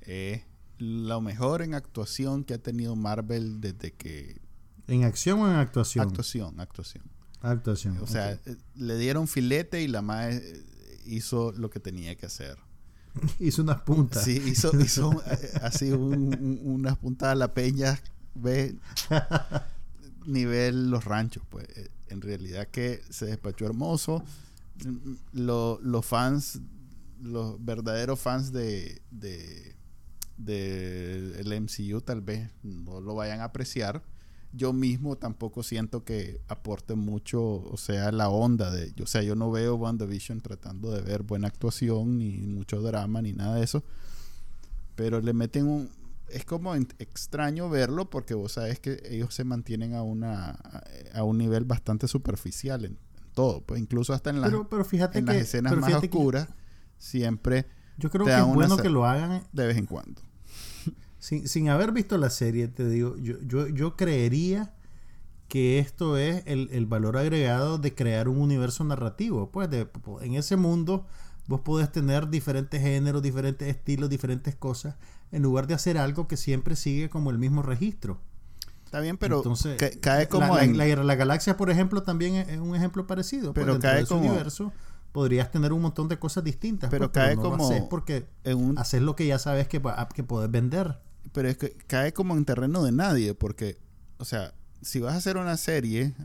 es 0.02 0.44
lo 0.78 1.22
mejor 1.22 1.62
en 1.62 1.74
actuación 1.74 2.44
que 2.44 2.54
ha 2.54 2.58
tenido 2.58 2.96
Marvel 2.96 3.60
desde 3.62 3.94
que... 3.94 4.42
¿En 4.88 5.04
acción 5.04 5.42
o 5.42 5.50
en 5.50 5.56
actuación? 5.56 6.08
Actuación, 6.08 6.60
actuación. 6.60 7.04
Actuación. 7.42 7.98
O 8.00 8.08
sea, 8.08 8.32
eh, 8.32 8.58
le 8.76 8.98
dieron 8.98 9.28
filete 9.28 9.82
y 9.82 9.88
la 9.88 10.02
madre 10.02 10.38
eh, 10.38 10.64
hizo 11.06 11.52
lo 11.52 11.70
que 11.70 11.80
tenía 11.80 12.16
que 12.16 12.26
hacer. 12.26 12.58
hizo 13.40 13.62
unas 13.62 13.82
puntas. 13.82 14.24
Sí, 14.24 14.42
hizo, 14.46 14.72
hizo 14.80 15.22
así 15.62 15.92
unas 15.92 16.98
puntas 16.98 17.30
a 17.30 17.36
la 17.36 17.54
peña 17.54 18.00
ve 18.36 18.76
nivel 20.26 20.90
los 20.90 21.06
ranchos, 21.06 21.44
pues 21.50 21.68
eh, 21.76 21.90
en 22.10 22.22
realidad 22.22 22.68
que 22.68 23.02
se 23.10 23.26
despachó 23.26 23.66
hermoso. 23.66 24.24
los 25.34 26.06
fans, 26.06 26.62
los 27.22 27.64
verdaderos 27.64 28.20
fans 28.20 28.52
de, 28.52 29.02
de, 29.12 29.76
de 30.38 31.40
el 31.40 31.62
MCU 31.62 32.02
tal 32.02 32.22
vez 32.22 32.50
no 32.64 33.02
lo 33.02 33.16
vayan 33.16 33.42
a 33.42 33.46
apreciar. 33.46 34.04
Yo 34.52 34.74
mismo 34.74 35.16
tampoco 35.16 35.62
siento 35.62 36.04
que 36.04 36.42
aporte 36.48 36.96
mucho, 36.96 37.42
o 37.42 37.78
sea, 37.78 38.12
la 38.12 38.30
onda 38.30 38.72
de, 38.72 38.92
o 39.04 39.06
sea, 39.06 39.22
yo 39.22 39.36
no 39.36 39.52
veo 39.52 39.76
WandaVision 39.76 40.42
tratando 40.42 40.92
de 40.92 41.02
ver 41.02 41.22
buena 41.22 41.48
actuación, 41.48 42.18
ni 42.18 42.32
mucho 42.48 42.82
drama, 42.82 43.22
ni 43.22 43.34
nada 43.34 43.58
de 43.58 43.64
eso. 43.64 43.84
Pero 44.96 45.22
le 45.22 45.34
meten 45.34 45.68
un, 45.68 45.90
es 46.32 46.46
como 46.46 46.76
extraño 46.76 47.70
verlo 47.70 48.10
porque 48.10 48.34
vos 48.34 48.54
sabes 48.54 48.80
que 48.80 49.02
ellos 49.10 49.34
se 49.34 49.44
mantienen 49.44 49.94
a 49.94 50.04
una 50.04 50.60
a 51.14 51.24
un 51.24 51.38
nivel 51.38 51.66
bastante 51.66 52.08
superficial 52.08 52.86
en, 52.86 52.98
todo, 53.34 53.62
pues 53.62 53.80
incluso 53.80 54.14
hasta 54.14 54.32
en, 54.32 54.42
las 54.42 55.36
escenas 55.36 55.76
más 55.78 55.94
oscuras 55.94 56.50
siempre 56.98 57.68
yo 58.00 58.10
creo 58.10 58.26
que 58.26 58.34
es 58.34 58.46
bueno 58.46 58.78
que 58.78 58.90
lo 58.90 59.06
hagan 59.06 59.44
de 59.52 59.68
vez 59.68 59.78
en 59.78 59.86
cuando. 59.86 60.22
sin, 61.20 61.48
sin 61.48 61.70
haber 61.70 61.92
visto 61.92 62.18
la 62.18 62.30
serie, 62.30 62.70
te 62.70 62.88
digo, 62.88 63.18
yo, 63.18 63.42
yo, 63.42 63.68
yo 63.68 63.98
creería 63.98 64.74
que 65.50 65.80
esto 65.80 66.18
es 66.18 66.44
el, 66.46 66.70
el, 66.72 66.86
valor 66.86 67.18
agregado 67.18 67.78
de 67.78 67.94
crear 67.94 68.30
un 68.30 68.40
universo 68.40 68.84
narrativo. 68.86 69.52
Pues 69.52 69.70
de, 69.70 69.90
en 70.22 70.36
ese 70.36 70.56
mundo 70.56 71.08
vos 71.48 71.62
podés 71.62 71.92
tener 71.92 72.30
diferentes 72.30 72.82
géneros, 72.82 73.22
diferentes 73.22 73.68
estilos, 73.68 74.10
diferentes 74.10 74.56
cosas, 74.56 74.96
en 75.32 75.42
lugar 75.42 75.68
de 75.68 75.74
hacer 75.74 75.98
algo 75.98 76.28
que 76.28 76.38
siempre 76.38 76.76
sigue 76.76 77.10
como 77.10 77.32
el 77.32 77.38
mismo 77.38 77.62
registro. 77.62 78.20
Está 78.86 79.00
bien, 79.02 79.18
pero 79.18 79.38
Entonces, 79.38 79.78
cae 80.02 80.28
como 80.28 80.56
la, 80.56 80.64
en... 80.64 80.76
la, 80.78 80.86
la, 81.04 81.16
galaxia, 81.16 81.56
por 81.58 81.70
ejemplo, 81.70 82.02
también 82.02 82.36
es 82.36 82.58
un 82.58 82.76
ejemplo 82.76 83.06
parecido. 83.06 83.54
Pero 83.54 83.74
pues, 83.74 83.82
cae 83.82 84.00
de 84.02 84.08
como... 84.08 84.22
universo 84.22 84.74
podrías 85.12 85.52
tener 85.52 85.74
un 85.74 85.82
montón 85.82 86.08
de 86.08 86.18
cosas 86.18 86.44
distintas. 86.44 86.90
Pero 86.90 87.12
pues, 87.12 87.24
cae 87.24 87.36
no 87.36 87.42
como... 87.44 87.70
Haces 87.70 87.84
porque 87.90 88.28
en 88.44 88.58
un... 88.58 88.78
haces 88.80 89.02
lo 89.02 89.16
que 89.16 89.28
ya 89.28 89.38
sabes 89.40 89.68
que, 89.68 89.82
que 90.16 90.24
puedes 90.24 90.50
vender. 90.50 91.00
Pero 91.34 91.50
es 91.50 91.58
que 91.58 91.78
cae 91.88 92.14
como 92.14 92.36
en 92.36 92.46
terreno 92.46 92.84
de 92.84 92.92
nadie, 92.92 93.36
porque, 93.36 93.78
o 94.18 94.26
sea, 94.26 94.54
si 94.82 95.00
vas 95.00 95.14
a 95.14 95.18
hacer 95.18 95.38
una 95.38 95.58
serie 95.58 96.16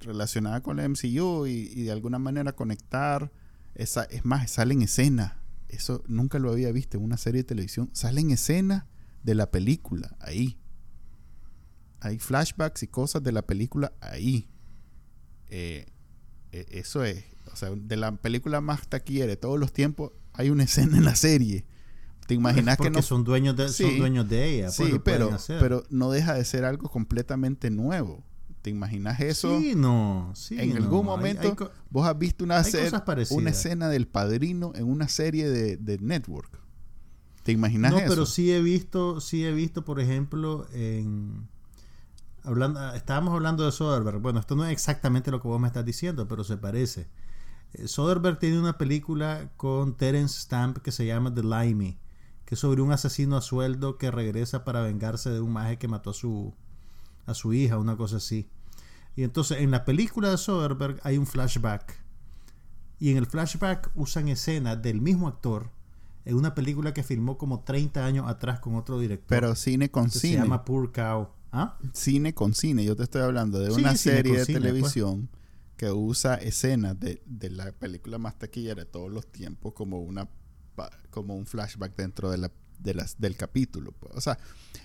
relacionada 0.00 0.62
con 0.62 0.78
la 0.78 0.88
MCU 0.88 1.46
y, 1.46 1.70
y 1.72 1.84
de 1.84 1.92
alguna 1.92 2.18
manera 2.18 2.52
conectar, 2.52 3.30
esa, 3.74 4.04
es 4.04 4.24
más, 4.24 4.50
sale 4.50 4.74
en 4.74 4.82
escena. 4.82 5.36
Eso 5.76 6.02
nunca 6.08 6.38
lo 6.38 6.50
había 6.50 6.72
visto 6.72 6.96
en 6.96 7.04
una 7.04 7.18
serie 7.18 7.42
de 7.42 7.48
televisión. 7.48 7.90
Sale 7.92 8.22
en 8.22 8.30
escena 8.30 8.86
de 9.22 9.34
la 9.34 9.50
película, 9.50 10.16
ahí. 10.20 10.58
Hay 12.00 12.18
flashbacks 12.18 12.82
y 12.82 12.88
cosas 12.88 13.22
de 13.22 13.32
la 13.32 13.42
película 13.42 13.92
ahí. 14.00 14.48
Eh, 15.48 15.86
eso 16.50 17.04
es. 17.04 17.24
O 17.52 17.56
sea, 17.56 17.70
de 17.70 17.96
la 17.96 18.12
película 18.16 18.62
más 18.62 18.88
taquillera 18.88 19.26
de 19.26 19.36
todos 19.36 19.60
los 19.60 19.72
tiempos, 19.72 20.12
hay 20.32 20.48
una 20.48 20.64
escena 20.64 20.96
en 20.96 21.04
la 21.04 21.14
serie. 21.14 21.66
¿Te 22.26 22.34
imaginas 22.34 22.78
Porque 22.78 22.90
que 22.90 22.96
no 22.96 23.02
son 23.02 23.22
dueños 23.22 23.54
de, 23.54 23.68
sí, 23.68 23.84
son 23.84 23.98
dueños 23.98 24.28
de 24.28 24.54
ella? 24.54 24.70
Sí, 24.70 24.84
pues, 24.88 25.02
pero, 25.04 25.38
pero 25.60 25.84
no 25.90 26.10
deja 26.10 26.34
de 26.34 26.44
ser 26.44 26.64
algo 26.64 26.88
completamente 26.88 27.70
nuevo. 27.70 28.24
¿Te 28.66 28.70
imaginas 28.70 29.20
eso? 29.20 29.60
Sí, 29.60 29.74
no. 29.76 30.32
Sí, 30.34 30.58
en 30.58 30.70
no. 30.70 30.76
algún 30.78 31.06
momento 31.06 31.56
hay, 31.56 31.68
vos 31.88 32.04
has 32.04 32.18
visto 32.18 32.42
una, 32.42 32.58
escena 32.58 33.88
del 33.88 34.08
padrino 34.08 34.72
en 34.74 34.90
una 34.90 35.06
serie 35.06 35.48
de, 35.48 35.76
de 35.76 35.98
Network. 35.98 36.58
¿Te 37.44 37.52
imaginas 37.52 37.92
no, 37.92 37.98
eso? 37.98 38.06
No, 38.06 38.10
pero 38.10 38.26
sí 38.26 38.50
he 38.50 38.60
visto, 38.60 39.20
sí 39.20 39.44
he 39.44 39.52
visto, 39.52 39.84
por 39.84 40.00
ejemplo, 40.00 40.66
en 40.72 41.46
hablando, 42.42 42.92
estábamos 42.94 43.34
hablando 43.34 43.64
de 43.64 43.70
Soderbergh. 43.70 44.20
Bueno, 44.20 44.40
esto 44.40 44.56
no 44.56 44.64
es 44.64 44.72
exactamente 44.72 45.30
lo 45.30 45.40
que 45.40 45.46
vos 45.46 45.60
me 45.60 45.68
estás 45.68 45.84
diciendo, 45.84 46.26
pero 46.26 46.42
se 46.42 46.56
parece. 46.56 47.06
Soderbergh 47.84 48.40
tiene 48.40 48.58
una 48.58 48.78
película 48.78 49.48
con 49.56 49.96
Terence 49.96 50.40
Stamp 50.40 50.78
que 50.78 50.90
se 50.90 51.06
llama 51.06 51.32
The 51.32 51.44
Limey, 51.44 52.00
que 52.44 52.56
es 52.56 52.60
sobre 52.60 52.82
un 52.82 52.90
asesino 52.90 53.36
a 53.36 53.42
sueldo 53.42 53.96
que 53.96 54.10
regresa 54.10 54.64
para 54.64 54.80
vengarse 54.80 55.30
de 55.30 55.40
un 55.40 55.52
maje 55.52 55.78
que 55.78 55.86
mató 55.86 56.10
a 56.10 56.14
su, 56.14 56.52
a 57.26 57.34
su 57.34 57.52
hija, 57.52 57.78
una 57.78 57.96
cosa 57.96 58.16
así. 58.16 58.50
Y 59.16 59.24
entonces 59.24 59.58
en 59.60 59.70
la 59.70 59.84
película 59.84 60.30
de 60.30 60.36
Soderbergh 60.36 61.00
hay 61.02 61.18
un 61.18 61.26
flashback. 61.26 61.96
Y 62.98 63.10
en 63.10 63.16
el 63.16 63.26
flashback 63.26 63.90
usan 63.94 64.28
escenas 64.28 64.80
del 64.80 65.00
mismo 65.00 65.26
actor 65.26 65.70
en 66.24 66.36
una 66.36 66.54
película 66.54 66.92
que 66.92 67.02
filmó 67.02 67.38
como 67.38 67.60
30 67.60 68.04
años 68.04 68.28
atrás 68.28 68.60
con 68.60 68.74
otro 68.74 68.98
director. 68.98 69.28
Pero 69.28 69.54
cine 69.54 69.90
con 69.90 70.10
cine. 70.10 70.34
Se 70.34 70.40
llama 70.40 70.64
Poor 70.64 70.92
Cow. 70.92 71.28
¿Ah? 71.52 71.78
Cine 71.92 72.34
con 72.34 72.54
cine. 72.54 72.84
Yo 72.84 72.94
te 72.96 73.04
estoy 73.04 73.22
hablando 73.22 73.58
de 73.58 73.70
Sí, 73.70 73.80
una 73.80 73.96
serie 73.96 74.38
de 74.38 74.44
cine, 74.44 74.60
televisión 74.60 75.30
que 75.76 75.90
usa 75.92 76.34
escenas 76.36 76.98
de, 76.98 77.22
de, 77.26 77.50
la 77.50 77.70
película 77.72 78.18
más 78.18 78.38
taquillera 78.38 78.84
de 78.84 78.90
todos 78.90 79.10
los 79.10 79.26
tiempos 79.30 79.74
como 79.74 80.00
una 80.00 80.28
como 81.10 81.34
un 81.34 81.46
flashback 81.46 81.96
dentro 81.96 82.30
de 82.30 82.38
la, 82.38 82.52
de 82.78 82.94
las, 82.94 83.20
del 83.20 83.36
capítulo. 83.36 83.92
Pues. 83.92 84.14
O 84.14 84.20
sea, 84.20 84.38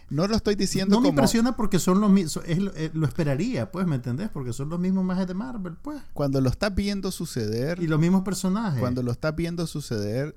no 0.09 0.27
lo 0.27 0.35
estoy 0.35 0.55
diciendo 0.55 0.91
no 0.91 0.97
como... 0.97 1.03
me 1.03 1.09
impresiona 1.09 1.55
porque 1.55 1.79
son 1.79 2.01
los 2.01 2.09
mismos, 2.09 2.43
es, 2.47 2.59
lo, 2.59 2.73
es, 2.73 2.93
lo 2.93 3.07
esperaría, 3.07 3.71
pues, 3.71 3.87
¿me 3.87 3.95
entendés? 3.95 4.29
Porque 4.29 4.53
son 4.53 4.69
los 4.69 4.79
mismos 4.79 5.03
majes 5.05 5.27
de 5.27 5.33
Marvel, 5.33 5.75
pues. 5.81 6.01
Cuando 6.13 6.41
lo 6.41 6.49
estás 6.49 6.73
viendo 6.75 7.11
suceder... 7.11 7.81
Y 7.81 7.87
los 7.87 7.99
mismos 7.99 8.23
personajes. 8.23 8.79
Cuando 8.79 9.03
lo 9.03 9.11
estás 9.11 9.35
viendo 9.35 9.65
suceder, 9.67 10.35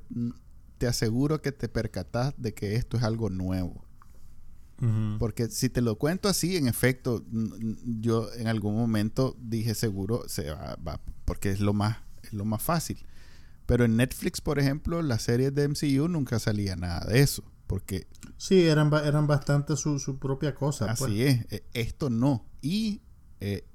te 0.78 0.86
aseguro 0.86 1.42
que 1.42 1.52
te 1.52 1.68
percatas 1.68 2.34
de 2.36 2.55
que 2.55 2.76
esto 2.76 2.96
es 2.96 3.02
algo 3.02 3.30
nuevo. 3.30 3.84
Uh 4.80 4.86
-huh. 4.86 5.18
Porque 5.18 5.48
si 5.48 5.68
te 5.68 5.80
lo 5.80 5.96
cuento 5.96 6.28
así, 6.28 6.57
en 6.57 6.66
efecto, 6.66 7.24
yo 7.84 8.32
en 8.34 8.48
algún 8.48 8.74
momento 8.74 9.36
dije 9.40 9.74
seguro 9.74 10.24
se 10.26 10.50
va, 10.50 10.76
va 10.86 11.00
porque 11.24 11.50
es 11.50 11.61
lo 11.61 11.72
más, 11.72 11.98
es 12.22 12.32
lo 12.32 12.44
más 12.44 12.62
fácil. 12.62 12.98
Pero 13.67 13.85
en 13.85 13.97
Netflix, 13.97 14.41
por 14.41 14.59
ejemplo, 14.59 15.01
las 15.03 15.23
series 15.23 15.55
de 15.55 15.69
MCU 15.69 16.09
nunca 16.09 16.39
salía 16.39 16.77
nada 16.77 17.07
de 17.07 17.21
eso. 17.21 17.45
Porque. 17.67 18.07
Sí, 18.37 18.67
eran, 18.67 18.93
eran 18.93 19.27
bastante 19.27 19.77
su, 19.77 19.99
su 19.99 20.19
propia 20.19 20.55
cosa. 20.55 20.91
Así 20.91 21.05
pues. 21.05 21.47
es. 21.51 21.62
Esto 21.73 22.11
no. 22.11 22.45
Y 22.61 23.01
eh, 23.41 23.67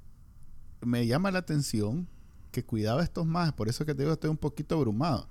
me 0.82 1.08
llama 1.08 1.32
la 1.32 1.40
atención 1.40 2.08
que 2.52 2.64
cuidaba 2.64 3.04
estos 3.04 3.26
más. 3.26 3.54
Por 3.54 3.68
eso 3.68 3.86
que 3.86 3.96
te 3.96 4.04
digo, 4.04 4.14
estoy 4.14 4.30
un 4.30 4.38
poquito 4.38 4.76
abrumado. 4.76 5.28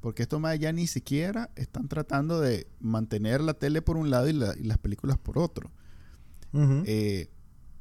Porque 0.00 0.22
estos 0.22 0.40
más 0.40 0.58
ya 0.58 0.72
ni 0.72 0.86
siquiera 0.86 1.50
están 1.56 1.88
tratando 1.88 2.40
de 2.40 2.68
mantener 2.80 3.40
la 3.40 3.54
tele 3.54 3.82
por 3.82 3.96
un 3.96 4.10
lado 4.10 4.28
y, 4.28 4.32
la, 4.32 4.54
y 4.56 4.62
las 4.62 4.78
películas 4.78 5.18
por 5.18 5.38
otro. 5.38 5.70
Uh 6.52 6.60
-huh. 6.60 6.82
eh, 6.86 7.30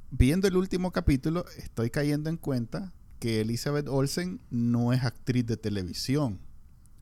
viendo 0.09 0.47
el 0.47 0.57
último 0.57 0.91
capítulo, 0.91 1.45
estoy 1.57 1.89
cayendo 1.89 2.29
en 2.29 2.37
cuenta 2.37 2.93
que 3.19 3.41
Elizabeth 3.41 3.87
Olsen 3.87 4.41
no 4.49 4.93
es 4.93 5.03
actriz 5.03 5.45
de 5.45 5.57
televisión, 5.57 6.39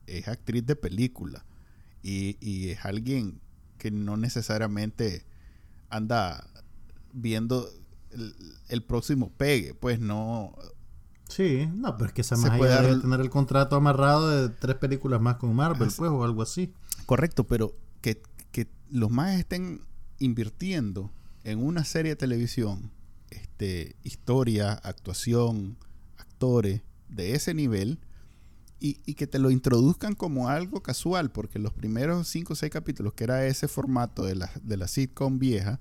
es 0.08 0.28
actriz 0.28 0.66
de 0.66 0.76
película. 0.76 1.46
Y, 2.02 2.38
y, 2.40 2.70
es 2.70 2.86
alguien 2.86 3.42
que 3.78 3.90
no 3.90 4.16
necesariamente 4.16 5.26
anda 5.90 6.48
viendo 7.14 7.68
el, 8.12 8.36
el, 8.70 8.84
próximo 8.84 9.32
pegue, 9.36 9.74
pues 9.74 10.00
no. 10.00 10.56
Sí, 11.28 11.68
no, 11.74 11.98
pero 11.98 12.10
es 12.10 12.14
que 12.14 12.22
esa 12.22 12.38
más 12.38 12.52
debe 12.60 13.02
tener 13.02 13.20
el 13.20 13.30
contrato 13.32 13.76
amarrado 13.76 14.30
de 14.30 14.50
tres 14.50 14.76
películas 14.76 15.20
más 15.20 15.38
con 15.38 15.56
Marvel, 15.56 15.88
es, 15.88 15.96
pues, 15.96 16.12
o 16.12 16.24
algo 16.24 16.44
así. 16.44 16.72
Correcto, 17.08 17.48
pero 17.48 17.76
que, 18.02 18.22
que 18.52 18.68
los 18.92 19.10
más 19.10 19.40
estén 19.40 19.82
invirtiendo 20.20 21.12
en 21.44 21.64
una 21.64 21.86
serie 21.86 22.12
de 22.12 22.16
televisión, 22.16 22.92
este, 23.32 23.96
historia, 24.04 24.74
actuación, 24.74 25.78
actores 26.36 26.82
de 27.10 27.34
ese 27.34 27.54
nivel 27.54 28.00
y, 28.80 29.00
y, 29.06 29.14
que 29.14 29.26
te 29.26 29.40
lo 29.40 29.52
introduzcan 29.52 30.16
como 30.16 30.50
algo 30.50 30.84
casual, 30.84 31.32
porque 31.32 31.60
los 31.60 31.72
primeros 31.72 32.28
5 32.28 32.54
o 32.54 32.56
6 32.56 32.72
capítulos, 32.72 33.14
que 33.14 33.24
era 33.24 33.48
ese 33.48 33.68
formato 33.70 34.26
de 34.26 34.36
la, 34.36 34.52
de 34.62 34.76
la 34.76 34.88
sitcom 34.88 35.40
vieja, 35.40 35.80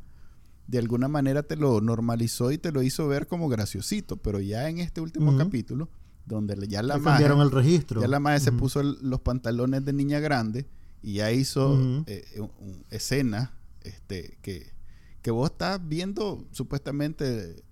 de 0.68 0.78
alguna 0.78 1.08
manera 1.08 1.42
te 1.42 1.56
lo 1.56 1.80
normalizó 1.80 2.52
y 2.52 2.58
te 2.58 2.70
lo 2.70 2.82
hizo 2.82 3.08
ver 3.08 3.26
como 3.26 3.48
graciosito, 3.48 4.16
pero 4.16 4.40
ya 4.40 4.68
en 4.68 4.78
este 4.78 5.00
último 5.00 5.32
uh 5.32 5.34
-huh. 5.34 5.38
capítulo, 5.38 5.90
donde 6.24 6.54
ya 6.68 6.82
la 6.82 6.96
madre, 6.98 7.24
cambiaron 7.24 7.40
el 7.40 7.50
registro. 7.50 8.00
Ya 8.00 8.08
la 8.08 8.20
madre 8.20 8.38
uh 8.38 8.42
-huh. 8.42 8.44
se 8.44 8.52
puso 8.52 8.80
el, 8.80 8.96
los 9.02 9.20
pantalones 9.20 9.84
de 9.84 9.92
niña 9.92 10.20
grande 10.20 10.66
y 11.02 11.14
ya 11.14 11.32
hizo 11.32 11.72
Uh 11.72 11.78
-huh. 11.78 12.04
eh, 12.06 12.40
un, 12.40 12.50
un, 12.60 12.84
escenas 12.90 13.50
este, 13.82 14.38
que, 14.40 14.72
que 15.20 15.30
vos 15.32 15.50
estás 15.50 15.80
viendo 15.86 16.46
supuestamente 16.52 17.62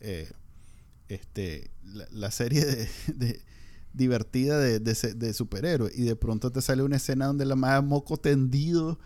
eh, 0.00 0.30
este, 1.08 1.70
la, 1.84 2.06
la 2.10 2.30
serie 2.30 2.64
de, 2.64 2.88
de 3.14 3.40
divertida 3.92 4.58
de, 4.58 4.80
de, 4.80 4.94
de, 5.14 5.32
superhéroes 5.32 5.96
y 5.98 6.02
de 6.02 6.14
pronto 6.14 6.52
te 6.52 6.60
sale 6.60 6.82
una 6.82 6.96
escena 6.96 7.26
donde 7.26 7.46
la 7.46 7.56
madre 7.56 7.82
moco 7.82 8.16
tendido 8.16 8.98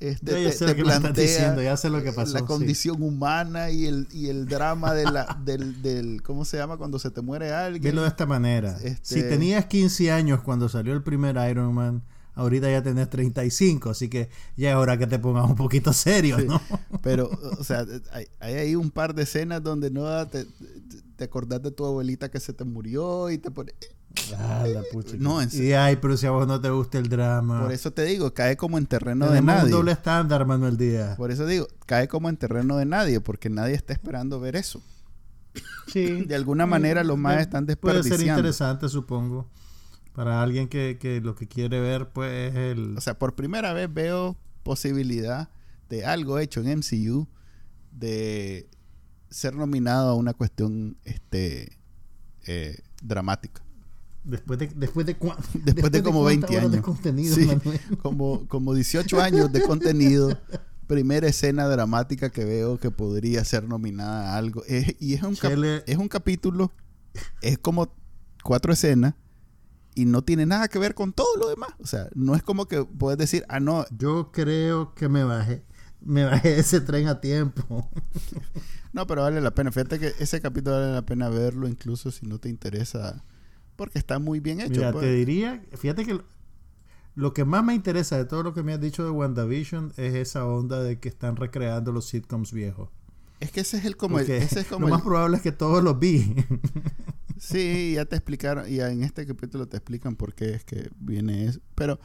este, 0.00 0.44
ya, 0.44 0.50
te, 0.50 0.74
te 0.74 0.74
plantea 0.74 1.12
diciendo, 1.12 1.62
ya 1.62 1.76
sé 1.76 1.88
lo 1.88 2.02
que 2.02 2.12
pasó, 2.12 2.34
la 2.34 2.44
condición 2.44 2.96
sí. 2.96 3.02
humana 3.02 3.70
y 3.70 3.86
el, 3.86 4.08
y 4.12 4.28
el 4.28 4.46
drama 4.46 4.92
de 4.92 5.04
la, 5.04 5.38
del, 5.44 5.80
del, 5.82 6.22
¿cómo 6.22 6.44
se 6.44 6.58
llama? 6.58 6.76
Cuando 6.76 6.98
se 6.98 7.10
te 7.10 7.22
muere 7.22 7.52
alguien. 7.52 7.82
Velo 7.82 8.02
de 8.02 8.08
esta 8.08 8.26
manera. 8.26 8.76
Este... 8.82 9.20
Si 9.20 9.22
tenías 9.22 9.66
15 9.66 10.12
años 10.12 10.42
cuando 10.42 10.68
salió 10.68 10.92
el 10.92 11.02
primer 11.02 11.36
Iron 11.50 11.72
Man, 11.72 12.02
ahorita 12.34 12.70
ya 12.70 12.82
tenés 12.82 13.08
35, 13.08 13.90
así 13.90 14.08
que 14.08 14.28
ya 14.56 14.70
es 14.70 14.76
hora 14.76 14.98
que 14.98 15.06
te 15.06 15.18
pongas 15.18 15.48
un 15.48 15.56
poquito 15.56 15.92
serio, 15.92 16.38
¿no? 16.38 16.60
Pero, 17.02 17.30
o 17.58 17.64
sea, 17.64 17.86
hay, 18.12 18.26
hay, 18.38 18.54
ahí 18.54 18.74
un 18.74 18.90
par 18.90 19.14
de 19.14 19.22
escenas 19.22 19.62
donde 19.62 19.90
no 19.90 20.26
te, 20.26 20.44
te 20.44 21.05
acordás 21.24 21.62
de 21.62 21.70
tu 21.70 21.84
abuelita 21.84 22.30
que 22.30 22.40
se 22.40 22.52
te 22.52 22.64
murió 22.64 23.30
y 23.30 23.38
te 23.38 23.50
pone... 23.50 23.72
Ah, 24.36 24.64
la 24.66 24.82
pucha. 24.92 25.16
No, 25.18 25.40
en 25.42 25.48
y 25.52 25.72
ay, 25.72 25.96
pero 25.96 26.16
si 26.16 26.26
a 26.26 26.30
vos 26.30 26.46
no 26.46 26.60
te 26.60 26.70
gusta 26.70 26.98
el 26.98 27.08
drama. 27.08 27.62
Por 27.62 27.72
eso 27.72 27.92
te 27.92 28.02
digo, 28.04 28.32
cae 28.34 28.56
como 28.56 28.78
en 28.78 28.86
terreno 28.86 29.26
Tenemos 29.26 29.46
de 29.46 29.52
nadie. 29.52 29.64
un 29.66 29.70
doble 29.70 29.92
estándar, 29.92 30.46
Manuel 30.46 30.76
Díaz. 30.76 31.16
Por 31.16 31.30
eso 31.30 31.46
digo, 31.46 31.66
cae 31.86 32.08
como 32.08 32.28
en 32.28 32.36
terreno 32.36 32.76
de 32.76 32.84
nadie, 32.86 33.20
porque 33.20 33.50
nadie 33.50 33.74
está 33.74 33.92
esperando 33.92 34.40
ver 34.40 34.56
eso. 34.56 34.82
Sí. 35.88 36.24
De 36.26 36.34
alguna 36.34 36.66
manera 36.66 37.04
los 37.04 37.18
más 37.18 37.40
están 37.40 37.66
desperdiciando. 37.66 38.08
Puede 38.08 38.18
ser 38.18 38.28
interesante, 38.28 38.88
supongo. 38.88 39.48
Para 40.14 40.42
alguien 40.42 40.68
que, 40.68 40.98
que 40.98 41.20
lo 41.20 41.34
que 41.34 41.46
quiere 41.46 41.80
ver, 41.80 42.08
pues, 42.08 42.50
es 42.52 42.56
el... 42.56 42.96
O 42.96 43.00
sea, 43.00 43.18
por 43.18 43.34
primera 43.34 43.72
vez 43.74 43.92
veo 43.92 44.36
posibilidad 44.62 45.50
de 45.88 46.04
algo 46.04 46.38
hecho 46.38 46.60
en 46.60 46.78
MCU 46.78 47.28
de 47.92 48.68
ser 49.36 49.54
nominado 49.54 50.10
a 50.10 50.14
una 50.14 50.32
cuestión 50.32 50.96
este 51.04 51.78
eh, 52.46 52.78
dramática. 53.02 53.62
Después 54.24 54.58
de, 54.58 54.68
después 54.74 55.04
de, 55.06 55.18
cua- 55.18 55.36
Después 55.64 55.92
de 55.92 56.02
como 56.02 56.24
20 56.24 56.46
de 56.46 56.58
años. 56.58 56.80
contenido, 56.80 57.34
Sí. 57.34 57.48
Como, 58.02 58.46
como 58.48 58.74
18 58.74 59.20
años 59.20 59.52
de 59.52 59.62
contenido. 59.62 60.38
Primera 60.86 61.26
escena 61.26 61.66
dramática 61.66 62.30
que 62.30 62.44
veo 62.44 62.78
que 62.78 62.90
podría 62.92 63.44
ser 63.44 63.64
nominada 63.64 64.32
a 64.32 64.36
algo. 64.36 64.64
Es- 64.66 64.94
y 65.00 65.14
es 65.14 65.22
un, 65.22 65.36
es 65.86 65.96
un 65.98 66.08
capítulo, 66.08 66.72
es 67.42 67.58
como 67.58 67.92
cuatro 68.44 68.72
escenas 68.72 69.14
y 69.96 70.04
no 70.04 70.22
tiene 70.22 70.46
nada 70.46 70.68
que 70.68 70.78
ver 70.78 70.94
con 70.94 71.12
todo 71.12 71.36
lo 71.38 71.48
demás. 71.48 71.70
O 71.80 71.86
sea, 71.86 72.08
no 72.14 72.34
es 72.36 72.42
como 72.42 72.66
que 72.66 72.84
puedes 72.84 73.18
decir, 73.18 73.44
ah, 73.48 73.58
no, 73.60 73.84
Yo 73.98 74.30
creo 74.32 74.94
que 74.94 75.08
me 75.08 75.24
bajé. 75.24 75.64
Me 76.00 76.24
bajé 76.24 76.58
ese 76.58 76.80
tren 76.80 77.08
a 77.08 77.20
tiempo. 77.20 77.88
no, 78.92 79.06
pero 79.06 79.22
vale 79.22 79.40
la 79.40 79.52
pena. 79.54 79.72
Fíjate 79.72 79.98
que 79.98 80.12
ese 80.18 80.40
capítulo 80.40 80.76
vale 80.78 80.92
la 80.92 81.04
pena 81.06 81.28
verlo, 81.28 81.68
incluso 81.68 82.10
si 82.10 82.26
no 82.26 82.38
te 82.38 82.48
interesa, 82.48 83.24
porque 83.76 83.98
está 83.98 84.18
muy 84.18 84.40
bien 84.40 84.60
hecho. 84.60 84.70
Mira, 84.72 84.92
pues. 84.92 85.04
te 85.04 85.12
diría, 85.12 85.62
fíjate 85.76 86.04
que 86.04 86.20
lo- 87.14 87.32
que 87.34 87.44
más 87.44 87.64
me 87.64 87.74
interesa 87.74 88.16
de 88.18 88.24
todo 88.26 88.42
lo 88.42 88.52
que 88.54 88.62
me 88.62 88.72
has 88.74 88.80
dicho 88.80 89.02
de 89.04 89.10
WandaVision 89.10 89.92
es 89.96 90.14
esa 90.14 90.44
onda 90.46 90.82
de 90.82 90.98
que 91.00 91.08
están 91.08 91.36
recreando 91.36 91.90
los 91.92 92.06
sitcoms 92.08 92.52
viejos. 92.52 92.90
Es 93.40 93.50
que 93.52 93.60
ese 93.60 93.78
es 93.78 93.84
el 93.84 93.96
como 93.96 94.18
el- 94.18 94.30
ese 94.30 94.60
es 94.60 94.66
como 94.66 94.80
lo 94.82 94.86
el- 94.88 94.92
más 94.98 95.02
probable 95.02 95.36
es 95.38 95.42
que 95.42 95.52
todos 95.52 95.82
los 95.82 95.98
vi. 95.98 96.34
Sí, 97.38 97.92
ya 97.96 98.06
te 98.06 98.16
explicaron, 98.16 98.64
y 98.66 98.80
en 98.80 99.02
este 99.02 99.26
capítulo 99.26 99.68
te 99.68 99.76
explican 99.76 100.16
por 100.16 100.34
qué 100.34 100.54
es 100.54 100.64
que 100.64 100.88
viene 100.98 101.44
eso. 101.44 101.60
Pero 101.74 102.00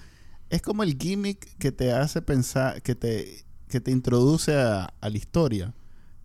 es 0.49 0.61
como 0.61 0.83
el 0.83 0.97
gimmick 0.97 1.57
que 1.57 1.71
te 1.71 1.93
hace 1.93 2.21
pensar, 2.21 2.81
que 2.81 2.95
te, 2.95 3.45
que 3.71 3.81
te 3.81 3.91
introduce 3.91 4.55
a, 4.59 4.85
a 5.01 5.09
la 5.09 5.17
historia. 5.17 5.75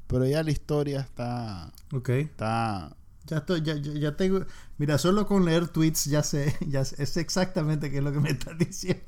Pero 0.08 0.26
ya 0.26 0.42
la 0.44 0.52
historia 0.52 1.00
está, 1.00 1.72
ok. 1.92 2.10
está, 2.10 2.96
Ya 3.26 3.38
estoy, 3.38 3.62
ya, 3.62 3.74
ya, 3.76 3.92
ya 3.94 4.16
tengo. 4.16 4.46
Mira, 4.78 4.98
solo 4.98 5.26
con 5.26 5.44
leer 5.44 5.68
tweets 5.68 6.04
ya 6.06 6.22
sé, 6.22 6.54
ya 6.68 6.84
sé, 6.84 7.04
sé 7.06 7.20
exactamente 7.20 7.90
qué 7.90 7.98
es 7.98 8.04
lo 8.04 8.12
que 8.12 8.20
me 8.20 8.30
estás 8.30 8.56
diciendo. 8.58 9.04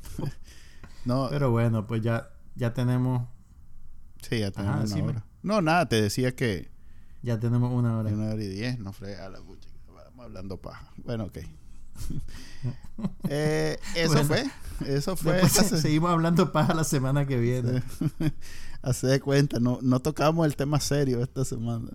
no, 1.04 1.28
Pero 1.28 1.50
bueno, 1.50 1.86
pues 1.86 2.02
ya, 2.02 2.30
ya 2.54 2.74
tenemos, 2.74 3.28
sí, 4.22 4.40
ya 4.40 4.50
tenemos 4.50 4.84
Ajá, 4.84 4.84
una 4.84 5.02
hora. 5.04 5.24
No, 5.42 5.62
nada, 5.62 5.88
te 5.88 6.00
decía 6.02 6.34
que 6.34 6.70
ya 7.22 7.38
tenemos 7.38 7.72
una 7.72 7.98
hora. 7.98 8.10
una 8.10 8.30
hora 8.32 8.42
y 8.42 8.48
diez, 8.48 8.78
no 8.78 8.92
frega 8.92 9.28
la 9.28 9.40
pucha, 9.40 9.68
vamos 9.86 10.24
hablando 10.24 10.60
paja. 10.60 10.92
Bueno, 10.96 11.24
ok. 11.26 11.38
Eh, 13.28 13.78
eso 13.94 14.24
Bueno. 14.24 14.24
fue, 14.26 14.94
eso 14.96 15.16
fue. 15.16 15.40
Hace- 15.40 15.76
seguimos 15.80 16.10
hablando 16.10 16.50
paja 16.50 16.74
la 16.74 16.82
semana 16.84 17.26
que 17.26 17.36
viene. 17.38 17.82
Hace 18.82 19.06
de 19.06 19.20
cuenta, 19.20 19.60
no, 19.60 19.78
no 19.82 20.00
tocamos 20.00 20.46
el 20.46 20.56
tema 20.56 20.80
serio 20.80 21.22
esta 21.22 21.44
semana. 21.44 21.90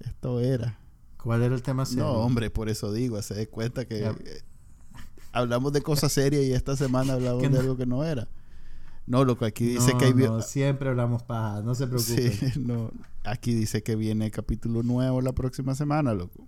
Esto 0.00 0.40
era. 0.40 0.78
¿Cuál 1.22 1.42
era 1.42 1.54
el 1.54 1.62
tema 1.62 1.86
serio? 1.86 2.04
No, 2.04 2.12
hombre, 2.12 2.50
por 2.50 2.68
eso 2.68 2.92
digo, 2.92 3.16
hace 3.16 3.34
de 3.34 3.48
cuenta 3.48 3.86
que 3.86 4.04
eh, 4.06 4.42
hablamos 5.32 5.72
de 5.72 5.80
cosas 5.82 6.12
serias 6.12 6.44
y 6.44 6.52
esta 6.52 6.76
semana 6.76 7.14
hablamos 7.14 7.42
de 7.42 7.48
no. 7.50 7.58
algo 7.60 7.76
que 7.76 7.86
no 7.86 8.04
era. 8.04 8.28
No, 9.06 9.24
lo 9.24 9.38
que 9.38 9.46
aquí 9.46 9.66
dice 9.66 9.92
No, 9.92 9.98
que 9.98 10.04
hay 10.06 10.14
no, 10.14 10.42
siempre 10.42 10.88
hablamos 10.88 11.22
paja, 11.22 11.62
no 11.62 11.74
se 11.74 11.86
preocupen. 11.86 12.32
Sí, 12.32 12.60
no, 12.60 12.90
aquí 13.24 13.54
dice 13.54 13.82
que 13.82 13.96
viene 13.96 14.30
capítulo 14.30 14.82
nuevo 14.82 15.20
la 15.20 15.32
próxima 15.32 15.74
semana, 15.74 16.12
loco. 16.12 16.46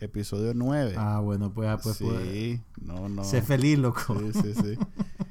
Episodio 0.00 0.52
9. 0.54 0.94
Ah, 0.96 1.20
bueno, 1.20 1.52
pues, 1.52 1.68
ah, 1.68 1.78
pues, 1.82 1.96
sí, 1.96 2.04
pues, 2.04 2.86
no, 2.86 3.08
no. 3.08 3.24
sé 3.24 3.42
feliz, 3.42 3.78
loco. 3.78 4.18
Sí, 4.32 4.40
sí, 4.42 4.54
sí. 4.54 4.78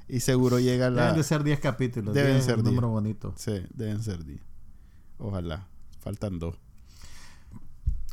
Y 0.08 0.20
seguro 0.22 0.60
llega 0.60 0.90
la 0.90 1.04
Deben 1.04 1.18
de 1.18 1.24
ser 1.24 1.44
10 1.44 1.60
capítulos. 1.60 2.14
Deben 2.14 2.34
10 2.34 2.40
es 2.40 2.46
ser 2.46 2.58
un 2.58 2.64
10. 2.64 2.72
número 2.72 2.90
bonito. 2.90 3.34
Sí, 3.38 3.64
deben 3.74 4.02
ser 4.02 4.24
10. 4.24 4.40
Ojalá. 5.18 5.68
Faltan 6.00 6.40
dos. 6.40 6.56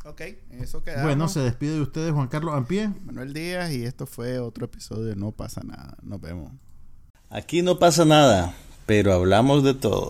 Ok, 0.05 0.21
eso 0.51 0.83
queda. 0.83 1.03
Bueno, 1.03 1.27
se 1.29 1.39
despide 1.39 1.75
de 1.75 1.81
ustedes 1.81 2.11
Juan 2.11 2.27
Carlos 2.27 2.53
Ampie. 2.55 2.89
Manuel 3.05 3.33
Díaz 3.33 3.71
y 3.71 3.83
esto 3.83 4.05
fue 4.05 4.39
otro 4.39 4.65
episodio 4.65 5.03
de 5.03 5.15
No 5.15 5.31
pasa 5.31 5.61
nada. 5.63 5.95
Nos 6.01 6.19
vemos. 6.19 6.51
Aquí 7.29 7.61
no 7.61 7.79
pasa 7.79 8.03
nada, 8.03 8.53
pero 8.85 9.13
hablamos 9.13 9.63
de 9.63 9.73
todo. 9.73 10.09